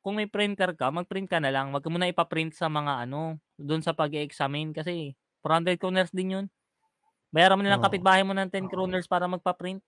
Kung 0.04 0.20
may 0.20 0.28
printer 0.28 0.76
ka, 0.76 0.92
mag-print 0.92 1.24
ka 1.24 1.40
na 1.40 1.48
lang. 1.48 1.72
Wag 1.72 1.88
mo 1.88 1.96
na 1.96 2.12
ipaprint 2.12 2.52
sa 2.52 2.68
mga 2.68 3.08
ano, 3.08 3.40
doon 3.56 3.80
sa 3.80 3.96
pag 3.96 4.12
examine 4.12 4.76
kasi 4.76 5.16
400 5.40 5.80
kroners 5.80 6.12
din 6.12 6.36
yun. 6.36 6.46
Bayaran 7.32 7.56
mo 7.56 7.64
nilang 7.64 7.80
Oo. 7.80 7.88
kapitbahay 7.88 8.20
mo 8.20 8.36
ng 8.36 8.52
10 8.52 8.68
kroners 8.68 9.08
para 9.08 9.24
magpa-print. 9.24 9.80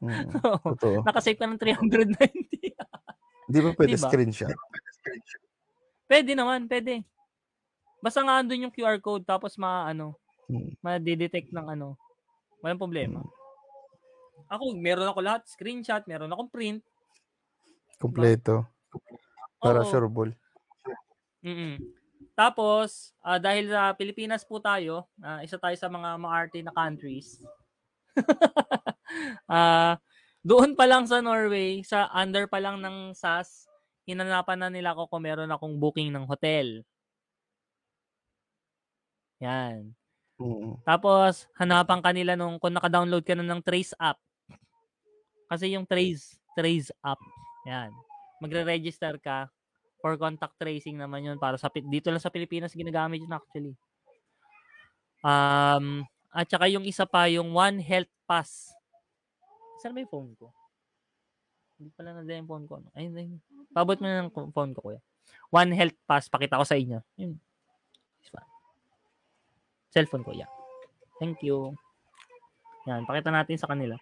Mm, 0.00 0.28
totoo. 0.66 1.04
Nakasave 1.04 1.38
ka 1.38 1.46
ng 1.46 1.60
390. 1.60 2.72
Di 3.52 3.58
ba 3.58 3.70
pwede 3.74 3.94
Diba? 3.94 4.06
screenshot? 4.08 4.52
pwede 6.06 6.32
naman, 6.32 6.68
pwede. 6.68 7.04
Basta 7.98 8.20
nga 8.20 8.40
andun 8.40 8.68
yung 8.68 8.74
QR 8.74 8.98
code 8.98 9.24
tapos 9.24 9.56
ma 9.56 9.86
ano, 9.86 10.16
Hmm. 10.50 10.74
ma-detect 10.84 11.48
ng 11.48 11.66
ano. 11.70 11.96
Walang 12.60 12.76
problema. 12.76 13.22
Ako, 14.52 14.76
meron 14.76 15.08
ako 15.08 15.24
lahat. 15.24 15.46
Screenshot, 15.48 16.04
meron 16.04 16.28
akong 16.28 16.50
print. 16.52 16.80
Kompleto. 17.96 18.66
Para 19.56 19.80
Oo. 19.80 19.88
sure 19.88 20.10
ball. 20.12 20.34
Mm-mm. 21.40 21.80
Tapos, 22.34 23.16
ah, 23.22 23.38
dahil 23.40 23.70
sa 23.70 23.94
Pilipinas 23.96 24.44
po 24.44 24.60
tayo, 24.60 25.08
ah, 25.22 25.40
isa 25.40 25.56
tayo 25.56 25.72
sa 25.78 25.88
mga 25.88 26.20
maarte 26.20 26.58
na 26.60 26.74
countries. 26.74 27.40
Ah, 29.44 30.00
doon 30.40 30.72
pa 30.72 30.88
lang 30.88 31.04
sa 31.04 31.20
Norway, 31.20 31.84
sa 31.84 32.08
under 32.16 32.48
pa 32.48 32.56
lang 32.56 32.80
ng 32.80 33.12
SAS, 33.12 33.68
hinanapan 34.08 34.56
na 34.56 34.68
nila 34.72 34.96
ako 34.96 35.12
kung 35.12 35.22
meron 35.28 35.52
akong 35.52 35.76
booking 35.76 36.08
ng 36.08 36.24
hotel. 36.24 36.80
Yan. 39.44 39.92
Mm. 40.40 40.80
Tapos, 40.82 41.46
hanapan 41.60 42.00
ka 42.00 42.10
nila 42.16 42.32
nung 42.34 42.56
kung 42.56 42.72
naka-download 42.72 43.20
ka 43.20 43.36
na 43.36 43.44
ng 43.44 43.60
Trace 43.60 43.92
app. 44.00 44.16
Kasi 45.52 45.76
yung 45.76 45.84
Trace, 45.84 46.40
Trace 46.56 46.88
app, 47.04 47.20
yan. 47.68 47.92
Magre-register 48.40 49.20
ka 49.20 49.52
for 50.02 50.18
contact 50.18 50.58
tracing 50.58 50.98
naman 50.98 51.22
yun 51.22 51.38
para 51.38 51.54
sa 51.54 51.70
dito 51.70 52.10
lang 52.10 52.18
sa 52.18 52.34
Pilipinas 52.34 52.74
ginagamit 52.74 53.22
yun 53.22 53.30
actually. 53.30 53.74
Um, 55.22 56.02
at 56.32 56.48
saka 56.48 56.64
yung 56.72 56.88
isa 56.88 57.04
pa, 57.04 57.28
yung 57.28 57.52
One 57.52 57.76
Health 57.84 58.08
Pass. 58.24 58.72
Saan 59.84 59.92
ba 59.92 60.00
yung 60.00 60.08
phone 60.08 60.32
ko? 60.40 60.48
Hindi 61.76 61.92
pala 61.92 62.16
na 62.16 62.24
yung 62.24 62.48
phone 62.48 62.64
ko. 62.64 62.80
no? 62.80 62.88
Ayun, 62.96 63.12
ayun. 63.12 63.40
Pabot 63.76 64.00
mo 64.00 64.08
na 64.08 64.24
ng 64.24 64.32
phone 64.32 64.72
ko, 64.72 64.80
kuya. 64.80 65.00
One 65.52 65.76
Health 65.76 65.98
Pass, 66.08 66.32
pakita 66.32 66.56
ko 66.56 66.64
sa 66.64 66.80
inyo. 66.80 67.04
Yun. 67.20 67.36
Cellphone 69.92 70.24
ko, 70.24 70.32
yeah. 70.32 70.48
Thank 71.20 71.44
you. 71.44 71.76
Yan, 72.88 73.04
pakita 73.04 73.28
natin 73.28 73.60
sa 73.60 73.68
kanila. 73.68 74.00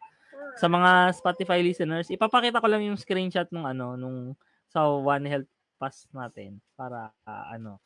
Sa 0.55 0.71
mga 0.71 1.11
Spotify 1.19 1.59
listeners, 1.67 2.07
ipapakita 2.15 2.63
ko 2.63 2.71
lang 2.71 2.87
yung 2.87 2.95
screenshot 2.95 3.51
nung 3.51 3.67
ano, 3.67 3.99
nung 3.99 4.39
sa 4.71 4.87
One 4.87 5.27
Health 5.27 5.51
Pass 5.83 6.07
natin 6.15 6.63
para 6.79 7.11
ah, 7.27 7.57
ano 7.57 7.83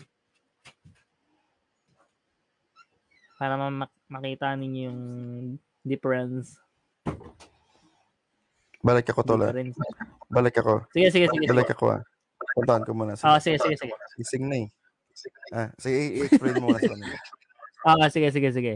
para 3.39 3.55
ma- 3.59 3.93
makita 4.15 4.55
ninyo 4.55 4.81
yung 4.87 5.01
difference. 5.83 6.55
Balik 8.85 9.11
ako, 9.11 9.21
Tola. 9.27 9.51
difference. 9.51 9.75
Balik 10.31 10.55
ako. 10.63 10.87
Sige, 10.95 11.09
sige, 11.11 11.27
sige. 11.27 11.47
Balik 11.51 11.67
sige. 11.67 11.75
ako, 11.75 11.85
ah. 11.99 12.03
Puntahan 12.55 12.85
ko 12.87 12.91
muna. 12.95 13.19
Ah, 13.19 13.43
Sige. 13.43 13.59
sige, 13.59 13.75
sige, 13.75 13.91
sige. 13.91 13.95
Gising 14.21 14.45
na 14.47 14.57
eh. 14.63 14.69
Ah, 15.51 15.69
sige, 15.81 15.99
i-explain 16.23 16.63
mo 16.63 16.71
sa 16.79 16.87
kanila. 16.87 17.17
Ah, 17.85 18.09
sige, 18.09 18.29
sige, 18.31 18.49
sige. 18.55 18.75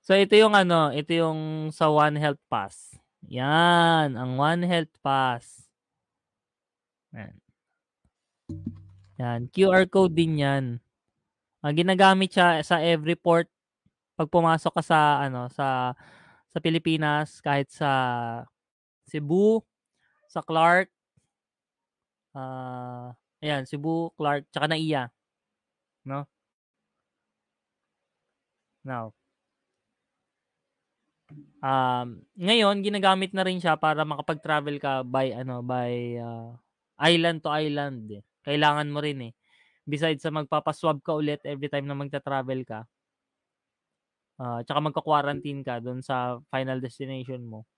So, 0.00 0.16
ito 0.16 0.34
yung 0.34 0.56
ano, 0.56 0.90
ito 0.90 1.12
yung 1.14 1.70
sa 1.70 1.86
One 1.92 2.18
Health 2.18 2.42
Pass. 2.50 2.96
Yan, 3.28 4.16
ang 4.16 4.40
One 4.40 4.64
Health 4.66 4.92
Pass. 5.04 5.68
Yan. 7.14 7.34
Yan, 9.20 9.40
QR 9.52 9.84
code 9.86 10.16
din 10.16 10.40
yan. 10.40 10.64
Ang 11.60 11.74
ginagamit 11.76 12.32
siya 12.32 12.64
sa 12.64 12.80
every 12.80 13.14
port 13.14 13.46
pag 14.20 14.28
pumasok 14.28 14.72
ka 14.76 14.82
sa 14.84 15.00
ano 15.24 15.48
sa 15.48 15.96
sa 16.52 16.58
Pilipinas 16.60 17.40
kahit 17.40 17.72
sa 17.72 17.90
Cebu, 19.08 19.64
sa 20.28 20.40
Clark, 20.44 20.88
ah, 22.36 23.14
ayan, 23.42 23.64
Cebu, 23.66 24.12
Clark, 24.18 24.46
tsaka 24.52 24.66
Naiya. 24.70 25.10
No? 26.04 26.26
Now, 28.84 29.12
um, 31.62 32.08
ngayon 32.36 32.80
ginagamit 32.84 33.30
na 33.36 33.44
rin 33.46 33.60
siya 33.60 33.76
para 33.80 34.02
makapag-travel 34.04 34.76
ka 34.80 35.02
by 35.06 35.32
ano 35.36 35.60
by 35.64 36.16
ah, 36.20 36.56
island 37.00 37.40
to 37.44 37.50
island. 37.52 38.08
eh. 38.12 38.22
Kailangan 38.44 38.88
mo 38.92 39.00
rin 39.04 39.30
eh. 39.30 39.32
Besides 39.88 40.22
sa 40.24 40.32
magpapaswab 40.32 41.00
ka 41.04 41.16
ulit 41.16 41.40
every 41.44 41.68
time 41.72 41.88
na 41.88 41.96
magta-travel 41.98 42.62
ka. 42.68 42.84
Ah, 44.40 44.64
tsaka 44.64 44.80
magka-quarantine 44.80 45.60
ka 45.60 45.84
doon 45.84 46.00
sa 46.00 46.40
final 46.48 46.80
destination 46.80 47.44
mo. 47.44 47.68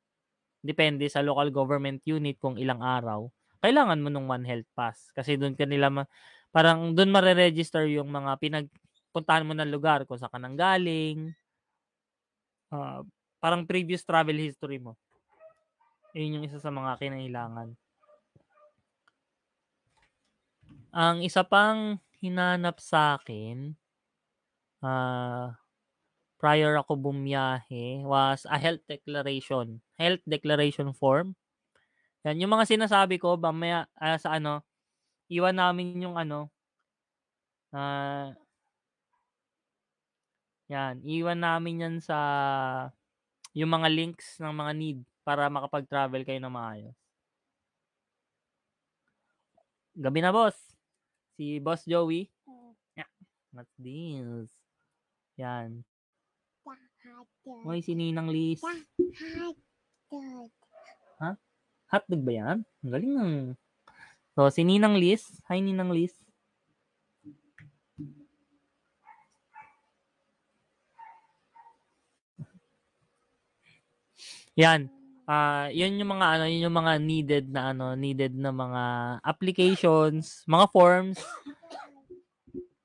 Depende 0.63 1.07
sa 1.11 1.23
local 1.27 1.51
government 1.51 2.03
unit 2.07 2.39
kung 2.39 2.55
ilang 2.59 2.83
araw. 2.83 3.27
Kailangan 3.63 3.99
mo 4.03 4.09
nung 4.11 4.31
One 4.31 4.47
Health 4.47 4.71
Pass 4.75 5.11
kasi 5.15 5.35
doon 5.39 5.55
kanila 5.59 5.91
ma- 5.91 6.11
parang 6.55 6.95
doon 6.95 7.11
mare-register 7.11 7.87
yung 7.91 8.11
mga 8.11 8.39
pinagpuntahan 8.43 9.47
mo 9.47 9.55
ng 9.59 9.71
lugar 9.75 10.07
kung 10.07 10.19
saan 10.19 10.31
ka 10.35 10.39
nang 10.39 10.57
galing. 10.59 11.35
Ah, 12.73 13.03
parang 13.43 13.67
previous 13.69 14.03
travel 14.07 14.39
history 14.39 14.79
mo. 14.83 14.95
Yun 16.17 16.41
yung 16.41 16.45
isa 16.49 16.61
sa 16.61 16.69
mga 16.73 17.01
kinailangan. 17.01 17.69
Ang 20.93 21.25
isa 21.25 21.41
pang 21.43 21.97
hinanap 22.21 22.77
sa 22.79 23.17
akin, 23.17 23.73
ah, 24.85 25.62
prior 26.43 26.75
ako 26.75 26.99
bumiyahe, 26.99 28.03
was 28.03 28.43
a 28.51 28.59
health 28.59 28.83
declaration. 28.91 29.79
Health 29.95 30.27
declaration 30.27 30.91
form. 30.91 31.39
Yan, 32.27 32.43
yung 32.43 32.51
mga 32.51 32.67
sinasabi 32.67 33.23
ko, 33.23 33.39
mamaya, 33.39 33.87
ah, 33.95 34.19
sa 34.19 34.35
ano, 34.35 34.67
iwan 35.31 35.55
namin 35.55 36.03
yung 36.03 36.19
ano, 36.19 36.51
ah, 37.71 38.35
yan, 40.67 40.99
iwan 41.07 41.39
namin 41.39 41.85
yan 41.85 41.97
sa 42.03 42.19
yung 43.53 43.71
mga 43.71 43.89
links 43.93 44.41
ng 44.41 44.51
mga 44.51 44.73
need 44.75 44.99
para 45.23 45.47
makapag-travel 45.47 46.25
kayo 46.27 46.41
na 46.43 46.51
maayos. 46.51 46.97
Gabi 49.93 50.21
na, 50.25 50.33
boss. 50.33 50.57
Si 51.37 51.61
Boss 51.61 51.85
Joey. 51.85 52.33
Yeah. 52.97 53.11
What's 53.53 53.77
this? 53.77 54.49
Yan. 55.37 55.85
Hoy, 57.67 57.83
si 57.83 57.93
Ninang 57.95 58.31
Liz. 58.31 58.63
Ha? 61.19 61.31
Hotdog 61.91 62.23
ba 62.23 62.33
yan? 62.33 62.59
Ang 62.83 62.91
galing 62.91 63.13
ng... 63.15 63.33
So, 64.33 64.49
si 64.49 64.63
Ninang 64.63 64.97
Liz. 64.97 65.29
Hi, 65.47 65.61
Ninang 65.61 65.93
Liz. 65.93 66.17
Yan. 74.57 74.93
Ah, 75.25 75.71
yun 75.73 75.97
yung 75.97 76.19
mga 76.19 76.27
ano, 76.37 76.45
yun 76.51 76.67
yung 76.69 76.77
mga 76.77 76.95
needed 77.01 77.47
na 77.49 77.73
ano, 77.73 77.95
needed 77.97 78.35
na 78.37 78.51
mga 78.53 78.83
applications, 79.25 80.43
mga 80.45 80.67
forms. 80.69 81.19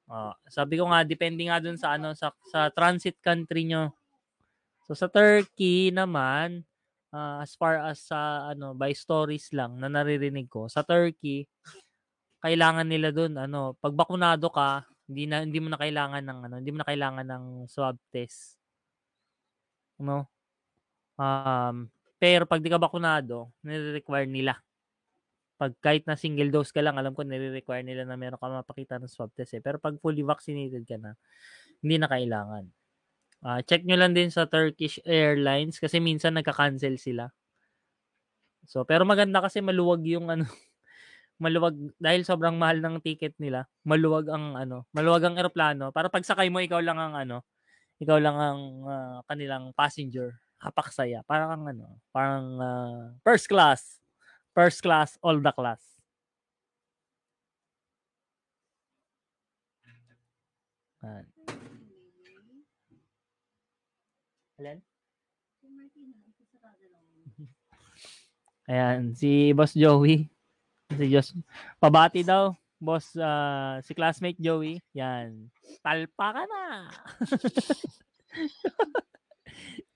Ah, 0.07 0.31
sabi 0.47 0.79
ko 0.79 0.87
nga 0.87 1.03
depende 1.03 1.43
nga 1.43 1.59
dun 1.59 1.75
sa 1.75 1.99
ano 1.99 2.15
sa 2.15 2.31
sa 2.47 2.71
transit 2.71 3.19
country 3.19 3.67
nyo. 3.67 3.91
So 4.87 4.95
sa 4.95 5.11
Turkey 5.11 5.91
naman, 5.91 6.63
ah, 7.11 7.43
as 7.43 7.53
far 7.59 7.83
as 7.83 8.07
sa 8.07 8.51
ano 8.55 8.71
by 8.71 8.95
stories 8.95 9.51
lang 9.51 9.75
na 9.79 9.91
naririnig 9.91 10.47
ko, 10.47 10.71
sa 10.71 10.83
Turkey 10.83 11.43
kailangan 12.39 12.87
nila 12.87 13.11
dun 13.11 13.35
ano, 13.35 13.75
pag 13.83 13.91
bakunado 13.91 14.47
ka, 14.47 14.87
hindi 15.09 15.27
na 15.27 15.43
hindi 15.43 15.59
mo 15.59 15.67
na 15.71 15.79
kailangan 15.79 16.23
ng 16.23 16.39
ano, 16.47 16.55
hindi 16.61 16.71
mo 16.71 16.79
na 16.83 16.87
kailangan 16.87 17.27
ng 17.27 17.45
swab 17.67 17.97
test. 18.11 18.55
No? 19.99 20.29
Um, 21.17 21.89
pero 22.21 22.45
pag 22.45 22.61
di 22.61 22.69
ka 22.69 22.77
bakunado, 22.79 23.51
nire-require 23.65 24.29
nila. 24.29 24.57
Pag 25.57 25.73
kahit 25.81 26.05
na 26.05 26.13
single 26.13 26.53
dose 26.53 26.69
ka 26.69 26.85
lang, 26.85 26.95
alam 27.01 27.17
ko 27.17 27.25
nire-require 27.25 27.81
nila 27.81 28.05
na 28.05 28.13
meron 28.13 28.37
ka 28.37 28.47
mapakita 28.47 29.01
ng 29.01 29.09
swab 29.09 29.33
test 29.33 29.57
eh. 29.57 29.61
Pero 29.61 29.81
pag 29.81 29.97
fully 29.97 30.21
vaccinated 30.21 30.85
ka 30.85 31.01
na, 31.01 31.17
hindi 31.81 31.97
na 31.97 32.07
kailangan. 32.09 32.76
Ah, 33.45 33.61
check 33.61 33.81
nyo 33.85 33.97
lang 33.97 34.13
din 34.17 34.29
sa 34.33 34.49
Turkish 34.49 34.97
Airlines 35.05 35.77
kasi 35.77 35.97
minsan 36.01 36.33
nagka-cancel 36.37 36.97
sila. 36.97 37.29
So, 38.67 38.83
pero 38.83 39.07
maganda 39.07 39.39
kasi 39.39 39.63
maluwag 39.63 40.03
yung 40.03 40.27
ano, 40.27 40.43
maluwag 41.43 41.75
dahil 42.01 42.23
sobrang 42.27 42.57
mahal 42.59 42.79
ng 42.83 43.01
ticket 43.03 43.35
nila. 43.39 43.67
Maluwag 43.87 44.27
ang 44.31 44.57
ano, 44.57 44.85
maluwag 44.95 45.23
ang 45.27 45.37
eroplano 45.39 45.91
para 45.93 46.09
pag 46.11 46.25
sakay 46.27 46.49
mo 46.51 46.59
ikaw 46.63 46.81
lang 46.83 46.99
ang 46.99 47.15
ano, 47.17 47.43
ikaw 48.01 48.19
lang 48.21 48.37
ang 48.37 48.61
ah, 48.89 49.19
kanilang 49.29 49.71
passenger. 49.77 50.37
Kapaksaya. 50.61 51.21
Parang 51.27 51.51
ang 51.53 51.65
ano, 51.69 51.87
parang 52.15 52.45
ah, 52.61 53.03
first 53.25 53.47
class. 53.51 53.99
First 54.57 54.81
class, 54.83 55.15
all 55.23 55.39
the 55.39 55.53
class. 55.53 55.81
Ayan. 61.03 61.25
Alin? 64.57 64.81
Ayan, 68.69 69.13
si 69.13 69.53
Boss 69.53 69.77
Joey. 69.77 70.25
Si 70.89 71.05
Jos 71.13 71.37
pabati 71.77 72.25
daw, 72.25 72.57
Boss 72.81 73.13
ah, 73.21 73.77
si 73.85 73.93
classmate 73.93 74.41
Joey. 74.41 74.81
Yan. 74.97 75.53
Talpa 75.85 76.33
ka 76.33 76.43
na. 76.49 76.89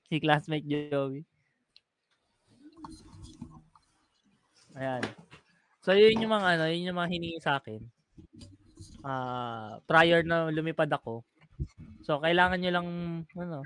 si 0.08 0.22
classmate 0.22 0.70
Joey. 0.70 1.26
Ayan. 4.78 5.02
So 5.82 5.98
yun 5.98 6.22
yung 6.22 6.38
mga 6.38 6.48
ano, 6.54 6.70
yun 6.70 6.94
yung 6.94 7.02
mga 7.02 7.10
hiningi 7.10 7.42
sa 7.42 7.58
akin. 7.58 7.82
Ah, 9.02 9.82
prior 9.90 10.22
na 10.22 10.54
lumipad 10.54 10.94
ako. 10.94 11.26
So 12.06 12.22
kailangan 12.22 12.62
nyo 12.62 12.72
lang 12.78 12.88
ano, 13.34 13.66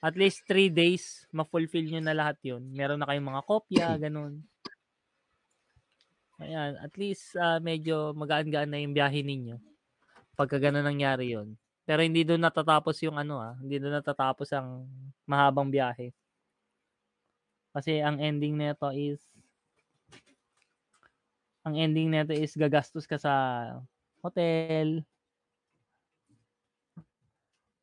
at 0.00 0.16
least 0.16 0.48
3 0.48 0.72
days 0.72 1.28
ma-fulfill 1.28 1.84
nyo 1.84 2.00
na 2.00 2.16
lahat 2.16 2.40
yun. 2.40 2.64
Meron 2.72 2.96
na 2.96 3.08
kayong 3.08 3.28
mga 3.28 3.42
kopya, 3.44 3.88
ganun. 4.00 4.40
Ayan, 6.40 6.72
at 6.80 6.94
least 6.96 7.36
ah, 7.36 7.60
medyo 7.60 8.16
magaan-gaan 8.16 8.72
na 8.72 8.80
yung 8.80 8.96
biyahe 8.96 9.20
ninyo. 9.20 9.60
Pagka 10.40 10.56
ganun 10.56 10.88
nangyari 10.88 11.36
yun. 11.36 11.52
Pero 11.84 12.00
hindi 12.00 12.24
doon 12.24 12.40
natatapos 12.40 12.96
yung 13.04 13.20
ano 13.20 13.44
ah, 13.44 13.52
hindi 13.60 13.76
doon 13.76 14.00
natatapos 14.00 14.48
ang 14.56 14.88
mahabang 15.28 15.68
biyahe. 15.68 16.16
Kasi 17.76 18.00
ang 18.00 18.16
ending 18.18 18.56
nito 18.56 18.88
is 18.96 19.20
ang 21.60 21.76
ending 21.76 22.08
nito 22.08 22.32
is 22.32 22.56
gagastos 22.56 23.04
ka 23.04 23.20
sa 23.20 23.34
hotel. 24.24 25.04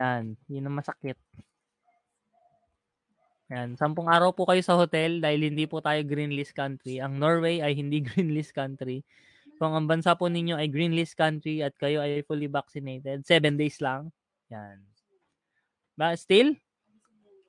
Yan, 0.01 0.33
yun 0.49 0.65
ang 0.65 0.77
masakit. 0.81 1.17
Yan, 3.47 3.79
sampung 3.79 4.11
araw 4.11 4.35
po 4.35 4.43
kayo 4.43 4.59
sa 4.59 4.75
hotel 4.75 5.23
dahil 5.23 5.47
hindi 5.47 5.63
po 5.63 5.79
tayo 5.79 6.03
green 6.03 6.35
list 6.35 6.51
country. 6.51 6.99
Ang 6.99 7.15
Norway 7.15 7.63
ay 7.63 7.79
hindi 7.79 8.03
green 8.07 8.35
list 8.35 8.51
country. 8.51 9.07
Kung 9.57 9.71
ang 9.73 9.87
bansa 9.87 10.13
po 10.19 10.27
ninyo 10.27 10.59
ay 10.59 10.67
green 10.67 10.93
list 10.93 11.15
country 11.15 11.63
at 11.63 11.73
kayo 11.79 12.03
ay 12.03 12.21
fully 12.27 12.51
vaccinated, 12.51 13.23
7 13.23 13.55
days 13.55 13.79
lang. 13.79 14.11
Yan. 14.51 14.83
But 15.95 16.19
still, 16.19 16.53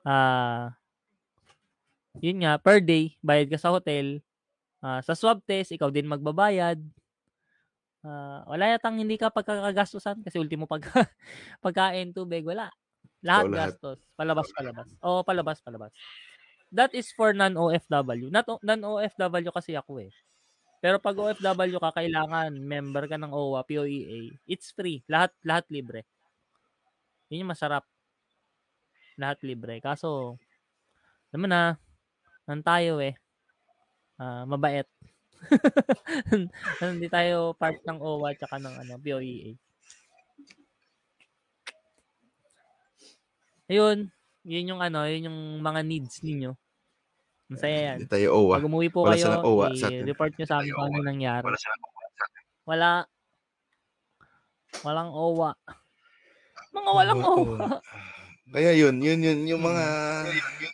ah 0.07 0.73
yun 2.17 2.43
nga, 2.43 2.59
per 2.59 2.81
day, 2.83 3.15
bayad 3.23 3.47
ka 3.47 3.59
sa 3.59 3.71
hotel. 3.71 4.19
Ah, 4.79 5.03
sa 5.03 5.13
swab 5.15 5.43
test, 5.43 5.75
ikaw 5.75 5.91
din 5.91 6.07
magbabayad. 6.07 6.79
Ah, 8.03 8.47
wala 8.47 8.71
yatang 8.71 8.95
hindi 8.99 9.19
ka 9.19 9.27
pagkakagastusan 9.31 10.23
kasi 10.23 10.39
ultimo 10.39 10.63
pag 10.65 10.83
pagkain, 11.63 12.15
tubig, 12.15 12.47
wala. 12.47 12.71
Lahat 13.23 13.45
lahat. 13.51 13.75
gastos. 13.75 13.99
Palabas, 14.15 14.47
palabas. 14.55 14.87
Oo, 15.03 15.19
palabas, 15.27 15.59
palabas. 15.59 15.91
That 16.71 16.93
is 16.93 17.11
for 17.11 17.33
non-OFW. 17.33 18.29
Not 18.29 18.45
non-OFW 18.61 19.49
kasi 19.51 19.75
ako 19.75 20.05
eh. 20.05 20.11
Pero 20.79 20.95
pag 21.01 21.17
OFW 21.17 21.75
ka, 21.75 21.91
kailangan 21.91 22.55
member 22.55 23.03
ka 23.11 23.19
ng 23.19 23.35
OWA, 23.35 23.67
POEA. 23.67 24.31
It's 24.47 24.71
free. 24.71 25.03
Lahat 25.11 25.35
lahat 25.43 25.67
libre. 25.67 26.07
Yun 27.27 27.43
yung 27.43 27.51
masarap. 27.51 27.83
Lahat 29.19 29.43
libre. 29.43 29.83
Kaso, 29.83 30.39
naman 31.35 31.51
na, 31.51 31.63
nan 32.47 32.63
tayo 32.63 33.03
eh. 33.03 33.19
Ah, 34.15 34.47
mabait. 34.47 34.87
Hindi 36.83 37.07
tayo 37.11 37.55
part 37.59 37.79
ng 37.83 37.99
OWA 37.99 38.35
tsaka 38.39 38.55
ng 38.59 38.75
ano, 38.87 38.93
POEA. 39.03 39.68
Ayun, 43.69 44.09
yun 44.43 44.65
yung 44.67 44.81
ano, 44.81 45.05
yun 45.05 45.29
yung 45.29 45.39
mga 45.61 45.81
needs 45.83 46.19
ninyo. 46.19 46.57
Masaya 47.47 47.93
yan. 47.93 47.97
Hindi 47.97 48.09
tayo 48.09 48.27
OWA. 48.35 48.55
Pag 48.57 48.67
umuwi 48.67 48.87
po 48.89 48.99
Wala 49.05 49.13
kayo, 49.13 49.23
silang 49.23 49.45
OWA 49.45 49.67
sa 49.73 49.87
atin. 49.87 50.01
i-report 50.03 50.33
nyo 50.33 50.45
sa 50.45 50.55
amin 50.57 50.71
kung 50.71 50.85
ano 50.87 50.99
nangyari. 51.01 51.45
Wala. 52.63 52.89
Walang 54.81 55.09
OWA. 55.09 55.51
Mga 56.69 56.89
walang 56.91 57.19
Oo. 57.19 57.33
OWA. 57.47 57.81
Kaya 58.49 58.71
yun, 58.73 58.97
yun, 58.99 59.21
yun, 59.21 59.39
yung 59.47 59.61
mga 59.61 59.85
Hmm. 60.25 60.73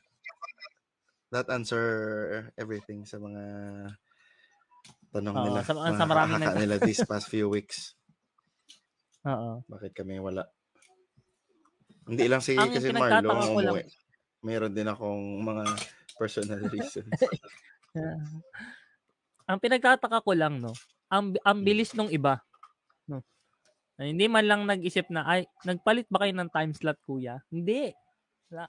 that 1.32 1.48
answer 1.50 1.84
everything 2.56 3.04
sa 3.04 3.20
mga 3.20 3.44
tanong 5.12 5.36
Oo, 5.36 5.44
nila. 5.46 5.60
sa- 5.62 5.76
mga 5.76 5.92
sa 5.94 6.08
nag- 6.08 6.56
nila 6.58 6.76
these 6.80 7.04
past 7.04 7.28
few 7.28 7.48
weeks. 7.48 7.96
Oo. 9.28 9.64
Bakit 9.68 9.92
kami 9.92 10.20
wala? 10.20 10.48
Hindi 12.06 12.26
lang 12.26 12.40
si 12.40 12.54
Ang 12.54 12.70
kasi 12.70 12.90
Marlo 12.90 13.30
ang 13.30 13.42
lang- 13.42 13.76
umuwi. 13.76 13.84
Meron 14.42 14.72
din 14.72 14.86
akong 14.86 15.24
mga 15.42 15.64
personal 16.22 16.62
reasons. 16.74 17.10
Ang 19.46 19.58
pinagtataka 19.58 20.22
ko 20.22 20.32
lang, 20.34 20.58
no, 20.58 20.74
ang, 21.08 21.34
ang 21.42 21.60
bilis 21.62 21.94
nung 21.94 22.10
iba. 22.10 22.42
No? 23.06 23.22
Na 23.96 24.06
hindi 24.06 24.26
man 24.26 24.46
lang 24.46 24.62
nag-isip 24.66 25.10
na, 25.10 25.22
ay, 25.24 25.46
nagpalit 25.64 26.10
ba 26.10 26.22
kayo 26.22 26.34
ng 26.34 26.50
time 26.50 26.74
slot, 26.74 26.98
kuya? 27.04 27.42
Hindi. 27.50 27.94
Wala. 28.50 28.66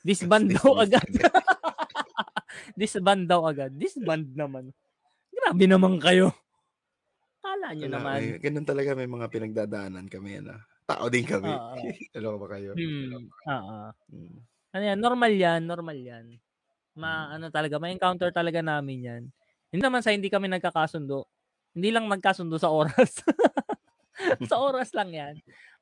Disband 0.00 0.46
daw 0.56 0.78
agad. 0.78 1.06
Disband 2.72 3.26
daw 3.26 3.40
agad. 3.44 3.74
Disband 3.74 4.30
naman. 4.32 4.70
Grabe 5.30 5.64
naman 5.66 5.98
kayo. 5.98 6.30
Kala 7.40 7.72
nyo 7.72 7.86
Wala, 7.86 7.96
naman. 7.96 8.18
may- 8.20 8.38
ganun 8.38 8.66
talaga 8.66 8.90
may 8.92 9.08
mga 9.08 9.26
pinagdadaanan 9.26 10.06
kami. 10.06 10.38
Ano? 10.38 10.54
Tao 10.90 11.06
din 11.06 11.22
kami. 11.22 11.46
Oo. 11.46 11.74
Alam 12.18 12.38
ba 12.42 12.48
kayo? 12.50 12.70
Hmm. 12.74 13.30
Oo. 13.30 13.78
Hmm. 14.10 14.36
Ano 14.74 14.82
yan, 14.86 14.98
normal 14.98 15.32
yan, 15.34 15.60
normal 15.66 15.98
yan. 15.98 16.26
Ma, 16.98 17.30
ano 17.30 17.46
talaga, 17.50 17.78
may 17.78 17.94
encounter 17.94 18.34
talaga 18.34 18.58
namin 18.58 18.98
yan. 19.06 19.22
Hindi 19.70 19.82
naman 19.82 20.02
sa 20.02 20.10
hindi 20.10 20.26
kami 20.26 20.50
nagkakasundo. 20.50 21.26
Hindi 21.74 21.94
lang 21.94 22.10
nagkasundo 22.10 22.58
sa 22.58 22.74
oras. 22.74 23.22
sa 24.50 24.56
oras 24.58 24.90
lang 24.90 25.14
yan. 25.14 25.34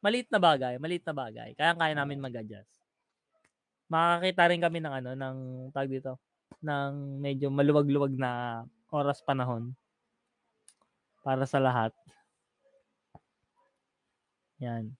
Maliit 0.05 0.29
na 0.29 0.37
bagay, 0.37 0.77
maliit 0.77 1.05
na 1.09 1.17
bagay. 1.17 1.57
Kaya 1.57 1.73
kaya 1.73 1.95
namin 1.97 2.21
mag-adjust. 2.21 2.69
Makakita 3.89 4.43
rin 4.53 4.61
kami 4.61 4.79
ng 4.85 4.95
ano, 5.01 5.11
ng 5.17 5.37
tag 5.73 5.89
dito, 5.89 6.21
ng 6.61 7.25
medyo 7.25 7.49
maluwag-luwag 7.49 8.13
na 8.13 8.63
oras 8.93 9.25
panahon 9.25 9.73
para 11.25 11.49
sa 11.49 11.57
lahat. 11.57 11.97
Yan. 14.59 14.91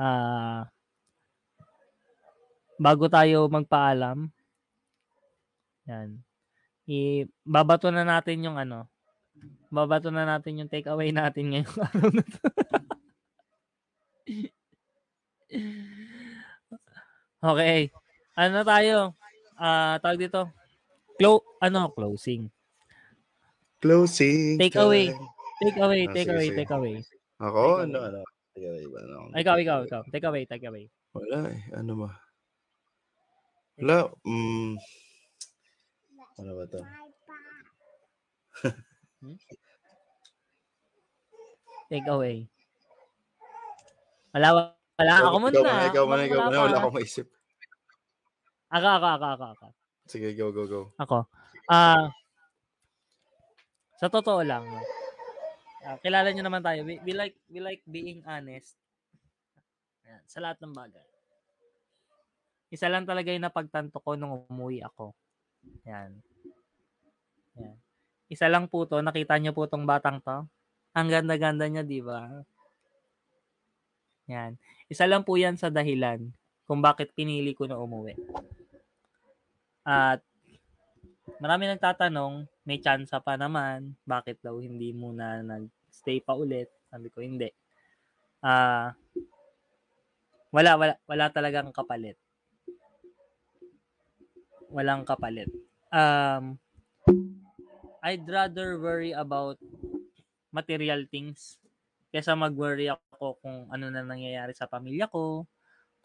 Ah, 0.00 0.64
bago 2.80 3.04
tayo 3.12 3.44
magpaalam, 3.52 4.32
yan. 5.84 6.16
I 6.88 7.28
babato 7.44 7.92
na 7.92 8.02
natin 8.02 8.40
yung 8.44 8.56
ano. 8.56 8.88
Babato 9.70 10.10
na 10.10 10.26
natin 10.26 10.64
yung 10.64 10.70
takeaway 10.72 11.12
natin 11.14 11.52
ngayong 11.54 11.76
araw 11.86 12.08
na 12.10 12.24
to. 12.24 12.40
okay. 17.42 17.90
Ano 18.34 18.58
tayo? 18.64 18.96
Ah, 19.60 20.00
tawag 20.00 20.18
dito. 20.18 20.48
Clo 21.20 21.44
ano 21.60 21.92
closing. 21.92 22.48
Closing. 23.80 24.56
Take 24.56 24.76
away. 24.80 25.12
Take 25.60 25.76
away, 25.76 26.08
Ah, 26.08 26.12
take 26.16 26.30
away, 26.32 26.48
take 26.56 26.72
away. 26.72 26.94
Ako? 27.36 27.84
Take 27.84 27.92
Ano? 27.92 27.98
away. 28.00 28.08
Ano? 28.08 28.20
Take 28.24 28.39
ba? 28.58 28.98
Ano? 29.06 29.30
Ay, 29.34 29.42
ikaw, 29.46 29.56
ikaw, 29.60 29.78
ikaw. 29.86 30.02
Take 30.10 30.26
away, 30.26 30.42
take 30.46 30.66
away. 30.66 30.90
Wala 31.14 31.50
eh. 31.50 31.60
Ano 31.74 32.06
ba? 32.06 32.10
Wala. 33.80 34.12
Mm, 34.26 34.76
ano 36.40 36.50
ba 36.56 36.64
to? 36.68 36.80
Take 41.90 42.06
away. 42.06 42.46
Wala, 44.30 44.72
wala. 44.94 45.14
Ako 45.26 45.36
muna. 45.42 45.58
Ikaw 45.58 45.66
muna, 45.66 45.88
ikaw 45.90 46.04
muna, 46.06 46.22
ikaw 46.28 46.40
muna. 46.46 46.64
Wala 46.70 46.78
akong 46.78 46.96
maisip. 46.96 47.26
Ako, 48.70 48.86
ako, 48.86 49.06
ako, 49.18 49.26
ako, 49.34 49.44
ako. 49.58 49.66
Sige, 50.06 50.30
go, 50.38 50.54
go, 50.54 50.64
go. 50.70 50.94
Ako. 51.02 51.26
Ah, 51.66 52.14
sa 53.98 54.06
totoo 54.08 54.40
lang, 54.46 54.64
Ah, 55.80 55.96
kilala 55.96 56.28
niyo 56.28 56.44
naman 56.44 56.60
tayo. 56.60 56.84
We, 56.84 57.00
we 57.00 57.12
like 57.16 57.36
we 57.48 57.58
like 57.60 57.80
being 57.88 58.20
honest. 58.28 58.76
Ayan, 60.04 60.22
sa 60.28 60.38
lahat 60.44 60.60
ng 60.60 60.76
bagay. 60.76 61.06
Isa 62.70 62.86
lang 62.86 63.08
talaga 63.08 63.34
yung 63.34 63.42
napagtanto 63.42 63.98
ko 63.98 64.14
nung 64.14 64.46
umuwi 64.46 64.84
ako. 64.84 65.10
Yan. 65.88 66.20
Yan. 67.58 67.76
Isa 68.30 68.46
lang 68.46 68.70
po 68.70 68.86
to, 68.86 69.02
nakita 69.02 69.34
niyo 69.42 69.50
po 69.50 69.66
tong 69.66 69.82
batang 69.82 70.22
to. 70.22 70.46
Ang 70.94 71.08
ganda-ganda 71.10 71.66
niya, 71.66 71.82
di 71.82 71.98
ba? 71.98 72.30
Yan. 74.30 74.54
Isa 74.86 75.10
lang 75.10 75.26
po 75.26 75.34
yan 75.34 75.58
sa 75.58 75.66
dahilan 75.66 76.30
kung 76.70 76.78
bakit 76.78 77.10
pinili 77.10 77.50
ko 77.58 77.66
na 77.66 77.74
umuwi. 77.74 78.14
At 79.82 80.22
marami 81.42 81.66
nagtatanong, 81.66 82.46
may 82.70 82.78
chance 82.78 83.10
pa 83.10 83.34
naman, 83.34 83.98
bakit 84.06 84.38
daw 84.38 84.62
hindi 84.62 84.94
muna 84.94 85.42
nag-stay 85.42 86.22
pa 86.22 86.38
ulit? 86.38 86.70
Sabi 86.86 87.10
ko, 87.10 87.18
hindi. 87.18 87.50
Ah, 88.38 88.94
wala, 90.54 90.78
wala, 90.78 90.94
wala 91.02 91.26
talagang 91.34 91.74
kapalit. 91.74 92.14
Walang 94.70 95.02
kapalit. 95.02 95.50
Um, 95.90 96.62
I'd 98.06 98.22
rather 98.30 98.78
worry 98.78 99.10
about 99.10 99.58
material 100.54 101.02
things 101.10 101.58
kesa 102.14 102.38
mag-worry 102.38 102.86
ako 102.86 103.42
kung 103.42 103.66
ano 103.66 103.90
na 103.90 104.06
nangyayari 104.06 104.54
sa 104.54 104.70
pamilya 104.70 105.10
ko, 105.10 105.42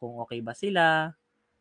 kung 0.02 0.18
okay 0.18 0.42
ba 0.42 0.58
sila. 0.58 1.14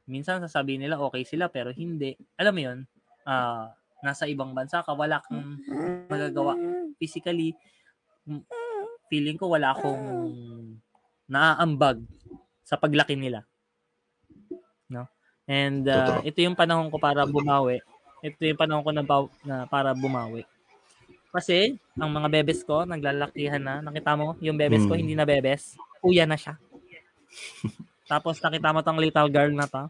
Minsan 0.08 0.40
sasabihin 0.40 0.84
nila 0.84 0.96
okay 0.96 1.28
sila 1.28 1.52
pero 1.52 1.72
hindi. 1.76 2.16
Alam 2.40 2.52
mo 2.56 2.60
'yun? 2.64 2.78
Ah, 3.24 3.72
nasa 4.04 4.28
ibang 4.28 4.52
bansa 4.52 4.84
ka, 4.84 4.92
wala 4.92 5.24
kang 5.24 5.56
magagawa 6.06 6.52
physically. 6.94 7.56
m- 8.28 8.44
Feeling 9.08 9.36
ko 9.36 9.48
wala 9.48 9.72
akong 9.72 10.00
naaambag 11.24 12.00
sa 12.60 12.76
paglaki 12.76 13.16
nila. 13.16 13.44
No? 14.88 15.08
And 15.44 15.84
Totoo. 15.84 16.24
ito 16.24 16.38
yung 16.40 16.56
panahon 16.56 16.88
ko 16.88 16.96
para 16.96 17.24
bumawi. 17.24 17.80
Ito 18.20 18.40
yung 18.40 18.56
panahon 18.56 18.80
ko 18.80 18.90
na, 18.90 19.04
baw- 19.04 19.32
na 19.44 19.64
para 19.64 19.92
bumawi. 19.92 20.48
Kasi, 21.28 21.76
ang 21.94 22.08
mga 22.08 22.32
bebes 22.32 22.62
ko, 22.62 22.86
naglalakihan 22.86 23.60
na. 23.60 23.82
Nakita 23.82 24.14
mo, 24.14 24.38
yung 24.38 24.56
bebes 24.56 24.86
ko, 24.86 24.94
Mm. 24.94 25.00
hindi 25.02 25.14
na 25.14 25.26
bebes. 25.26 25.74
Kuya 25.98 26.24
na 26.24 26.38
siya. 26.38 26.56
Tapos, 28.10 28.40
nakita 28.40 28.70
mo 28.70 28.80
tong 28.80 28.96
little 28.96 29.28
girl 29.28 29.50
na 29.50 29.66
to. 29.66 29.84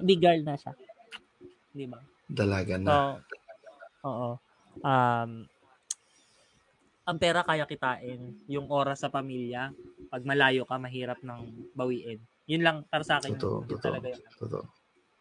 Big 0.00 0.18
girl 0.18 0.40
na 0.40 0.56
siya. 0.56 0.72
Di 1.70 1.86
ba? 1.86 2.00
Dalaga 2.32 2.74
So, 2.80 2.84
na. 2.88 2.96
oo. 4.08 4.30
Um, 4.80 5.30
ang 7.02 7.18
pera 7.20 7.44
kaya 7.44 7.68
kitain, 7.68 8.32
yung 8.48 8.72
oras 8.72 9.04
sa 9.04 9.12
pamilya, 9.12 9.74
pag 10.08 10.22
malayo 10.24 10.64
ka, 10.64 10.80
mahirap 10.80 11.20
nang 11.20 11.44
bawiin. 11.76 12.16
Yun 12.48 12.62
lang 12.62 12.76
para 12.88 13.04
sa 13.04 13.20
akin. 13.20 13.36
Totoo, 13.36 13.68
yun 13.68 13.70
totoo. 13.76 13.84
talaga 13.84 14.06
yun. 14.08 14.22
Totoo. 14.38 14.64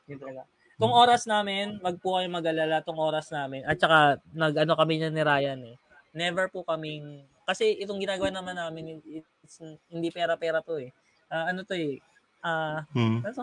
Yun 0.07 0.20
talaga. 0.22 0.41
Tong 0.82 0.95
oras 0.97 1.30
namin, 1.30 1.78
wag 1.84 2.01
po 2.01 2.18
kayo 2.18 2.26
mag-alala 2.32 2.82
tong 2.82 2.97
oras 2.97 3.30
namin. 3.30 3.62
At 3.70 3.78
saka, 3.78 4.18
nag-ano 4.34 4.74
kami 4.74 4.93
niya 4.97 5.09
ni 5.14 5.22
Ryan 5.22 5.62
eh. 5.74 5.76
Never 6.16 6.49
po 6.49 6.66
kaming, 6.66 7.28
kasi 7.45 7.78
itong 7.82 8.01
ginagawa 8.01 8.34
naman 8.34 8.57
namin, 8.57 8.97
it's, 9.05 9.62
hindi 9.93 10.09
pera-pera 10.09 10.64
to 10.66 10.82
eh. 10.82 10.89
Ah, 11.30 11.53
ano 11.53 11.62
to 11.62 11.78
eh, 11.78 12.01
ah, 12.42 12.84
Hmm. 12.92 13.22
ano? 13.22 13.42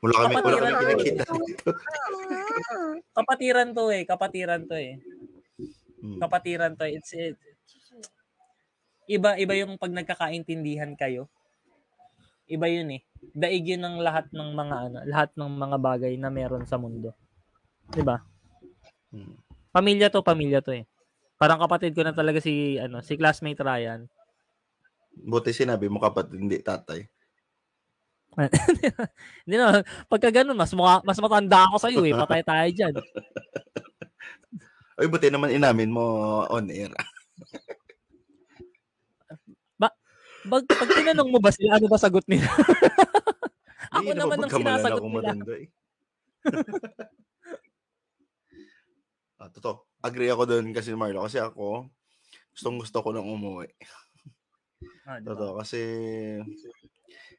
Wala 0.00 0.14
kami, 0.20 0.34
wala 0.34 0.56
kami 0.56 0.64
Kapatiran. 0.64 0.72
pinakita 0.80 1.22
dito. 1.40 1.70
kapatiran 3.12 3.68
to 3.72 3.84
eh, 3.90 4.02
kapatiran 4.04 4.62
to 4.64 4.76
eh. 4.76 4.94
Hmm. 6.00 6.18
kapatiran 6.20 6.72
to. 6.76 6.84
It's 6.84 7.12
it, 7.12 7.36
iba 9.04 9.36
iba 9.36 9.54
yung 9.56 9.76
pag 9.76 9.92
nagkakaintindihan 9.92 10.92
kayo. 10.96 11.28
Iba 12.44 12.68
yun 12.68 13.00
eh. 13.00 13.02
Daig 13.32 13.64
yun 13.64 13.80
ng 13.80 13.96
lahat 14.04 14.28
ng 14.28 14.50
mga 14.52 14.76
ano, 14.88 14.98
lahat 15.08 15.32
ng 15.32 15.48
mga 15.48 15.76
bagay 15.80 16.12
na 16.20 16.28
meron 16.28 16.68
sa 16.68 16.76
mundo. 16.76 17.16
'Di 17.88 18.04
ba? 18.04 18.20
Hmm. 19.08 19.36
Pamilya 19.72 20.12
to, 20.12 20.20
pamilya 20.20 20.60
to 20.60 20.76
eh. 20.76 20.84
Parang 21.34 21.58
kapatid 21.58 21.96
ko 21.96 22.04
na 22.04 22.14
talaga 22.14 22.38
si 22.38 22.76
ano, 22.76 23.00
si 23.00 23.16
classmate 23.16 23.58
Ryan. 23.58 24.06
Buti 25.14 25.54
sinabi 25.54 25.86
mo 25.88 25.98
kapatid, 26.02 26.36
hindi 26.36 26.58
tatay. 26.60 27.06
Hindi 29.46 29.56
na, 29.56 29.82
pagka 30.10 30.30
ganun, 30.34 30.58
mas, 30.58 30.74
mukha, 30.74 30.98
mas 31.06 31.18
matanda 31.22 31.70
ako 31.70 31.76
sa'yo 31.78 32.02
eh. 32.06 32.14
Patay 32.14 32.42
tayo 32.42 32.68
dyan. 32.74 32.94
Ay, 34.98 35.10
buti 35.10 35.26
naman 35.26 35.50
inamin 35.50 35.90
mo 35.90 36.02
on 36.46 36.70
air. 36.70 36.90
Pag, 40.44 40.60
pag 40.68 40.90
tinanong 40.92 41.32
mo 41.32 41.40
ba 41.40 41.48
sila, 41.48 41.80
ano 41.80 41.88
ba 41.88 41.96
sagot 41.96 42.20
nila? 42.28 42.44
ako 43.88 44.12
Hindi, 44.12 44.12
naman 44.12 44.44
ang 44.44 44.52
sinasagot 44.52 45.00
nila. 45.00 45.16
matanda 45.16 45.52
eh. 45.56 45.68
ah, 49.40 49.48
totoo. 49.48 49.88
Agree 50.04 50.28
ako 50.28 50.44
doon 50.44 50.68
kasi 50.76 50.92
Marlo. 50.92 51.24
Kasi 51.24 51.40
ako, 51.40 51.88
gustong 52.52 52.76
gusto 52.76 53.00
ko 53.00 53.16
nang 53.16 53.24
umuwi. 53.24 53.72
Ah, 55.08 55.16
di 55.16 55.24
ba? 55.24 55.32
Totoo. 55.32 55.64
Kasi, 55.64 55.80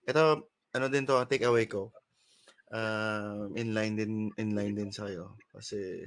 ito, 0.10 0.50
ano 0.76 0.92
din 0.92 1.08
to, 1.08 1.16
take 1.32 1.48
away 1.48 1.66
ko. 1.72 1.96
Um, 2.70 3.56
inline 3.56 3.96
din, 3.96 4.14
inline 4.36 4.76
din 4.76 4.92
sa'yo. 4.92 5.40
Kasi, 5.56 6.04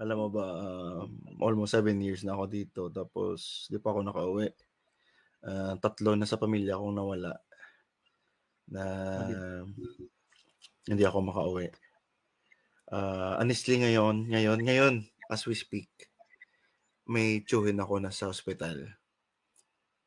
alam 0.00 0.16
mo 0.16 0.28
ba, 0.32 0.46
um, 0.56 1.12
almost 1.44 1.76
seven 1.76 2.00
years 2.00 2.24
na 2.24 2.32
ako 2.32 2.44
dito. 2.48 2.82
Tapos, 2.88 3.68
di 3.68 3.76
pa 3.76 3.92
ako 3.92 4.00
nakauwi. 4.00 4.48
Ah, 5.42 5.74
tatlo 5.76 6.14
na 6.16 6.24
sa 6.24 6.38
pamilya 6.38 6.78
kong 6.78 6.96
nawala. 6.96 7.34
Na, 8.70 8.84
hindi 10.88 11.04
ako 11.04 11.18
makauwi. 11.28 11.66
Ah, 12.88 13.36
honestly, 13.42 13.76
ngayon, 13.82 14.32
ngayon, 14.32 14.58
ngayon, 14.64 14.94
as 15.28 15.44
we 15.44 15.52
speak, 15.52 15.90
may 17.04 17.42
tsuhin 17.42 17.82
ako 17.82 18.00
na 18.00 18.14
sa 18.14 18.30
ospital. 18.30 18.96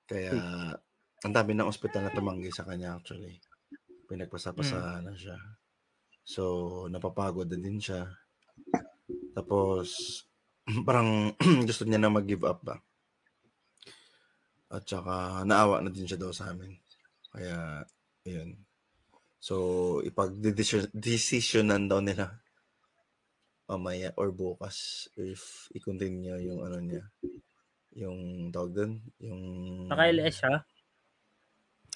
Kaya, 0.07 0.33
ang 1.25 1.33
dami 1.33 1.57
ng 1.57 1.67
ospital 1.67 2.07
na 2.07 2.13
tumanggi 2.13 2.53
sa 2.53 2.63
kanya 2.63 2.95
actually. 2.95 3.41
Pinagpasapasa 4.05 5.01
na 5.01 5.13
siya. 5.17 5.37
So, 6.25 6.43
napapagod 6.89 7.49
na 7.49 7.57
din 7.61 7.77
siya. 7.77 8.09
Tapos, 9.37 10.21
parang 10.87 11.33
gusto 11.69 11.85
niya 11.85 12.01
na 12.01 12.09
mag-give 12.09 12.45
up 12.45 12.65
ba. 12.65 12.81
At 14.73 14.89
saka, 14.89 15.45
naawa 15.45 15.85
na 15.85 15.93
din 15.93 16.09
siya 16.09 16.17
daw 16.17 16.33
sa 16.33 16.49
amin. 16.49 16.73
Kaya, 17.29 17.85
yun. 18.25 18.57
So, 19.37 19.55
ipag-decisionan 20.01 21.85
daw 21.85 22.01
nila 22.01 22.41
mamaya 23.65 24.13
or 24.17 24.29
bukas 24.29 25.09
if 25.17 25.69
i-continue 25.73 26.37
yung 26.41 26.65
ano 26.65 26.81
niya. 26.81 27.05
Yung 27.97 28.49
tawag 28.49 28.73
doon, 28.73 28.91
yung... 29.21 29.41
Naka-LS 29.89 30.35
siya? 30.41 30.55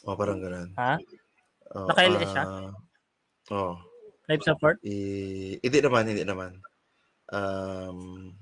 Oh, 0.05 0.15
parang 0.15 0.39
ganun. 0.39 0.71
Ha? 0.77 1.01
Oh, 1.69 1.85
Naka-LS 1.85 2.29
siya? 2.33 2.43
ah, 2.49 2.71
oh, 3.53 3.75
Life 4.25 4.45
support? 4.45 4.77
i- 4.85 5.57
hindi 5.61 5.79
naman, 5.81 6.03
hindi 6.09 6.25
naman. 6.25 6.57
Um, 7.29 8.33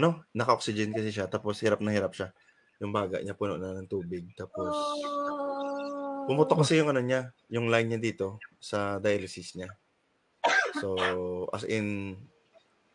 ano, 0.00 0.24
naka-oxygen 0.32 0.96
kasi 0.96 1.12
siya, 1.12 1.28
tapos 1.28 1.60
hirap 1.60 1.84
na 1.84 1.92
hirap 1.92 2.16
siya. 2.16 2.32
Yung 2.80 2.92
baga 2.92 3.20
niya 3.20 3.36
puno 3.36 3.60
na 3.60 3.76
ng 3.76 3.88
tubig, 3.88 4.24
tapos 4.32 4.72
pumutok 6.24 6.64
kasi 6.64 6.80
yung 6.80 6.88
ano 6.88 7.04
niya, 7.04 7.30
yung 7.52 7.68
line 7.68 7.92
niya 7.92 8.00
dito 8.00 8.40
sa 8.56 8.96
dialysis 8.96 9.52
niya. 9.60 9.68
So, 10.80 10.96
as 11.52 11.68
in, 11.68 12.16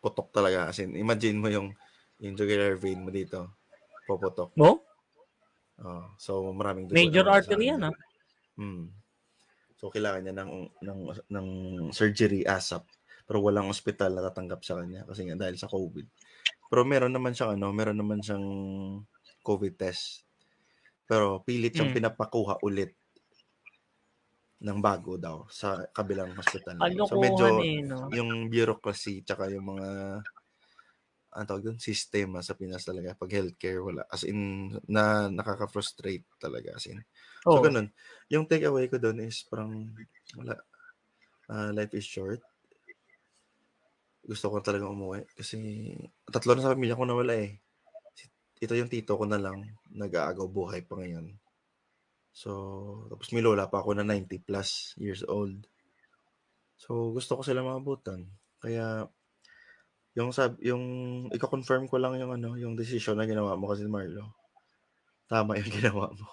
putok 0.02 0.34
talaga. 0.34 0.74
As 0.74 0.82
in, 0.82 0.98
imagine 0.98 1.38
mo 1.38 1.48
yung, 1.48 1.72
yung 2.20 2.34
jugular 2.34 2.74
vein 2.76 3.06
mo 3.06 3.14
dito, 3.14 3.54
puputok. 4.10 4.52
No? 4.58 4.82
Oh, 5.78 6.10
so, 6.18 6.42
maraming 6.58 6.90
dugo 6.90 6.98
Major 6.98 7.26
artery 7.30 7.70
yan 7.70 7.86
ah. 7.86 7.94
Hmm. 8.58 8.90
So 9.78 9.94
kailangan 9.94 10.22
niya 10.26 10.36
ng 10.42 10.52
ng 10.82 11.00
ng 11.30 11.48
surgery 11.94 12.42
ASAP. 12.46 12.86
Pero 13.30 13.40
walang 13.46 13.70
ospital 13.70 14.18
na 14.18 14.26
tatanggap 14.26 14.62
sa 14.66 14.80
kanya 14.82 15.06
kasi 15.06 15.28
nga 15.30 15.38
dahil 15.38 15.58
sa 15.60 15.70
COVID. 15.70 16.08
Pero 16.72 16.82
meron 16.88 17.14
naman 17.16 17.34
siyang 17.38 17.58
ano, 17.60 17.70
meron 17.76 18.00
naman 18.00 18.20
siyang 18.24 18.48
COVID 19.46 19.74
test. 19.80 20.26
Pero 21.10 21.44
pilit 21.46 21.76
siyang 21.78 21.92
Mm. 21.92 21.96
pinapakuha 21.96 22.62
ulit 22.66 22.96
ng 24.62 24.80
bago 24.82 25.22
daw 25.22 25.46
sa 25.54 25.86
kabilang 25.94 26.34
hospital. 26.34 26.82
Ano 26.82 27.06
So 27.06 27.14
medyo 27.22 27.46
eh, 27.62 27.82
no? 27.82 28.10
yung 28.10 28.50
bureaucracy 28.50 29.22
tsaka 29.22 29.54
yung 29.54 29.78
mga 29.78 29.88
ano 31.36 31.44
tawag 31.46 31.64
doon, 31.68 31.80
sistema 31.80 32.40
sa 32.40 32.56
Pinas 32.56 32.88
talaga 32.88 33.12
pag 33.20 33.28
healthcare 33.36 33.84
wala 33.84 34.08
as 34.08 34.24
in 34.24 34.72
na 34.88 35.28
nakaka-frustrate 35.28 36.24
talaga 36.40 36.72
as 36.80 36.88
in 36.88 37.04
So, 37.46 37.60
Oo. 37.60 37.64
ganun. 37.64 37.88
Yung 38.34 38.50
takeaway 38.50 38.90
ko 38.90 38.98
doon 38.98 39.24
is 39.28 39.46
parang, 39.48 39.92
wala, 40.38 40.58
ah, 41.52 41.72
life 41.72 41.94
is 41.96 42.08
short. 42.08 42.42
Gusto 44.28 44.52
ko 44.52 44.58
talaga 44.60 44.92
umuwi 44.92 45.24
kasi 45.38 45.58
tatlo 46.28 46.52
na 46.58 46.64
sa 46.64 46.74
pamilya 46.76 47.00
ko 47.00 47.08
nawala 47.08 47.34
eh. 47.40 47.64
Si- 48.18 48.32
Ito 48.64 48.74
yung 48.76 48.92
tito 48.92 49.16
ko 49.16 49.24
na 49.24 49.40
lang, 49.40 49.64
nag-aagaw 49.94 50.48
buhay 50.52 50.84
pa 50.84 51.00
ngayon. 51.00 51.38
So, 52.36 52.52
tapos 53.10 53.32
may 53.34 53.42
lola 53.42 53.66
pa 53.72 53.82
ako 53.82 53.98
na 53.98 54.06
90 54.06 54.38
plus 54.38 54.94
years 55.00 55.24
old. 55.26 55.66
So, 56.78 57.16
gusto 57.16 57.40
ko 57.40 57.42
sila 57.42 57.66
maabutan. 57.66 58.30
Kaya, 58.62 59.10
yung 60.18 60.34
sab 60.34 60.58
yung 60.66 60.84
i-confirm 61.30 61.86
ko 61.86 62.02
lang 62.02 62.18
yung 62.18 62.34
ano, 62.34 62.58
yung 62.58 62.74
decision 62.74 63.18
na 63.18 63.30
ginawa 63.30 63.54
mo 63.54 63.70
kasi 63.70 63.86
Marlo. 63.86 64.34
Tama 65.30 65.58
yung 65.62 65.72
ginawa 65.78 66.10
mo. 66.14 66.28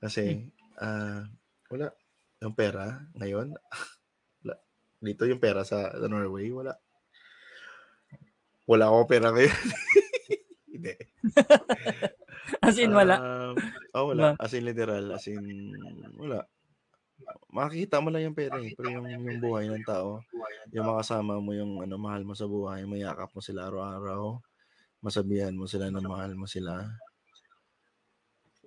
Kasi, 0.00 0.48
ah, 0.80 1.28
wala. 1.68 1.92
Yung 2.40 2.56
pera, 2.56 3.04
ngayon, 3.20 3.52
wala. 4.40 4.54
Dito 4.96 5.28
yung 5.28 5.42
pera 5.42 5.60
sa, 5.62 5.92
sa 5.92 6.06
Norway, 6.08 6.48
wala. 6.48 6.72
Wala 8.64 8.88
akong 8.88 9.10
pera 9.12 9.28
ngayon. 9.28 9.60
Hindi. 10.72 10.94
As 12.66 12.76
in, 12.80 12.96
wala. 12.96 13.16
Um, 13.20 13.54
oh, 13.92 14.06
wala. 14.16 14.32
As 14.40 14.56
in, 14.56 14.64
literal. 14.64 15.12
As 15.12 15.28
in, 15.28 15.44
wala. 16.16 16.48
Makikita 17.52 18.00
mo 18.00 18.08
lang 18.08 18.32
yung 18.32 18.38
pera 18.38 18.56
eh. 18.56 18.72
Pero 18.72 18.88
yung, 18.88 19.04
yung 19.10 19.40
buhay 19.44 19.68
ng 19.68 19.84
tao, 19.84 20.24
yung 20.72 20.88
makasama 20.88 21.36
mo, 21.36 21.52
yung 21.52 21.84
ano, 21.84 22.00
mahal 22.00 22.24
mo 22.24 22.32
sa 22.32 22.48
buhay, 22.48 22.88
mayakap 22.88 23.28
mo 23.36 23.44
sila 23.44 23.68
araw-araw, 23.68 24.40
masabihan 25.04 25.52
mo 25.52 25.68
sila 25.68 25.92
na 25.92 26.00
mahal 26.00 26.32
mo 26.32 26.48
sila. 26.48 26.88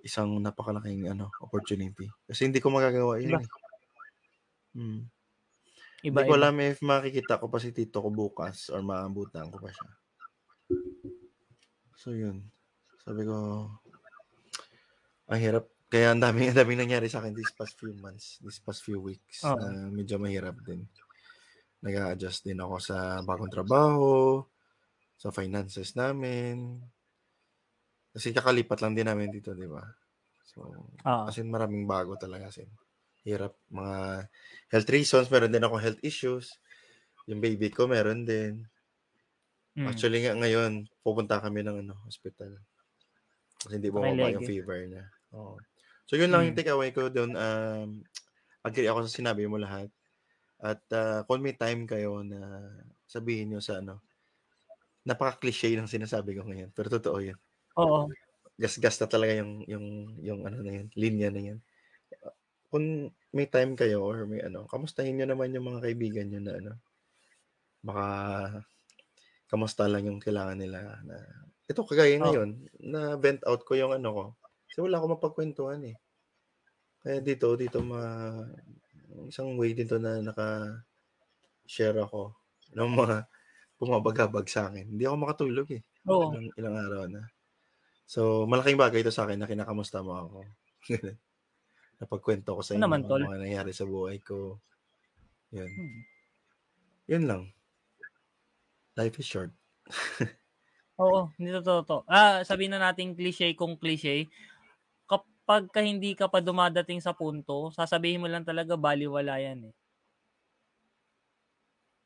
Isang 0.04 0.36
napakalaking 0.44 1.08
ano, 1.08 1.32
opportunity. 1.40 2.04
Kasi 2.28 2.44
hindi 2.44 2.60
ko 2.60 2.68
magagawa 2.68 3.16
yun. 3.18 3.40
Eh. 3.40 3.48
Hmm. 4.76 5.00
Iba, 6.04 6.20
Hindi 6.20 6.28
ko 6.28 6.34
iba. 6.36 6.40
alam 6.44 6.54
if 6.60 6.78
makikita 6.84 7.40
ko 7.40 7.48
pa 7.48 7.56
si 7.56 7.72
tito 7.72 8.04
ko 8.04 8.12
bukas 8.12 8.68
or 8.68 8.84
maabutan 8.84 9.48
ko 9.48 9.56
pa 9.56 9.72
siya. 9.72 9.90
So 11.96 12.12
yun. 12.12 12.44
Sabi 13.00 13.24
ko, 13.24 13.68
ang 15.24 15.40
hirap. 15.40 15.64
Kaya 15.88 16.12
ang 16.12 16.20
daming, 16.20 16.52
ang 16.52 16.58
daming 16.58 16.84
nangyari 16.84 17.08
sa 17.08 17.22
akin 17.22 17.32
these 17.32 17.54
past 17.54 17.78
few 17.78 17.94
months, 17.96 18.42
these 18.44 18.60
past 18.60 18.84
few 18.84 19.00
weeks. 19.00 19.40
Oo. 19.46 19.56
na 19.56 19.88
medyo 19.88 20.20
mahirap 20.20 20.58
din. 20.66 20.84
nag 21.84 22.16
adjust 22.16 22.48
din 22.48 22.56
ako 22.60 22.80
sa 22.80 23.20
bagong 23.20 23.52
trabaho, 23.52 24.40
sa 25.16 25.28
finances 25.32 25.92
namin. 25.96 26.80
Kasi 28.14 28.30
kakalipat 28.30 28.78
lang 28.82 28.94
din 28.96 29.06
namin 29.10 29.28
dito, 29.34 29.52
di 29.58 29.66
ba? 29.66 29.82
So, 30.46 30.86
Ah. 31.04 31.34
As 31.34 31.40
in, 31.40 31.48
maraming 31.50 31.88
bago 31.88 32.14
talaga. 32.20 32.48
As 32.52 32.58
in, 32.62 32.70
hirap. 33.26 33.56
Mga 33.72 34.28
health 34.72 34.90
reasons, 34.92 35.26
meron 35.32 35.52
din 35.54 35.64
ako 35.66 35.76
health 35.80 36.02
issues. 36.04 36.46
Yung 37.30 37.40
baby 37.44 37.68
ko 37.72 37.88
meron 37.90 38.24
din. 38.28 38.68
Mm. 39.76 39.84
Actually 39.90 40.18
nga 40.24 40.32
ngayon, 40.40 40.72
pupunta 41.04 41.36
kami 41.44 41.60
ng 41.64 41.76
ano, 41.84 41.94
hospital. 42.08 42.52
Kasi 43.62 43.74
hindi 43.80 43.90
bumaba 43.92 44.26
yung 44.34 44.44
fever 44.44 44.78
niya. 44.90 45.04
Oo. 45.36 45.56
So 46.08 46.14
yun 46.20 46.30
lang 46.32 46.52
yung 46.52 46.56
Mm. 46.56 46.58
takeaway 46.58 46.90
ko 46.96 47.08
doon. 47.08 47.32
Um, 47.36 47.88
agree 48.68 48.88
ako 48.90 49.06
sa 49.08 49.16
sinabi 49.20 49.44
mo 49.50 49.56
lahat. 49.60 49.90
At 50.60 50.82
ah, 50.94 51.20
kung 51.28 51.42
may 51.44 51.56
time 51.56 51.84
kayo 51.88 52.22
na 52.26 52.40
sabihin 53.08 53.52
nyo 53.54 53.60
sa 53.64 53.80
ano, 53.82 54.02
napaka-cliche 55.08 55.76
ng 55.76 55.88
sinasabi 55.90 56.36
ko 56.36 56.42
ngayon. 56.48 56.70
Pero 56.76 56.88
totoo 56.92 57.18
yun. 57.20 57.38
Oo. 57.76 58.14
Gas-gas 58.58 59.02
na 59.02 59.06
talaga 59.10 59.32
yung, 59.34 59.66
yung, 59.66 59.86
yung 60.22 60.40
ano 60.46 60.62
na 60.62 60.72
yun, 60.78 60.86
linya 60.94 61.28
na 61.34 61.40
yan. 61.42 61.58
Kung 62.72 63.10
may 63.36 63.46
time 63.50 63.72
kayo 63.76 64.04
or 64.04 64.24
may 64.30 64.40
ano, 64.40 64.64
kamustahin 64.70 65.16
nyo 65.20 65.26
naman 65.28 65.52
yung 65.52 65.68
mga 65.68 65.82
kaibigan 65.90 66.26
nyo 66.30 66.40
na 66.44 66.52
ano, 66.60 66.72
baka 67.84 68.06
kamusta 69.50 69.84
lang 69.90 70.08
yung 70.08 70.20
kailangan 70.22 70.58
nila 70.58 71.00
na 71.04 71.16
ito 71.70 71.80
kagaya 71.86 72.16
ngayon 72.20 72.68
na 72.80 73.16
vent 73.20 73.42
out 73.48 73.62
ko 73.68 73.76
yung 73.76 73.92
ano 73.96 74.10
ko 74.16 74.24
kasi 74.68 74.78
wala 74.84 74.96
akong 75.00 75.14
mapagkwentuhan 75.16 75.82
eh 75.92 75.96
kaya 77.02 77.18
dito 77.20 77.48
dito 77.62 77.78
ma 77.84 78.00
isang 79.30 79.56
way 79.60 79.72
dito 79.78 79.96
na 80.00 80.20
naka 80.24 80.46
share 81.68 81.98
ako 82.00 82.34
ng 82.76 82.90
mga 83.00 83.16
bumabagabag 83.80 84.46
sa 84.50 84.70
akin 84.70 84.86
hindi 84.92 85.04
ako 85.06 85.16
makatulog 85.24 85.68
eh 85.78 85.82
Oo. 86.06 86.30
ilang, 86.30 86.46
ilang 86.58 86.76
araw 86.78 87.02
na 87.10 87.22
so 88.06 88.44
malaking 88.50 88.78
bagay 88.80 89.00
ito 89.04 89.12
sa 89.12 89.24
akin 89.26 89.38
na 89.40 89.48
kinakamusta 89.50 90.00
mo 90.04 90.12
ako 90.16 90.38
napagkwento 92.00 92.50
ko 92.58 92.62
sa 92.64 92.74
Ano 92.74 92.80
inyo 92.80 92.92
naman, 92.92 93.06
ang 93.06 93.08
tol? 93.08 93.24
mga 93.24 93.36
nangyari 93.42 93.72
sa 93.74 93.88
buhay 93.88 94.18
ko 94.22 94.58
yun 95.54 95.72
Hmm. 95.76 96.04
yun 97.08 97.24
lang 97.28 97.52
life 98.96 99.18
is 99.18 99.26
short 99.26 99.52
Oo, 101.02 101.20
hindi 101.38 101.50
totoo 101.58 101.80
to. 101.90 101.96
Ah, 102.18 102.42
sabihin 102.48 102.72
na 102.74 102.80
natin 102.90 103.14
cliche 103.18 103.48
kung 103.58 103.74
cliche. 103.82 104.16
Kapag 105.10 105.64
ka 105.74 105.80
hindi 105.90 106.10
ka 106.20 106.26
pa 106.32 106.38
dumadating 106.48 107.00
sa 107.06 107.12
punto, 107.20 107.56
sasabihin 107.78 108.22
mo 108.22 108.28
lang 108.30 108.44
talaga 108.50 108.74
baliwala 108.86 109.34
yan 109.46 109.60
eh. 109.70 109.74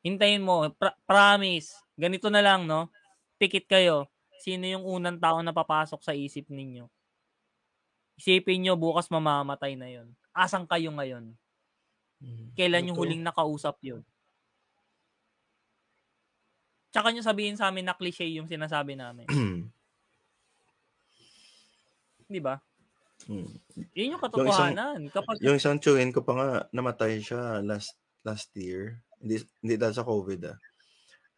Hintayin 0.03 0.43
mo, 0.43 0.55
pra- 0.79 0.95
promise. 1.07 1.75
Ganito 1.99 2.27
na 2.31 2.39
lang, 2.43 2.63
no? 2.67 2.87
Pikit 3.39 3.67
kayo. 3.67 4.07
Sino 4.39 4.63
yung 4.63 4.87
unang 4.87 5.19
tao 5.19 5.43
na 5.43 5.51
papasok 5.51 5.99
sa 5.99 6.15
isip 6.15 6.47
ninyo? 6.47 6.87
Isipin 8.19 8.63
nyo, 8.63 8.75
bukas 8.75 9.11
mamamatay 9.11 9.75
na 9.75 9.87
yon. 9.91 10.11
Asan 10.35 10.67
kayo 10.67 10.91
ngayon? 10.95 11.35
Mm, 12.19 12.51
Kailan 12.55 12.87
yung 12.91 12.99
huling 12.99 13.23
nakausap 13.23 13.79
yun? 13.79 14.03
Tsaka 16.91 17.13
nyo 17.13 17.23
sabihin 17.23 17.55
sa 17.55 17.71
amin 17.71 17.87
na 17.87 17.95
cliche 17.95 18.27
yung 18.27 18.49
sinasabi 18.49 18.99
namin. 18.99 19.23
Di 22.33 22.41
ba? 22.43 22.59
Mm. 23.27 23.51
Yun 23.95 24.13
yung 24.15 24.23
katotohanan. 24.23 24.99
Kapag, 25.11 25.39
Yung 25.43 25.55
isang 25.59 25.79
chewin 25.79 26.11
ko 26.11 26.23
pa 26.23 26.33
nga, 26.35 26.49
namatay 26.75 27.19
siya 27.23 27.63
last 27.63 27.95
last 28.23 28.51
year. 28.55 28.99
Hindi, 29.19 29.43
hindi 29.63 29.75
dahil 29.75 29.95
sa 29.95 30.07
COVID 30.07 30.41
ah. 30.47 30.57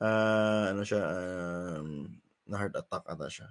Ah, 0.02 0.74
ano 0.74 0.82
siya, 0.82 1.02
um, 1.02 2.10
na 2.52 2.60
heart 2.60 2.76
attack 2.76 3.08
ata 3.08 3.28
siya. 3.32 3.48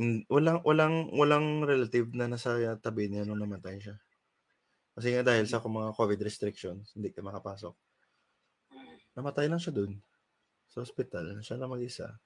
Mm, 0.00 0.24
Walang, 0.32 0.64
walang, 0.64 0.96
walang 1.12 1.46
relative 1.66 2.08
na 2.16 2.30
nasa 2.30 2.56
tabi 2.80 3.12
niya 3.12 3.28
nung 3.28 3.42
namatay 3.42 3.76
siya. 3.76 4.00
Kasi 4.96 5.12
nga 5.12 5.22
dahil 5.22 5.44
sa 5.46 5.60
mga 5.60 5.92
COVID 5.94 6.20
restrictions, 6.24 6.96
hindi 6.96 7.12
ka 7.12 7.20
makapasok. 7.20 7.74
Namatay 9.18 9.46
lang 9.50 9.60
siya 9.60 9.74
dun. 9.74 10.00
Sa 10.70 10.82
hospital. 10.82 11.42
Siya 11.42 11.58
lang 11.58 11.70
mag-isa. 11.70 12.16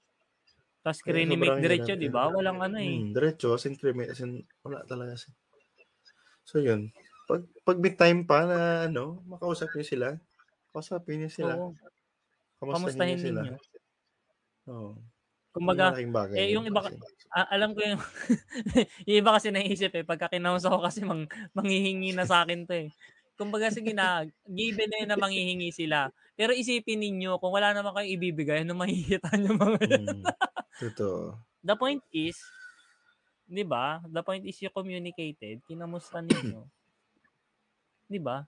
krinimik 0.85 1.49
sobrang 1.49 1.65
diretso, 1.65 1.93
di 1.97 2.09
ba? 2.13 2.29
Walang 2.29 2.61
ano 2.61 2.77
eh. 2.77 2.93
Hmm, 3.01 3.17
diretso, 3.17 3.57
as 3.57 3.65
in, 3.65 3.75
crimi, 3.81 4.05
as 4.05 4.21
in, 4.21 4.45
wala 4.61 4.85
talaga. 4.85 5.17
As 5.17 5.25
in. 5.27 5.35
So, 6.45 6.61
yun. 6.61 6.93
Pag, 7.25 7.49
pag 7.65 7.79
may 7.81 7.97
time 7.97 8.29
pa 8.29 8.45
na, 8.45 8.61
ano, 8.85 9.25
makausap 9.25 9.73
niyo 9.73 9.85
sila, 9.89 10.09
kausapin 10.77 11.25
niyo 11.25 11.31
sila. 11.33 11.57
Oo. 11.57 11.73
Kamustahin 12.61 12.77
Kamustahin 12.77 13.17
niyo 13.17 13.25
sila. 13.25 13.41
Oo. 14.69 14.93
Kumbaga, 15.55 15.95
bagay 16.15 16.43
eh, 16.43 16.51
yun 16.51 16.59
yung 16.59 16.67
iba 16.67 16.83
kasi. 16.83 16.99
a- 17.31 17.51
alam 17.55 17.73
ko 17.79 17.81
yung, 17.83 18.03
yung 19.09 19.19
iba 19.23 19.31
kasi 19.39 19.49
naisip 19.55 19.93
eh, 19.95 20.03
pagka 20.07 20.27
kinausap 20.33 20.71
ko 20.75 20.81
kasi 20.83 21.01
mang, 21.07 21.27
manghihingi 21.55 22.11
na 22.15 22.27
sa 22.27 22.43
akin 22.43 22.67
to 22.67 22.75
eh. 22.75 22.89
Kumbaga, 23.39 23.71
sige 23.71 23.91
na, 23.95 24.27
given 24.47 24.89
na 24.91 24.99
yun 25.03 25.11
na 25.11 25.19
manghihingi 25.19 25.71
sila. 25.75 26.11
Pero 26.39 26.55
isipin 26.55 27.03
ninyo, 27.03 27.39
kung 27.43 27.55
wala 27.55 27.71
naman 27.75 27.95
kayong 27.95 28.15
ibibigay, 28.19 28.59
ano 28.67 28.75
mahihitan 28.79 29.43
yung 29.47 29.59
mga 29.59 29.81
yun? 29.87 30.05
Hmm, 30.11 30.35
totoo. 30.79 31.39
The 31.65 31.75
point 31.75 32.05
is, 32.13 32.39
di 33.57 33.65
ba? 33.73 33.85
The 34.15 34.21
point 34.29 34.45
is 34.51 34.61
you 34.63 34.69
communicated, 34.79 35.57
kinamusta 35.69 36.19
ninyo. 36.21 36.61
di 38.11 38.19
ba? 38.21 38.47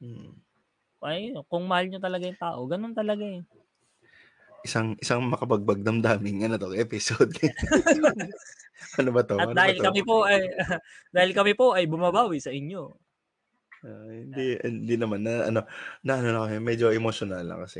Hmm. 0.00 0.30
Ay, 1.08 1.22
kung 1.50 1.64
mahal 1.70 1.84
nyo 1.90 1.98
talaga 2.06 2.24
yung 2.28 2.42
tao, 2.44 2.60
ganun 2.70 2.94
talaga 3.00 3.24
eh. 3.36 3.42
Isang 4.66 4.98
isang 4.98 5.22
makabagbag 5.26 5.86
damdaming 5.86 6.42
ano 6.44 6.58
to 6.58 6.74
episode. 6.74 7.30
ano 8.98 9.10
ba 9.14 9.22
to? 9.22 9.38
At 9.38 9.48
Ano 9.48 9.54
ba 9.54 9.58
dahil 9.64 9.76
to? 9.78 9.84
kami 9.86 10.00
po 10.02 10.16
ay 10.26 10.42
dahil 11.16 11.30
kami 11.32 11.52
po 11.54 11.72
ay 11.74 11.86
bumabawi 11.86 12.42
sa 12.42 12.50
inyo. 12.50 12.82
Ah, 13.86 14.10
hindi 14.10 14.58
hindi 14.58 14.94
naman 14.98 15.22
na 15.22 15.46
ano 15.46 15.60
na 16.02 16.12
ano 16.18 16.28
na 16.34 16.40
kami 16.50 16.58
medyo 16.58 16.90
emotional 16.90 17.46
lang 17.46 17.62
kasi 17.62 17.78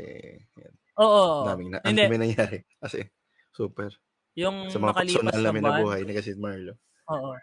yan, 0.55 0.73
Oo. 0.95 1.43
daming 1.43 1.75
na 1.75 1.83
ang 1.83 1.91
dami 1.91 2.15
nangyari 2.15 2.63
kasi 2.79 3.03
super 3.51 3.91
yung 4.39 4.71
sa 4.71 4.79
mga 4.79 4.95
personal 4.95 5.35
na 5.35 5.43
namin 5.51 5.59
na 5.59 5.83
buhay 5.83 6.07
ni 6.07 6.15
kasi 6.15 6.31
Marlo. 6.39 6.79
Oo. 7.11 7.35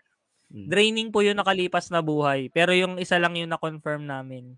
Mm. 0.46 0.68
Draining 0.70 1.08
po 1.12 1.20
yung 1.20 1.36
nakalipas 1.36 1.90
na 1.90 2.00
buhay. 2.00 2.48
Pero 2.48 2.70
yung 2.72 2.96
isa 2.96 3.18
lang 3.18 3.34
yung 3.34 3.50
na-confirm 3.50 4.06
namin 4.06 4.54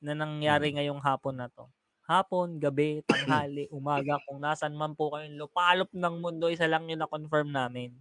na 0.00 0.14
nangyari 0.14 0.70
Mm. 0.70 0.74
ngayong 0.80 1.00
hapon 1.04 1.36
na 1.36 1.50
to. 1.50 1.68
Hapon, 2.04 2.60
gabi, 2.60 3.00
tanghali, 3.08 3.64
umaga, 3.72 4.20
kung 4.28 4.36
nasan 4.40 4.76
man 4.76 4.92
po 4.92 5.16
kayong 5.16 5.40
lupalop 5.40 5.88
ng 5.88 6.14
mundo, 6.20 6.52
isa 6.52 6.68
lang 6.68 6.84
yung 6.88 7.00
na-confirm 7.00 7.48
namin. 7.48 7.96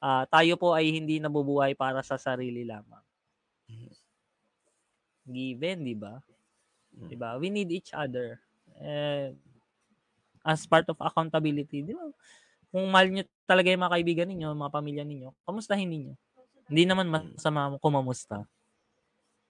Ah, 0.00 0.24
tayo 0.24 0.56
po 0.56 0.72
ay 0.72 0.88
hindi 0.88 1.20
nabubuhay 1.20 1.76
para 1.76 2.00
sa 2.00 2.16
sarili 2.16 2.64
lamang. 2.64 3.04
Given, 5.28 5.84
di 5.84 5.92
ba? 5.92 6.24
Di 6.90 7.14
ba? 7.20 7.36
We 7.36 7.52
need 7.52 7.68
each 7.68 7.92
other. 7.92 8.40
Eh, 8.80 9.36
as 10.40 10.64
part 10.64 10.88
of 10.88 10.96
accountability, 10.96 11.84
di 11.84 11.92
ba? 11.92 12.08
Kung 12.72 12.88
mahal 12.88 13.12
nyo 13.12 13.22
talaga 13.44 13.68
yung 13.68 13.84
mga 13.84 13.94
kaibigan 14.00 14.28
ninyo, 14.32 14.56
mga 14.56 14.72
pamilya 14.72 15.04
ninyo, 15.04 15.28
kamustahin 15.44 15.90
ninyo. 15.90 16.14
Hindi 16.70 16.82
naman 16.86 17.10
masama 17.12 17.76
kung 17.76 17.98
mamusta. 17.98 18.46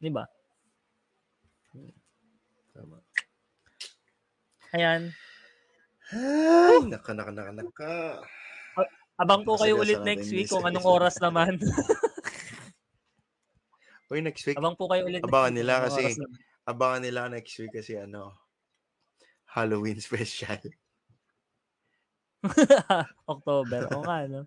Di 0.00 0.08
ba? 0.08 0.24
Tama. 2.72 2.96
Ayan. 4.70 5.10
Ay, 6.10 6.78
naka 6.86 7.10
naka 7.14 7.30
naka 7.34 7.52
naka. 7.54 7.94
Abang 9.20 9.42
po 9.46 9.54
kayo 9.60 9.78
ulit 9.78 10.02
next 10.02 10.30
week 10.30 10.50
kung 10.50 10.66
anong 10.66 10.86
oras 10.86 11.18
naman. 11.22 11.58
Uy, 14.10 14.18
next 14.26 14.42
week, 14.42 14.58
Abang 14.58 14.74
po 14.74 14.90
kayo 14.90 15.06
ulit 15.06 15.22
Abangan 15.22 15.54
nila 15.54 15.86
kasi- 15.86 16.18
abangan 16.66 17.02
nila 17.02 17.30
next 17.30 17.54
week 17.62 17.70
kasi 17.70 17.94
ano, 17.94 18.34
Halloween 19.54 20.02
special. 20.06 20.58
October. 23.30 23.86
O 23.94 24.02
nga, 24.02 24.26
no? 24.26 24.42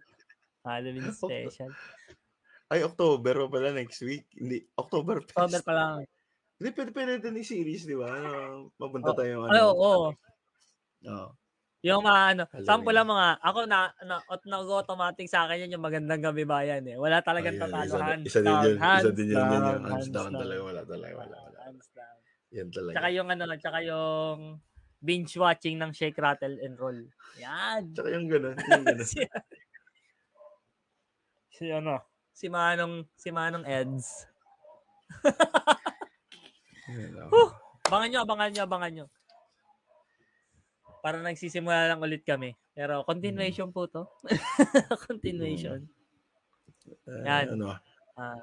Halloween 0.68 1.12
special. 1.16 1.72
Ay, 2.72 2.82
October 2.84 3.46
pa 3.46 3.48
pala 3.48 3.70
next 3.72 4.02
week. 4.02 4.26
Hindi, 4.34 4.66
October 4.76 5.22
October 5.24 5.62
pa 5.62 5.74
lang. 5.76 5.96
Hindi, 6.64 6.80
pwede 6.80 6.92
pwede 6.96 7.14
din 7.20 7.44
yung 7.44 7.52
series, 7.52 7.84
di 7.84 7.92
ba? 8.00 8.08
Ano, 8.08 8.72
mapunta 8.80 9.12
Oh, 9.12 9.18
tayo, 9.20 9.52
Ay, 9.52 9.60
ano. 9.60 9.76
oo. 9.76 10.16
Oo. 11.04 11.28
Yung 11.84 12.00
mga 12.00 12.22
ano, 12.32 12.44
Halloween. 12.48 12.64
sample 12.72 12.96
lang 12.96 13.08
mga, 13.12 13.28
ako 13.44 13.60
na, 13.68 13.80
na, 14.08 14.16
ot- 14.32 14.48
nag-automatic 14.48 15.28
sa 15.28 15.44
akin 15.44 15.68
yan 15.68 15.76
yung 15.76 15.84
magandang 15.84 16.24
gabi 16.24 16.48
bayan 16.48 16.88
eh. 16.88 16.96
Wala 16.96 17.20
talagang 17.20 17.60
Ayun, 17.60 17.68
tatalo. 17.68 17.84
isa, 17.84 18.00
hands 18.00 18.24
isa 18.32 18.40
din 18.40 18.48
down, 18.48 18.64
yun. 18.64 18.78
Isa 18.80 18.88
hands 18.88 19.04
din 19.12 19.28
yun. 19.28 19.36
yun, 19.36 19.44
down, 19.44 19.60
yun. 19.60 19.82
Hands 19.84 20.08
down 20.08 20.32
down. 20.32 20.40
talaga. 20.40 20.62
Wala 20.64 20.82
talaga. 20.88 21.16
Wala, 21.20 21.36
wala. 21.44 21.58
Hands 21.68 21.88
down. 21.92 22.18
Yan 22.56 22.68
talaga. 22.72 22.96
Tsaka 22.96 23.10
yung 23.12 23.28
ano, 23.28 23.44
tsaka 23.60 23.80
yung 23.84 24.40
binge 25.04 25.36
watching 25.36 25.76
ng 25.84 25.92
Shake, 25.92 26.16
Rattle, 26.24 26.56
and 26.64 26.80
Roll. 26.80 27.00
Yan. 27.44 27.92
Tsaka 27.92 28.08
yung 28.08 28.32
gano'n. 28.32 28.56
Yung 28.56 28.86
gano'n. 28.88 29.04
si, 29.12 29.20
si 31.52 31.66
ano, 31.68 32.00
si 32.32 32.48
Manong, 32.48 33.04
si 33.20 33.28
Manong 33.36 33.68
Eds. 33.68 34.32
Huh! 37.30 37.50
Abangan 37.84 38.08
nyo, 38.10 38.20
abangan 38.22 38.50
nyo, 38.50 38.62
abangan 38.64 38.92
nyo. 38.94 39.06
Para 41.00 41.20
nagsisimula 41.20 41.88
lang 41.88 42.00
ulit 42.00 42.24
kami. 42.24 42.56
Pero 42.72 43.04
continuation 43.04 43.70
po 43.70 43.88
to. 43.88 44.08
continuation. 45.08 45.84
Ah, 47.24 47.44
Yan. 47.44 47.56
ano, 47.56 47.76
Ah. 48.14 48.40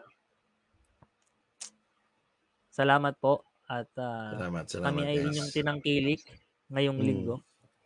salamat 2.70 3.14
po. 3.16 3.44
At 3.64 3.86
ah, 3.96 4.34
Salamat, 4.34 4.64
salamat. 4.66 4.86
kami 4.90 5.00
ay 5.04 5.16
guys. 5.16 5.26
inyong 5.30 5.50
tinangkilik 5.52 6.22
ngayong 6.68 6.98
Mm. 6.98 7.06
linggo. 7.06 7.36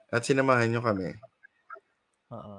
At 0.09 0.23
sinamahan 0.23 0.71
nyo 0.71 0.81
kami. 0.81 1.13
Oo. 2.31 2.57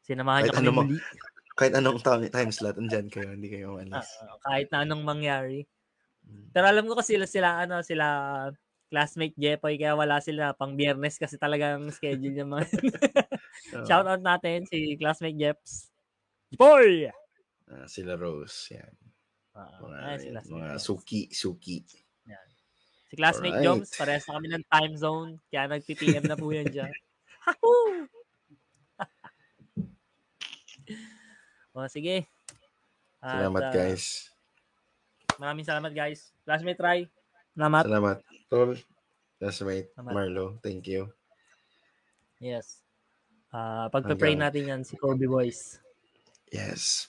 Sinamahan 0.00 0.46
Kahit 0.46 0.54
kami 0.54 0.64
ano 0.64 0.72
mo- 0.72 0.84
muli. 0.84 0.96
Kahit 1.58 1.72
anong 1.72 2.00
time, 2.00 2.28
time 2.28 2.52
slot, 2.52 2.76
andyan 2.76 3.08
kayo. 3.08 3.32
Hindi 3.32 3.48
kayo 3.48 3.72
umalis. 3.72 3.96
ah, 4.20 4.36
kahit 4.44 4.68
na 4.68 4.84
anong 4.84 5.00
mangyari. 5.02 5.64
Mm. 6.26 6.50
Pero 6.50 6.66
alam 6.66 6.84
ko 6.90 6.94
kasi 6.98 7.16
sila, 7.16 7.26
sila 7.26 7.48
ano, 7.62 7.76
sila 7.80 8.06
classmate 8.86 9.34
Jepoy 9.34 9.78
kaya 9.78 9.98
wala 9.98 10.22
sila 10.22 10.54
pang 10.54 10.78
biyernes 10.78 11.18
kasi 11.18 11.34
talagang 11.38 11.90
schedule 11.90 12.38
yung 12.38 12.54
mga 12.54 12.66
Oo. 13.82 13.86
Shout 13.86 14.06
out 14.06 14.22
natin 14.22 14.66
si 14.66 14.94
classmate 14.98 15.38
Jeps. 15.38 15.90
Jepoy! 16.54 17.10
Ah, 17.66 17.86
sila 17.90 18.14
Rose. 18.14 18.74
Yan. 18.74 18.94
Ah, 19.56 19.80
Mga, 19.82 19.96
ayan 20.04 20.18
si 20.20 20.28
yan, 20.28 20.44
mga 20.52 20.68
suki, 20.78 21.22
suki. 21.32 21.82
Si 23.06 23.14
classmate 23.14 23.62
Alright. 23.62 23.86
Joms, 23.86 23.90
parehas 23.94 24.26
na 24.26 24.34
kami 24.34 24.48
ng 24.50 24.66
time 24.66 24.94
zone. 24.98 25.30
Kaya 25.46 25.70
nag-PTM 25.70 26.26
na 26.26 26.34
po 26.34 26.50
yan 26.50 26.66
dyan. 26.66 26.90
Hahoo! 27.46 28.10
o, 31.70 31.86
sige. 31.86 32.26
At, 33.22 33.46
Salamat 33.46 33.62
ah, 33.62 33.72
guys. 33.72 34.35
Maraming 35.36 35.66
salamat 35.66 35.92
guys. 35.92 36.32
Classmate 36.44 36.80
Rai, 36.80 37.00
salamat. 37.52 37.84
Salamat. 37.84 38.16
Tol. 38.48 38.70
Classmate. 39.36 39.92
Marlo. 40.00 40.56
Thank 40.64 40.88
you. 40.88 41.12
Yes. 42.40 42.80
Ah, 43.52 43.88
pagpe-pray 43.88 44.36
Hanggang- 44.36 44.52
natin 44.52 44.62
yan 44.68 44.82
si 44.84 44.96
Kobe 44.96 45.28
Boys. 45.28 45.80
Yes. 46.48 47.08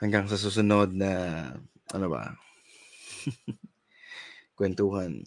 Hanggang 0.00 0.26
sa 0.26 0.36
susunod 0.36 0.92
na, 0.92 1.10
ano 1.92 2.06
ba? 2.08 2.34
Kwentuhan. 4.58 5.22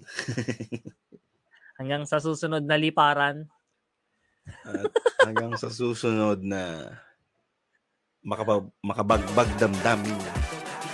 Hanggang 1.79 2.03
sa 2.07 2.17
susunod 2.23 2.63
na 2.63 2.77
liparan. 2.79 3.49
At 4.45 4.93
hanggang 5.25 5.57
sa 5.57 5.73
susunod 5.73 6.45
na 6.45 6.93
makabag, 8.21 8.69
makabagbag 8.85 9.49
damdamin 9.57 10.21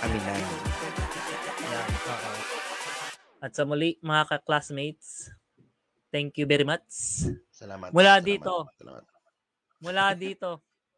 aminan. 0.00 0.71
At 3.42 3.58
sa 3.58 3.66
muli, 3.66 3.98
mga 3.98 4.30
ka-classmates, 4.30 5.34
thank 6.14 6.38
you 6.38 6.46
very 6.46 6.62
much. 6.62 6.86
Salamat. 7.50 7.90
Mula 7.90 8.22
salamat, 8.22 8.22
dito. 8.22 8.54
Salamat. 8.78 9.04
Mula 9.82 10.04
dito. 10.14 10.50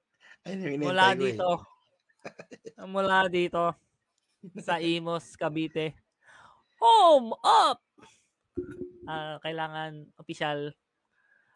Ay, 0.44 0.76
Mula 0.76 1.06
eh. 1.08 1.16
dito. 1.16 1.50
Mula 2.92 3.18
dito. 3.32 3.64
Sa 4.60 4.76
Imos, 4.76 5.24
Cavite. 5.40 5.96
Home 6.84 7.32
up! 7.40 7.80
Ah, 9.08 9.40
kailangan 9.40 10.04
official 10.20 10.76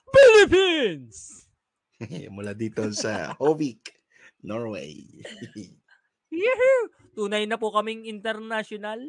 Philippines! 0.09 1.45
Mula 2.35 2.57
dito 2.57 2.81
sa 2.97 3.37
Hovik, 3.37 3.93
Norway. 4.41 5.05
Yehoo! 6.33 6.89
Tunay 7.13 7.45
na 7.45 7.61
po 7.61 7.69
kaming 7.77 8.09
international. 8.09 9.05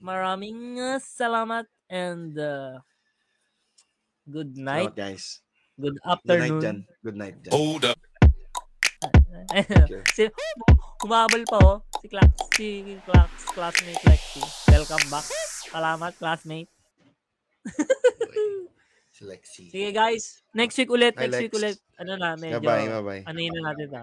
Maraming 0.00 0.80
uh, 0.80 0.96
salamat 0.96 1.68
and 1.92 2.32
uh, 2.40 2.80
good 4.24 4.56
night, 4.56 4.96
Salamat 4.96 4.96
guys. 4.96 5.24
good 5.76 5.96
Good 5.96 6.00
night 6.00 6.12
afternoon. 6.16 6.60
dyan. 6.60 6.78
Good 7.04 7.18
night 7.20 7.36
dyan. 7.44 7.52
Hold 7.52 7.84
up. 7.84 7.98
si, 10.16 10.28
humabol 11.04 11.44
pa 11.44 11.58
oh. 11.60 11.76
Si 12.00 12.08
class, 12.08 12.32
si 12.56 12.66
class, 13.04 13.28
classmate 13.52 14.00
Lexi. 14.08 14.40
Welcome 14.72 15.04
back. 15.12 15.26
Salamat, 15.68 16.12
classmate. 16.16 16.70
Si 19.12 19.28
Lexi. 19.28 19.68
Sige 19.68 19.92
guys, 19.92 20.40
next 20.56 20.80
week 20.80 20.88
ulit, 20.88 21.12
Hi, 21.20 21.28
next 21.28 21.44
week 21.44 21.52
Lex. 21.52 21.60
ulit. 21.60 21.76
Ano 22.00 22.16
na, 22.16 22.40
medyo, 22.40 22.56
Bye-bye, 22.56 22.88
bye-bye. 22.88 23.22
ano 23.28 23.36
yun 23.36 23.52
na 23.52 23.62
natin 23.68 23.86
ta. 23.92 24.02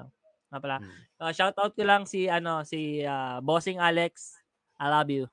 Nga 0.53 0.59
pala. 0.61 0.77
Hmm. 0.77 0.93
Uh, 1.17 1.31
shout 1.33 1.57
out 1.57 1.73
ko 1.73 1.81
lang 1.81 2.05
si, 2.05 2.29
ano, 2.29 2.61
si 2.61 3.01
ah, 3.01 3.41
Bossing 3.41 3.81
Alex. 3.81 4.37
I 4.77 4.93
love 4.93 5.09
you. 5.09 5.25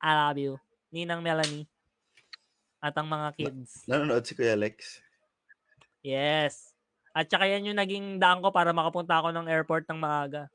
I 0.00 0.10
love 0.12 0.38
you. 0.38 0.54
Ninang 0.92 1.24
Melanie. 1.24 1.66
At 2.80 2.94
ang 2.96 3.08
mga 3.08 3.34
kids. 3.34 3.84
Nanonood 3.88 4.22
si 4.22 4.36
Kuya 4.36 4.54
Lex. 4.54 5.00
Yes. 6.04 6.76
At 7.16 7.26
saka 7.32 7.48
yan 7.48 7.72
yung 7.72 7.80
naging 7.80 8.20
daan 8.20 8.44
ko 8.44 8.52
para 8.52 8.70
makapunta 8.76 9.18
ako 9.18 9.32
ng 9.32 9.48
airport 9.48 9.88
ng 9.88 9.98
maaga. 9.98 10.52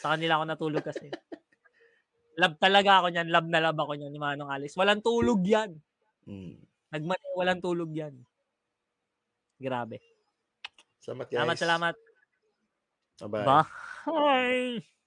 Sa 0.00 0.16
kanila 0.16 0.40
ako 0.40 0.44
natulog 0.48 0.84
kasi. 0.84 1.12
love 2.40 2.56
talaga 2.56 3.04
ako 3.04 3.12
niyan. 3.12 3.28
Love 3.28 3.48
na 3.50 3.60
love 3.60 3.78
ako 3.78 3.92
niyan 3.98 4.12
ni 4.14 4.20
Manong 4.20 4.50
Alice. 4.50 4.78
Walang 4.78 5.04
tulog 5.04 5.44
yan. 5.44 5.76
Hmm. 6.24 6.56
Nagmani, 6.88 7.26
walang 7.36 7.60
tulog 7.60 7.92
yan. 7.92 8.14
Grabe. 9.60 10.00
Salamat 11.02 11.26
guys. 11.28 11.36
Salamat, 11.36 11.56
salamat. 11.58 11.94
Bye-bye. 13.18 13.46
Bye. 14.06 14.97